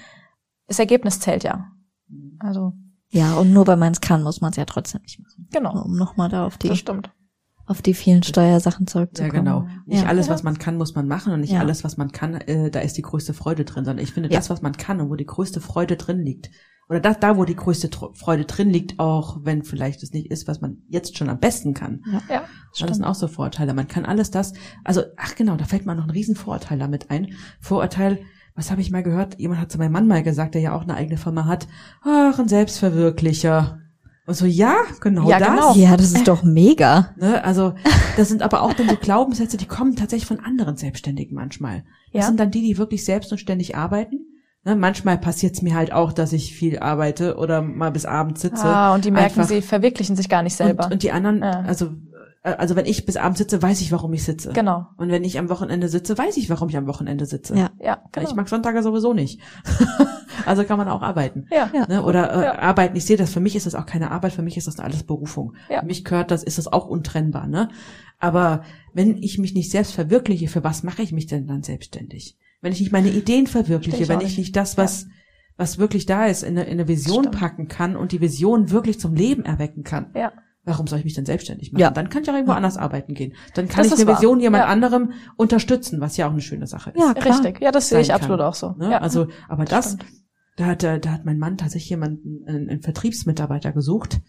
das 0.66 0.79
Ergebnis 0.79 1.20
zählt 1.20 1.44
ja. 1.44 1.70
Also, 2.38 2.72
ja, 3.11 3.35
und 3.35 3.53
nur 3.53 3.66
weil 3.66 3.77
man 3.77 3.92
es 3.92 4.00
kann, 4.00 4.22
muss 4.22 4.40
man 4.40 4.50
es 4.50 4.57
ja 4.57 4.64
trotzdem 4.64 5.03
nicht 5.03 5.20
machen. 5.20 5.48
genau, 5.53 5.83
Um 5.85 5.96
nochmal 5.96 6.29
da 6.29 6.46
auf 6.46 6.59
das 6.59 6.70
die, 6.70 6.77
stimmt. 6.77 7.11
auf 7.66 7.81
die 7.83 7.94
vielen 7.94 8.22
Steuersachen 8.22 8.87
ja, 8.87 8.92
zurückzukommen. 8.92 9.33
genau. 9.44 9.66
Nicht 9.87 10.03
Ja. 10.03 10.09
alles, 10.09 10.29
was 10.29 10.42
man 10.42 10.59
kann, 10.59 10.77
muss 10.77 10.94
man 10.94 11.07
machen 11.09 11.33
und 11.33 11.40
nicht 11.40 11.53
Ja. 11.53 11.61
alles, 11.61 11.85
was 11.85 11.96
man 11.96 12.12
kann, 12.12 12.35
äh, 12.35 12.70
da 12.70 12.81
ist 12.81 12.96
die 12.96 13.03
größte 13.03 13.33
Freude 13.35 13.64
drin, 13.64 13.85
sondern 13.85 14.03
ich 14.05 14.12
finde, 14.12 14.31
Ja. 14.31 14.38
das, 14.38 14.50
was 14.50 14.62
man 14.62 14.72
kann 14.77 15.00
und 15.00 15.11
wo 15.11 15.14
die 15.16 15.27
größte 15.27 15.61
Freude 15.61 15.96
drin 15.96 16.20
liegt, 16.20 16.50
oder 16.90 17.00
das, 17.00 17.18
da, 17.18 17.38
wo 17.38 17.44
die 17.46 17.57
größte 17.57 17.88
Freude 18.14 18.44
drin 18.44 18.68
liegt, 18.68 18.98
auch 18.98 19.38
wenn 19.42 19.62
vielleicht 19.62 20.03
es 20.03 20.12
nicht 20.12 20.31
ist, 20.31 20.46
was 20.46 20.61
man 20.61 20.83
jetzt 20.88 21.16
schon 21.16 21.31
am 21.31 21.38
besten 21.38 21.72
kann. 21.72 22.03
Ja, 22.29 22.44
Das 22.79 22.94
sind 22.96 23.05
auch 23.07 23.14
so 23.14 23.27
Vorurteile. 23.27 23.72
Man 23.72 23.88
kann 23.88 24.05
alles 24.05 24.31
das, 24.31 24.53
also, 24.85 25.03
ach 25.16 25.35
genau, 25.35 25.57
da 25.57 25.64
fällt 25.64 25.87
mir 25.87 25.94
noch 25.94 26.05
ein 26.05 26.11
riesen 26.11 26.37
Vorurteil 26.37 26.79
damit 26.79 27.11
ein. 27.11 27.29
Vorurteil, 27.61 28.18
was 28.55 28.71
habe 28.71 28.81
ich 28.81 28.90
mal 28.90 29.03
gehört? 29.03 29.38
Jemand 29.38 29.61
hat 29.61 29.73
zu 29.73 29.79
meinem 29.79 29.93
Mann 29.93 30.07
mal 30.07 30.23
gesagt, 30.23 30.55
der 30.55 30.62
ja 30.62 30.75
auch 30.77 30.83
eine 30.83 30.95
eigene 30.95 31.17
Firma 31.17 31.47
hat. 31.47 31.67
Ach, 32.03 32.38
ein 32.38 32.49
Selbstverwirklicher. 32.49 33.79
Und 34.27 34.35
so, 34.35 34.47
ja, 34.47 34.77
genau 35.03 35.29
Ja, 35.29 35.38
das. 35.38 35.49
genau. 35.49 35.75
Ja, 35.75 35.97
das 35.97 36.12
ist 36.12 36.27
doch 36.29 36.43
mega. 36.45 37.11
Ne, 37.19 37.45
also 37.45 37.75
das 38.17 38.29
sind 38.29 38.43
aber 38.43 38.62
auch 38.62 38.73
dann 38.73 38.88
so 38.88 38.97
Glaubenssätze, 38.97 39.57
die 39.59 39.67
kommen 39.67 39.97
tatsächlich 39.97 40.27
von 40.27 40.40
anderen 40.40 40.77
Selbstständigen 40.77 41.35
manchmal. 41.35 41.85
Das 42.12 42.23
Ja. 42.23 42.27
sind 42.29 42.40
dann 42.40 42.51
die, 42.51 42.62
die 42.62 42.79
wirklich 42.79 43.05
selbst 43.05 43.33
und 43.33 43.38
ständig 43.38 43.77
arbeiten. 43.77 44.21
Ne, 44.64 44.77
manchmal 44.77 45.19
passiert 45.19 45.55
es 45.57 45.61
mir 45.62 45.75
halt 45.75 45.93
auch, 45.93 46.12
dass 46.14 46.33
ich 46.33 46.55
viel 46.57 46.79
arbeite 46.79 47.37
oder 47.37 47.61
mal 47.61 47.90
bis 47.90 48.07
abends 48.07 48.40
sitze. 48.40 48.64
Ah, 48.64 48.95
und 48.95 49.05
die 49.05 49.11
merken, 49.11 49.40
Einfach- 49.40 49.49
sie 49.49 49.61
verwirklichen 49.61 50.17
sich 50.17 50.31
gar 50.31 50.43
nicht 50.43 50.57
selber. 50.57 50.87
Und, 50.87 50.93
und 50.95 51.03
die 51.03 51.12
anderen, 51.12 51.40
Ja. 51.43 51.61
also 51.67 51.90
also 52.50 52.76
wenn 52.76 52.85
ich 52.87 53.07
bis 53.07 53.16
abends 53.16 53.38
sitze, 53.38 53.62
weiß 53.62 53.80
ich, 53.80 53.90
warum 53.90 54.12
ich 54.12 54.22
sitze. 54.22 54.52
genau. 54.52 54.87
Und 54.98 55.11
wenn 55.11 55.24
ich 55.24 55.38
am 55.38 55.48
Wochenende 55.48 55.88
sitze, 55.88 56.16
weiß 56.18 56.37
ich, 56.37 56.50
warum 56.50 56.68
ich 56.68 56.76
am 56.76 56.87
Wochenende 56.87 57.24
sitze. 57.26 57.57
Ja. 57.57 57.70
Ja, 57.80 58.02
genau. 58.12 58.28
Ich 58.28 58.35
mag 58.35 58.48
Sonntage 58.48 58.83
sowieso 58.83 59.14
nicht. 59.14 59.40
also 60.46 60.64
kann 60.64 60.78
man 60.78 60.88
auch 60.88 61.02
arbeiten. 61.02 61.46
ja. 61.50 61.70
Ja. 61.72 61.87
Ne? 61.88 62.02
Oder 62.04 62.33
äh, 62.33 62.44
Ja. 62.44 62.59
arbeiten. 62.59 62.96
Ich 62.96 63.04
sehe 63.07 63.16
das, 63.16 63.33
für 63.33 63.40
mich 63.40 63.57
ist 63.57 63.66
das 63.66 63.74
auch 63.74 63.87
keine 63.87 64.11
Arbeit, 64.11 64.33
für 64.33 64.42
mich 64.42 64.57
ist 64.57 64.66
das 64.66 64.78
alles 64.78 65.02
Berufung. 65.04 65.54
Ja. 65.70 65.80
Für 65.80 65.87
mich 65.87 66.04
gehört 66.04 66.30
das, 66.30 66.42
ist 66.42 66.59
das 66.59 66.66
auch 66.72 66.87
untrennbar. 66.87 67.46
Ne? 67.46 67.68
Aber 68.18 68.62
wenn 68.92 69.22
ich 69.22 69.38
mich 69.38 69.54
nicht 69.54 69.70
selbst 69.70 69.94
verwirkliche, 69.94 70.48
für 70.48 70.62
was 70.62 70.83
mache 70.83 71.02
ich 71.02 71.12
mich 71.12 71.26
denn 71.26 71.46
dann 71.46 71.62
selbstständig? 71.62 72.37
Wenn 72.61 72.72
ich 72.72 72.80
nicht 72.80 72.92
meine 72.92 73.11
Ideen 73.11 73.46
verwirkliche, 73.46 74.02
ich 74.04 74.09
wenn 74.09 74.20
ich 74.20 74.28
nicht. 74.28 74.38
nicht 74.38 74.57
das, 74.57 74.76
was, 74.78 75.07
was 75.57 75.78
wirklich 75.78 76.07
da 76.07 76.26
ist, 76.26 76.42
in 76.42 76.59
eine, 76.59 76.64
in 76.64 76.72
eine 76.72 76.88
Vision 76.88 77.24
Stimmt. 77.24 77.38
packen 77.38 77.68
kann 77.68 77.96
und 77.96 78.12
die 78.12 78.20
Vision 78.20 78.70
wirklich 78.70 79.00
zum 79.00 79.14
Leben 79.14 79.44
erwecken 79.44 79.83
kann. 79.83 80.11
Ja. 80.14 80.33
Warum 80.66 80.87
soll 80.87 80.98
ich 81.00 81.05
mich 81.05 81.14
denn 81.14 81.27
selbstständig 81.27 81.72
machen? 81.72 81.81
Ja. 81.83 81.90
Dann 81.90 82.09
kann 82.09 82.22
ich 82.22 82.31
auch 82.31 82.35
irgendwo 82.35 82.53
Ja. 82.53 82.57
anders 82.57 82.77
arbeiten 82.79 83.12
gehen. 83.14 83.35
Dann 83.55 83.68
kann 83.68 83.85
Das 83.85 83.92
ich 83.92 83.98
eine 84.00 84.07
wahr. 84.07 84.16
Vision 84.18 84.40
jemand 84.40 84.64
Ja. 84.64 84.68
anderem 84.70 85.12
unterstützen, 85.37 86.00
was 86.00 86.16
ja 86.16 86.27
auch 86.27 86.33
eine 86.33 86.40
schöne 86.40 86.66
Sache 86.66 86.90
ist. 86.90 86.98
Ja, 87.00 87.12
klar. 87.14 87.35
Richtig. 87.35 87.61
Ja, 87.61 87.70
das 87.70 87.90
sehe 87.90 88.00
ich 88.00 88.14
absolut 88.14 88.38
kann. 88.38 88.46
auch 88.48 88.55
so. 88.55 88.70
Ne? 88.79 88.90
Ja. 88.92 88.98
Also, 88.98 89.27
aber 89.48 89.64
das, 89.66 89.92
Stimmt. 89.92 90.07
da 90.57 90.66
hat, 90.66 90.83
da 90.83 90.98
hat 91.11 91.24
mein 91.27 91.38
Mann 91.38 91.59
tatsächlich 91.59 91.90
jemanden, 91.90 92.44
einen, 92.48 92.70
einen 92.70 92.81
Vertriebsmitarbeiter 92.83 93.72
gesucht 93.72 94.20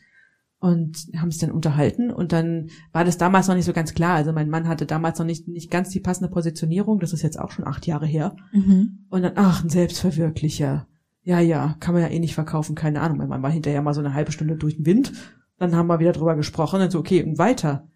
und 0.59 0.97
haben 1.17 1.31
sich 1.31 1.39
dann 1.39 1.51
unterhalten 1.51 2.11
und 2.11 2.31
dann 2.31 2.69
war 2.91 3.05
das 3.05 3.17
damals 3.17 3.47
noch 3.47 3.55
nicht 3.55 3.65
so 3.65 3.73
ganz 3.73 3.93
klar. 3.93 4.15
Also 4.15 4.33
mein 4.33 4.49
Mann 4.49 4.67
hatte 4.67 4.85
damals 4.85 5.19
noch 5.19 5.25
nicht, 5.25 5.47
nicht 5.47 5.69
ganz 5.71 5.89
die 5.89 5.99
passende 5.99 6.29
Positionierung. 6.29 6.99
Das 6.99 7.13
ist 7.13 7.21
jetzt 7.21 7.39
auch 7.39 7.51
schon 7.51 7.67
acht 7.67 7.85
Jahre 7.87 8.07
her. 8.07 8.35
Mhm. 8.51 9.05
Und 9.09 9.21
dann, 9.21 9.33
ach, 9.35 9.63
ein 9.63 9.69
Selbstverwirklicher. 9.69 10.87
Ja, 11.23 11.39
ja, 11.39 11.75
kann 11.79 11.93
man 11.93 12.03
ja 12.03 12.09
eh 12.09 12.19
nicht 12.19 12.35
verkaufen, 12.35 12.75
keine 12.75 13.01
Ahnung. 13.01 13.17
Mein 13.17 13.29
Mann 13.29 13.41
war 13.43 13.51
hinterher 13.51 13.81
mal 13.81 13.93
so 13.93 13.99
eine 14.01 14.13
halbe 14.13 14.31
Stunde 14.31 14.55
durch 14.57 14.75
den 14.77 14.85
Wind. 14.85 15.13
Dann 15.57 15.75
haben 15.75 15.87
wir 15.87 15.99
wieder 15.99 16.11
drüber 16.11 16.35
gesprochen 16.35 16.81
und 16.81 16.91
so, 16.91 16.99
okay, 16.99 17.23
und 17.23 17.37
weiter. 17.37 17.87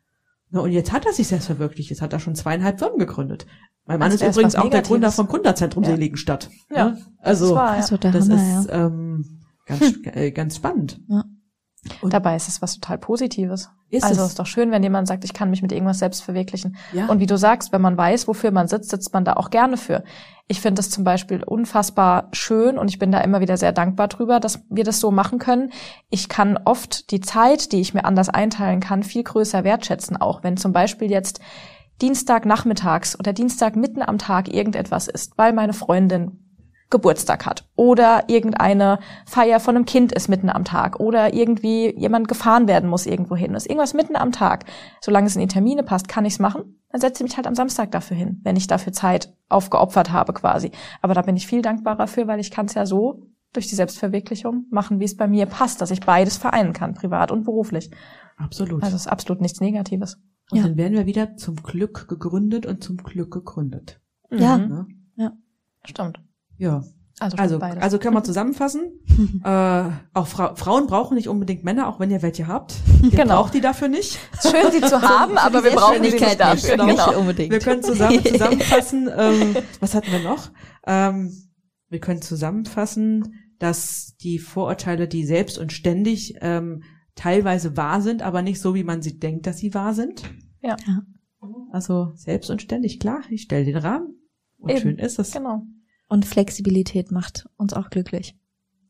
Na, 0.51 0.61
und 0.61 0.71
jetzt 0.71 0.91
hat 0.91 1.05
er 1.05 1.13
sich 1.13 1.27
selbst 1.27 1.45
verwirklicht. 1.45 1.89
Jetzt 1.89 2.01
hat 2.01 2.13
er 2.13 2.19
schon 2.19 2.35
zweieinhalb 2.35 2.79
Firmen 2.79 2.97
gegründet. 2.97 3.45
Mein 3.85 3.99
Mann 3.99 4.11
Also 4.11 4.25
ist 4.25 4.35
übrigens 4.35 4.55
auch 4.55 4.69
der 4.69 4.81
Gründer 4.81 5.11
vom 5.11 5.27
Gründerzentrum 5.27 5.83
Ja. 5.83 5.91
Seligenstadt. 5.91 6.49
Ja. 6.69 6.89
Ne? 6.89 7.05
Also, 7.19 7.49
das 7.49 7.55
war, 7.55 7.71
ja. 7.71 7.81
Also 7.81 7.97
das 7.97 8.29
Hammer, 8.29 8.59
ist 8.59 8.69
ja. 8.69 8.85
ähm, 8.85 9.39
ganz, 9.65 9.93
äh, 10.05 10.31
ganz 10.31 10.55
spannend. 10.55 11.01
Und- 12.01 12.13
Dabei 12.13 12.35
ist 12.35 12.47
es 12.47 12.61
was 12.61 12.75
total 12.75 12.97
Positives. 12.97 13.69
Ist 13.89 14.03
also 14.03 14.21
es? 14.21 14.29
ist 14.29 14.39
doch 14.39 14.45
schön, 14.45 14.71
wenn 14.71 14.83
jemand 14.83 15.07
sagt, 15.07 15.23
ich 15.23 15.33
kann 15.33 15.49
mich 15.49 15.61
mit 15.61 15.71
irgendwas 15.71 15.99
selbst 15.99 16.21
verwirklichen. 16.23 16.77
Ja. 16.93 17.07
Und 17.07 17.19
wie 17.19 17.25
du 17.25 17.37
sagst, 17.37 17.71
wenn 17.71 17.81
man 17.81 17.97
weiß, 17.97 18.27
wofür 18.27 18.51
man 18.51 18.67
sitzt, 18.67 18.91
sitzt 18.91 19.13
man 19.13 19.25
da 19.25 19.33
auch 19.33 19.49
gerne 19.49 19.77
für. 19.77 20.03
Ich 20.47 20.61
finde 20.61 20.79
das 20.79 20.89
zum 20.89 21.03
Beispiel 21.03 21.43
unfassbar 21.43 22.27
schön 22.31 22.77
und 22.77 22.87
ich 22.89 22.99
bin 22.99 23.11
da 23.11 23.21
immer 23.21 23.39
wieder 23.39 23.57
sehr 23.57 23.71
dankbar 23.71 24.07
drüber, 24.07 24.39
dass 24.39 24.63
wir 24.69 24.83
das 24.83 24.99
so 24.99 25.11
machen 25.11 25.39
können. 25.39 25.71
Ich 26.09 26.29
kann 26.29 26.59
oft 26.65 27.11
die 27.11 27.21
Zeit, 27.21 27.71
die 27.71 27.81
ich 27.81 27.93
mir 27.93 28.05
anders 28.05 28.29
einteilen 28.29 28.79
kann, 28.79 29.03
viel 29.03 29.23
größer 29.23 29.63
wertschätzen, 29.63 30.17
auch 30.17 30.43
wenn 30.43 30.57
zum 30.57 30.71
Beispiel 30.71 31.09
jetzt 31.09 31.39
Dienstag 32.01 32.45
nachmittags 32.45 33.19
oder 33.19 33.33
Dienstag 33.33 33.75
mitten 33.75 34.01
am 34.01 34.17
Tag 34.17 34.53
irgendetwas 34.53 35.07
ist, 35.07 35.37
weil 35.37 35.53
meine 35.53 35.73
Freundin 35.73 36.39
Geburtstag 36.89 37.45
hat 37.45 37.69
oder 37.75 38.23
irgendeine 38.27 38.99
Feier 39.25 39.59
von 39.59 39.75
einem 39.75 39.85
Kind 39.85 40.11
ist 40.11 40.27
mitten 40.27 40.49
am 40.49 40.63
Tag 40.63 40.99
oder 40.99 41.33
irgendwie 41.33 41.95
jemand 41.95 42.27
gefahren 42.27 42.67
werden 42.67 42.89
muss 42.89 43.05
irgendwo 43.05 43.35
hin. 43.35 43.53
Ist 43.53 43.67
irgendwas 43.67 43.93
mitten 43.93 44.15
am 44.15 44.31
Tag. 44.31 44.65
Solange 44.99 45.27
es 45.27 45.35
in 45.35 45.41
die 45.41 45.47
Termine 45.47 45.83
passt, 45.83 46.07
kann 46.07 46.25
ich's 46.25 46.39
machen. 46.39 46.79
Dann 46.91 47.01
setze 47.01 47.23
ich 47.23 47.29
mich 47.29 47.37
halt 47.37 47.45
am 47.45 47.53
Samstag 47.53 47.91
dafür 47.91 48.17
hin, 48.17 48.41
wenn 48.43 48.55
ich 48.55 48.65
dafür 48.65 48.91
Zeit 48.91 49.31
aufgeopfert 49.49 50.11
habe 50.11 50.33
quasi. 50.33 50.71
Aber 51.01 51.13
da 51.13 51.21
bin 51.21 51.37
ich 51.37 51.45
viel 51.45 51.61
dankbarer 51.61 52.07
für, 52.07 52.25
weil 52.25 52.39
ich 52.39 52.49
kann 52.49 52.65
es 52.65 52.73
ja 52.73 52.87
so 52.87 53.21
durch 53.53 53.67
die 53.67 53.75
Selbstverwirklichung 53.75 54.65
machen, 54.71 54.99
wie 54.99 55.05
es 55.05 55.15
bei 55.15 55.27
mir 55.27 55.45
passt, 55.45 55.81
dass 55.81 55.91
ich 55.91 56.01
beides 56.01 56.37
vereinen 56.37 56.73
kann, 56.73 56.95
privat 56.95 57.31
und 57.31 57.43
beruflich. 57.43 57.91
Absolut. 58.37 58.81
Also 58.81 58.95
es 58.95 59.03
ist 59.03 59.11
absolut 59.11 59.41
nichts 59.41 59.59
Negatives. 59.59 60.17
und 60.49 60.57
ja. 60.57 60.63
dann 60.63 60.77
werden 60.77 60.93
wir 60.93 61.05
wieder 61.05 61.35
zum 61.35 61.55
Glück 61.57 62.07
gegründet 62.07 62.65
und 62.65 62.83
zum 62.83 62.97
Glück 62.97 63.31
gegründet. 63.31 64.01
Ja. 64.31 64.57
Mhm. 64.57 64.87
Ne? 65.15 65.37
Stimmt. 65.85 66.19
Ja. 66.59 66.83
Also, 67.21 67.35
Also, 67.37 67.59
beides. 67.59 67.83
also 67.83 67.99
können 67.99 68.13
wir 68.15 68.23
zusammenfassen. 68.31 68.81
äh, 69.43 69.83
auch 70.13 70.27
Fra 70.27 70.55
Frauen 70.55 70.87
brauchen 70.87 71.15
nicht 71.15 71.27
unbedingt 71.27 71.63
Männer, 71.65 71.87
auch 71.89 71.99
wenn 71.99 72.11
ihr 72.11 72.21
welche 72.21 72.47
habt. 72.47 72.75
Ihr 73.03 73.09
Genau. 73.09 73.41
braucht 73.41 73.53
die 73.55 73.59
dafür 73.61 73.87
nicht. 73.89 74.17
schön, 74.41 74.71
sie 74.71 74.79
zu 74.81 75.01
haben, 75.01 75.37
aber 75.37 75.63
wir 75.63 75.71
brauchen 75.71 76.01
sie 76.03 76.11
nicht 76.11 76.39
dafür. 76.39 76.71
Genau. 76.77 76.85
Nicht 76.85 77.07
unbedingt. 77.17 77.51
Wir 77.51 77.59
können 77.59 77.83
zusammen 77.83 78.23
zusammenfassen, 78.23 79.09
ähm, 79.17 79.55
was 79.81 79.95
hatten 79.95 80.11
wir 80.11 80.19
noch? 80.23 80.49
Ähm, 80.87 81.33
wir 81.89 81.99
können 81.99 82.21
zusammenfassen, 82.21 83.33
dass 83.57 84.15
die 84.21 84.39
Vorurteile, 84.39 85.07
die 85.09 85.25
selbst 85.25 85.57
und 85.57 85.73
ständig 85.73 86.35
ähm, 86.39 86.83
teilweise 87.15 87.75
wahr 87.75 87.99
sind, 88.01 88.21
aber 88.21 88.41
nicht 88.41 88.61
so, 88.61 88.75
wie 88.75 88.85
man 88.85 89.01
sie 89.01 89.19
denkt, 89.19 89.45
dass 89.47 89.57
sie 89.57 89.73
wahr 89.73 89.93
sind. 89.93 90.23
Ja. 90.61 90.77
Ja. 90.87 91.01
Also 91.71 92.11
selbst 92.15 92.49
und 92.49 92.61
ständig, 92.61 92.99
klar, 93.01 93.19
ich 93.29 93.41
stelle 93.41 93.65
den 93.65 93.75
Rahmen. 93.77 94.15
Und 94.57 94.69
Eben. 94.71 94.79
schön 94.79 94.97
ist 94.99 95.19
es. 95.19 95.31
Genau. 95.31 95.63
Und 96.09 96.25
Flexibilität 96.25 97.11
macht 97.11 97.47
uns 97.55 97.73
auch 97.73 97.89
glücklich. 97.89 98.35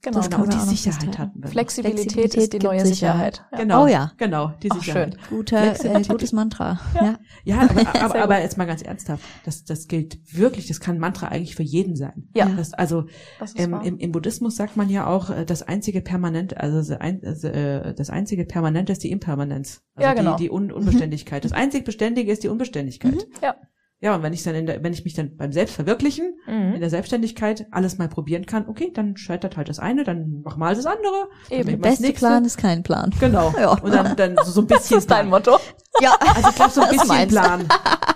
Genau. 0.01 0.17
Das 0.19 0.29
Genau, 0.29 0.45
die 0.45 0.58
Sicherheit 0.60 1.17
hatten 1.17 1.43
wir. 1.43 1.49
Flexibilität, 1.49 2.13
Flexibilität 2.13 2.41
ist 2.41 2.53
die 2.53 2.60
neue 2.60 2.86
Sicherheit. 2.86 3.36
Sicherheit. 3.36 3.51
Ja. 3.51 3.58
Genau. 3.58 3.84
Oh 3.84 3.88
ja. 3.88 4.12
Genau, 4.15 4.53
die 4.63 4.69
Sicherheit. 4.69 5.17
Guter, 5.29 5.73
äh, 5.84 6.01
gutes 6.03 6.32
Mantra. 6.32 6.79
Ja. 6.95 7.03
Ja. 7.03 7.19
Ja, 7.43 7.69
aber, 7.69 7.95
aber, 8.01 8.23
aber 8.23 8.41
jetzt 8.41 8.58
mal 8.58 8.65
ganz 8.65 8.82
ernsthaft. 8.82 9.23
Das, 9.43 9.65
das 9.65 9.89
gilt 9.89 10.17
wirklich, 10.34 10.67
das 10.67 10.79
kann 10.79 10.95
ein 10.95 10.99
Mantra 11.01 11.27
eigentlich 11.27 11.55
für 11.55 11.63
jeden 11.63 11.97
sein. 11.97 12.29
Ja. 12.34 12.45
Das, 12.45 12.73
also 12.73 13.08
Das 13.39 13.58
wahr. 13.58 13.86
im, 13.86 13.97
im 13.97 14.12
Buddhismus 14.13 14.55
sagt 14.55 14.77
man 14.77 14.89
ja 14.89 15.05
auch, 15.05 15.32
äh, 15.32 15.45
das 15.45 15.63
einzige 15.63 16.01
Permanent, 16.01 16.55
also 16.55 16.77
das 16.77 17.43
äh, 17.43 17.93
das 17.93 18.10
einzige 18.10 18.45
Permanente 18.45 18.93
ist 18.93 19.03
die 19.03 19.12
Impermanenz. 19.12 19.82
Also 19.95 20.08
Ja, 20.08 20.13
genau. 20.13 20.38
die, 20.38 20.43
die 20.45 20.51
Un 20.51 20.71
Unbeständigkeit. 20.71 21.43
Das 21.43 21.51
einzig 21.51 21.84
Beständige 21.84 22.32
ist 22.32 22.43
die 22.43 22.47
Unbeständigkeit. 22.47 23.27
Ja. 23.41 23.55
Ja, 24.01 24.15
und 24.15 24.23
wenn 24.23 24.31
ich 24.31 24.43
dann 24.43 24.55
in 24.55 24.65
der, 24.65 24.81
wenn 24.81 24.93
ich 24.93 25.03
mich 25.03 25.13
dann 25.13 25.35
beim 25.35 25.51
Selbstverwirklichen, 25.51 26.33
in 26.47 26.71
Mhm. 26.75 26.79
der 26.79 26.89
Selbstständigkeit 26.89 27.67
alles 27.71 27.97
mal 27.97 28.07
probieren 28.07 28.45
kann, 28.45 28.67
okay, 28.69 28.91
dann 28.93 29.17
scheitert 29.17 29.57
halt 29.57 29.67
das 29.67 29.77
eine, 29.79 30.05
dann 30.05 30.41
mach 30.45 30.55
mal 30.55 30.73
das 30.73 30.85
andere. 30.85 31.27
dann 31.49 31.59
Eben. 31.59 31.67
Der 31.69 31.77
beste. 31.77 32.13
Plan 32.13 32.45
ist 32.45 32.57
kein 32.57 32.81
Plan. 32.83 33.13
Genau. 33.19 33.53
Ja. 33.59 33.71
Und 33.71 33.93
dann, 33.93 34.15
dann 34.15 34.38
so, 34.45 34.51
so 34.51 34.62
ein 34.62 34.67
bisschen 34.67 34.95
Das 34.95 35.03
ist 35.03 35.12
dein 35.12 35.27
Plan. 35.27 35.41
Motto. 35.41 35.59
Ja, 36.01 36.12
Also 36.33 36.49
ich 36.49 36.55
glaube 36.55 36.71
so 36.71 36.81
ein 36.81 36.89
bisschen. 36.89 37.27
Plan. 37.27 37.67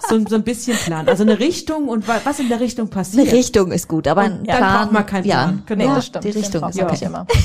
So, 0.08 0.26
so 0.26 0.36
ein 0.36 0.44
bisschen 0.44 0.78
Plan. 0.78 1.08
Also 1.10 1.24
eine 1.24 1.40
Richtung 1.40 1.90
und 1.90 2.08
wa- 2.08 2.22
was 2.24 2.40
in 2.40 2.48
der 2.48 2.62
Richtung 2.62 2.90
passiert. 2.90 3.28
eine 3.28 3.38
Richtung 3.38 3.72
ist 3.74 3.90
gut, 3.90 4.08
aber 4.08 4.22
ein 4.22 4.40
Und 4.40 4.48
dann 4.50 4.58
Plan. 4.58 4.78
braucht 4.84 4.92
man 4.94 5.06
keinen 5.06 5.26
ja, 5.26 5.44
Plan. 5.44 5.64
Genau. 5.66 5.84
Nee, 5.84 5.90
ja, 5.90 5.96
das 5.96 6.06
stimmt. 6.06 6.24
Die 6.24 6.30
Richtung 6.30 6.70
ist 6.70 6.82
okay. 6.82 7.06
immer. 7.06 7.26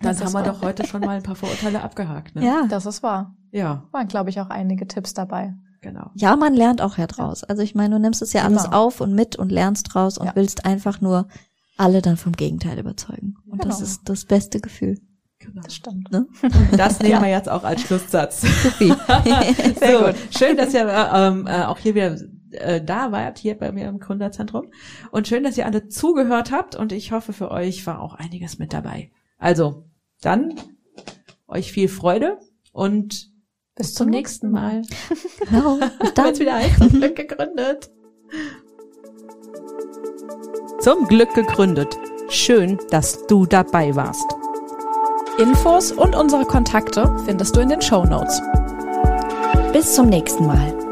Dann 0.00 0.14
Das 0.16 0.22
haben 0.22 0.32
wir 0.32 0.42
doch 0.52 0.62
heute 0.62 0.86
schon 0.86 1.00
mal 1.00 1.16
ein 1.16 1.22
paar 1.22 1.34
Vorurteile 1.36 1.82
abgehakt. 1.82 2.36
Ne? 2.36 2.44
Ja. 2.46 2.66
Das 2.68 2.86
ist 2.86 3.02
wahr. 3.02 3.34
Ja, 3.50 3.84
Waren, 3.92 4.06
glaube 4.08 4.30
ich, 4.30 4.40
auch 4.40 4.50
einige 4.50 4.86
Tipps 4.86 5.14
dabei. 5.14 5.54
Genau. 5.86 6.10
Ja, 6.14 6.36
man 6.36 6.54
lernt 6.54 6.82
auch 6.82 6.98
ja 6.98 7.06
draus. 7.06 7.44
Also 7.44 7.62
ich 7.62 7.74
meine, 7.74 7.94
du 7.94 8.00
nimmst 8.00 8.20
es 8.22 8.32
ja 8.32 8.42
alles 8.42 8.64
Immer. 8.64 8.74
auf 8.76 9.00
und 9.00 9.14
mit 9.14 9.36
und 9.36 9.50
lernst 9.52 9.94
draus 9.94 10.18
und 10.18 10.26
Ja. 10.26 10.32
willst 10.34 10.64
einfach 10.66 11.00
nur 11.00 11.28
alle 11.76 12.02
dann 12.02 12.16
vom 12.16 12.32
Gegenteil 12.32 12.78
überzeugen. 12.78 13.36
Und 13.46 13.64
das 13.64 13.76
Genau. 13.78 13.88
ist 13.90 14.00
das 14.08 14.24
beste 14.24 14.60
Gefühl. 14.60 14.98
genau. 15.38 15.62
Das 15.62 15.74
stimmt. 15.74 16.08
Das 16.76 16.98
nehmen 16.98 17.12
Ja. 17.12 17.22
wir 17.22 17.28
jetzt 17.28 17.48
auch 17.48 17.62
als 17.62 17.82
Schlusssatz. 17.82 18.40
Supi. 18.42 18.92
Sehr 19.78 19.98
gut. 20.02 20.14
Schön, 20.36 20.56
dass 20.56 20.74
ihr 20.74 20.86
äh, 20.88 21.28
ähm, 21.28 21.46
äh, 21.46 21.62
auch 21.64 21.78
hier 21.78 21.94
wieder 21.94 22.16
äh, 22.52 22.82
da 22.82 23.12
wart, 23.12 23.38
hier 23.38 23.56
bei 23.56 23.70
mir 23.70 23.86
im 23.88 23.98
Gründerzentrum. 24.00 24.66
Und 25.12 25.28
schön, 25.28 25.44
dass 25.44 25.56
ihr 25.58 25.66
alle 25.66 25.88
zugehört 25.88 26.50
habt. 26.50 26.74
Und 26.74 26.90
ich 26.92 27.12
hoffe, 27.12 27.32
für 27.32 27.50
euch 27.50 27.86
war 27.86 28.00
auch 28.00 28.14
einiges 28.14 28.58
mit 28.58 28.72
dabei. 28.72 29.10
Also, 29.38 29.84
dann 30.22 30.54
euch 31.46 31.70
viel 31.70 31.88
Freude 31.88 32.38
und 32.72 33.30
bis 33.76 33.94
zum 33.94 34.08
nächsten 34.08 34.50
Mal. 34.50 34.82
genau. 35.50 35.76
Bis 35.76 36.14
Dann 36.14 36.26
dann. 36.26 36.38
wieder 36.38 36.54
heißt, 36.54 36.78
zum 36.78 36.88
Glück 36.88 37.16
gegründet. 37.16 37.90
Zum 40.80 41.06
Glück 41.06 41.34
gegründet. 41.34 41.96
Schön, 42.28 42.78
dass 42.90 43.26
du 43.26 43.46
dabei 43.46 43.94
warst. 43.94 44.26
Infos 45.38 45.92
und 45.92 46.16
unsere 46.16 46.44
Kontakte 46.44 47.14
findest 47.26 47.54
du 47.54 47.60
in 47.60 47.68
den 47.68 47.82
Show 47.82 48.04
Notes. 48.04 48.40
Bis 49.72 49.94
zum 49.94 50.06
nächsten 50.06 50.46
Mal. 50.46 50.85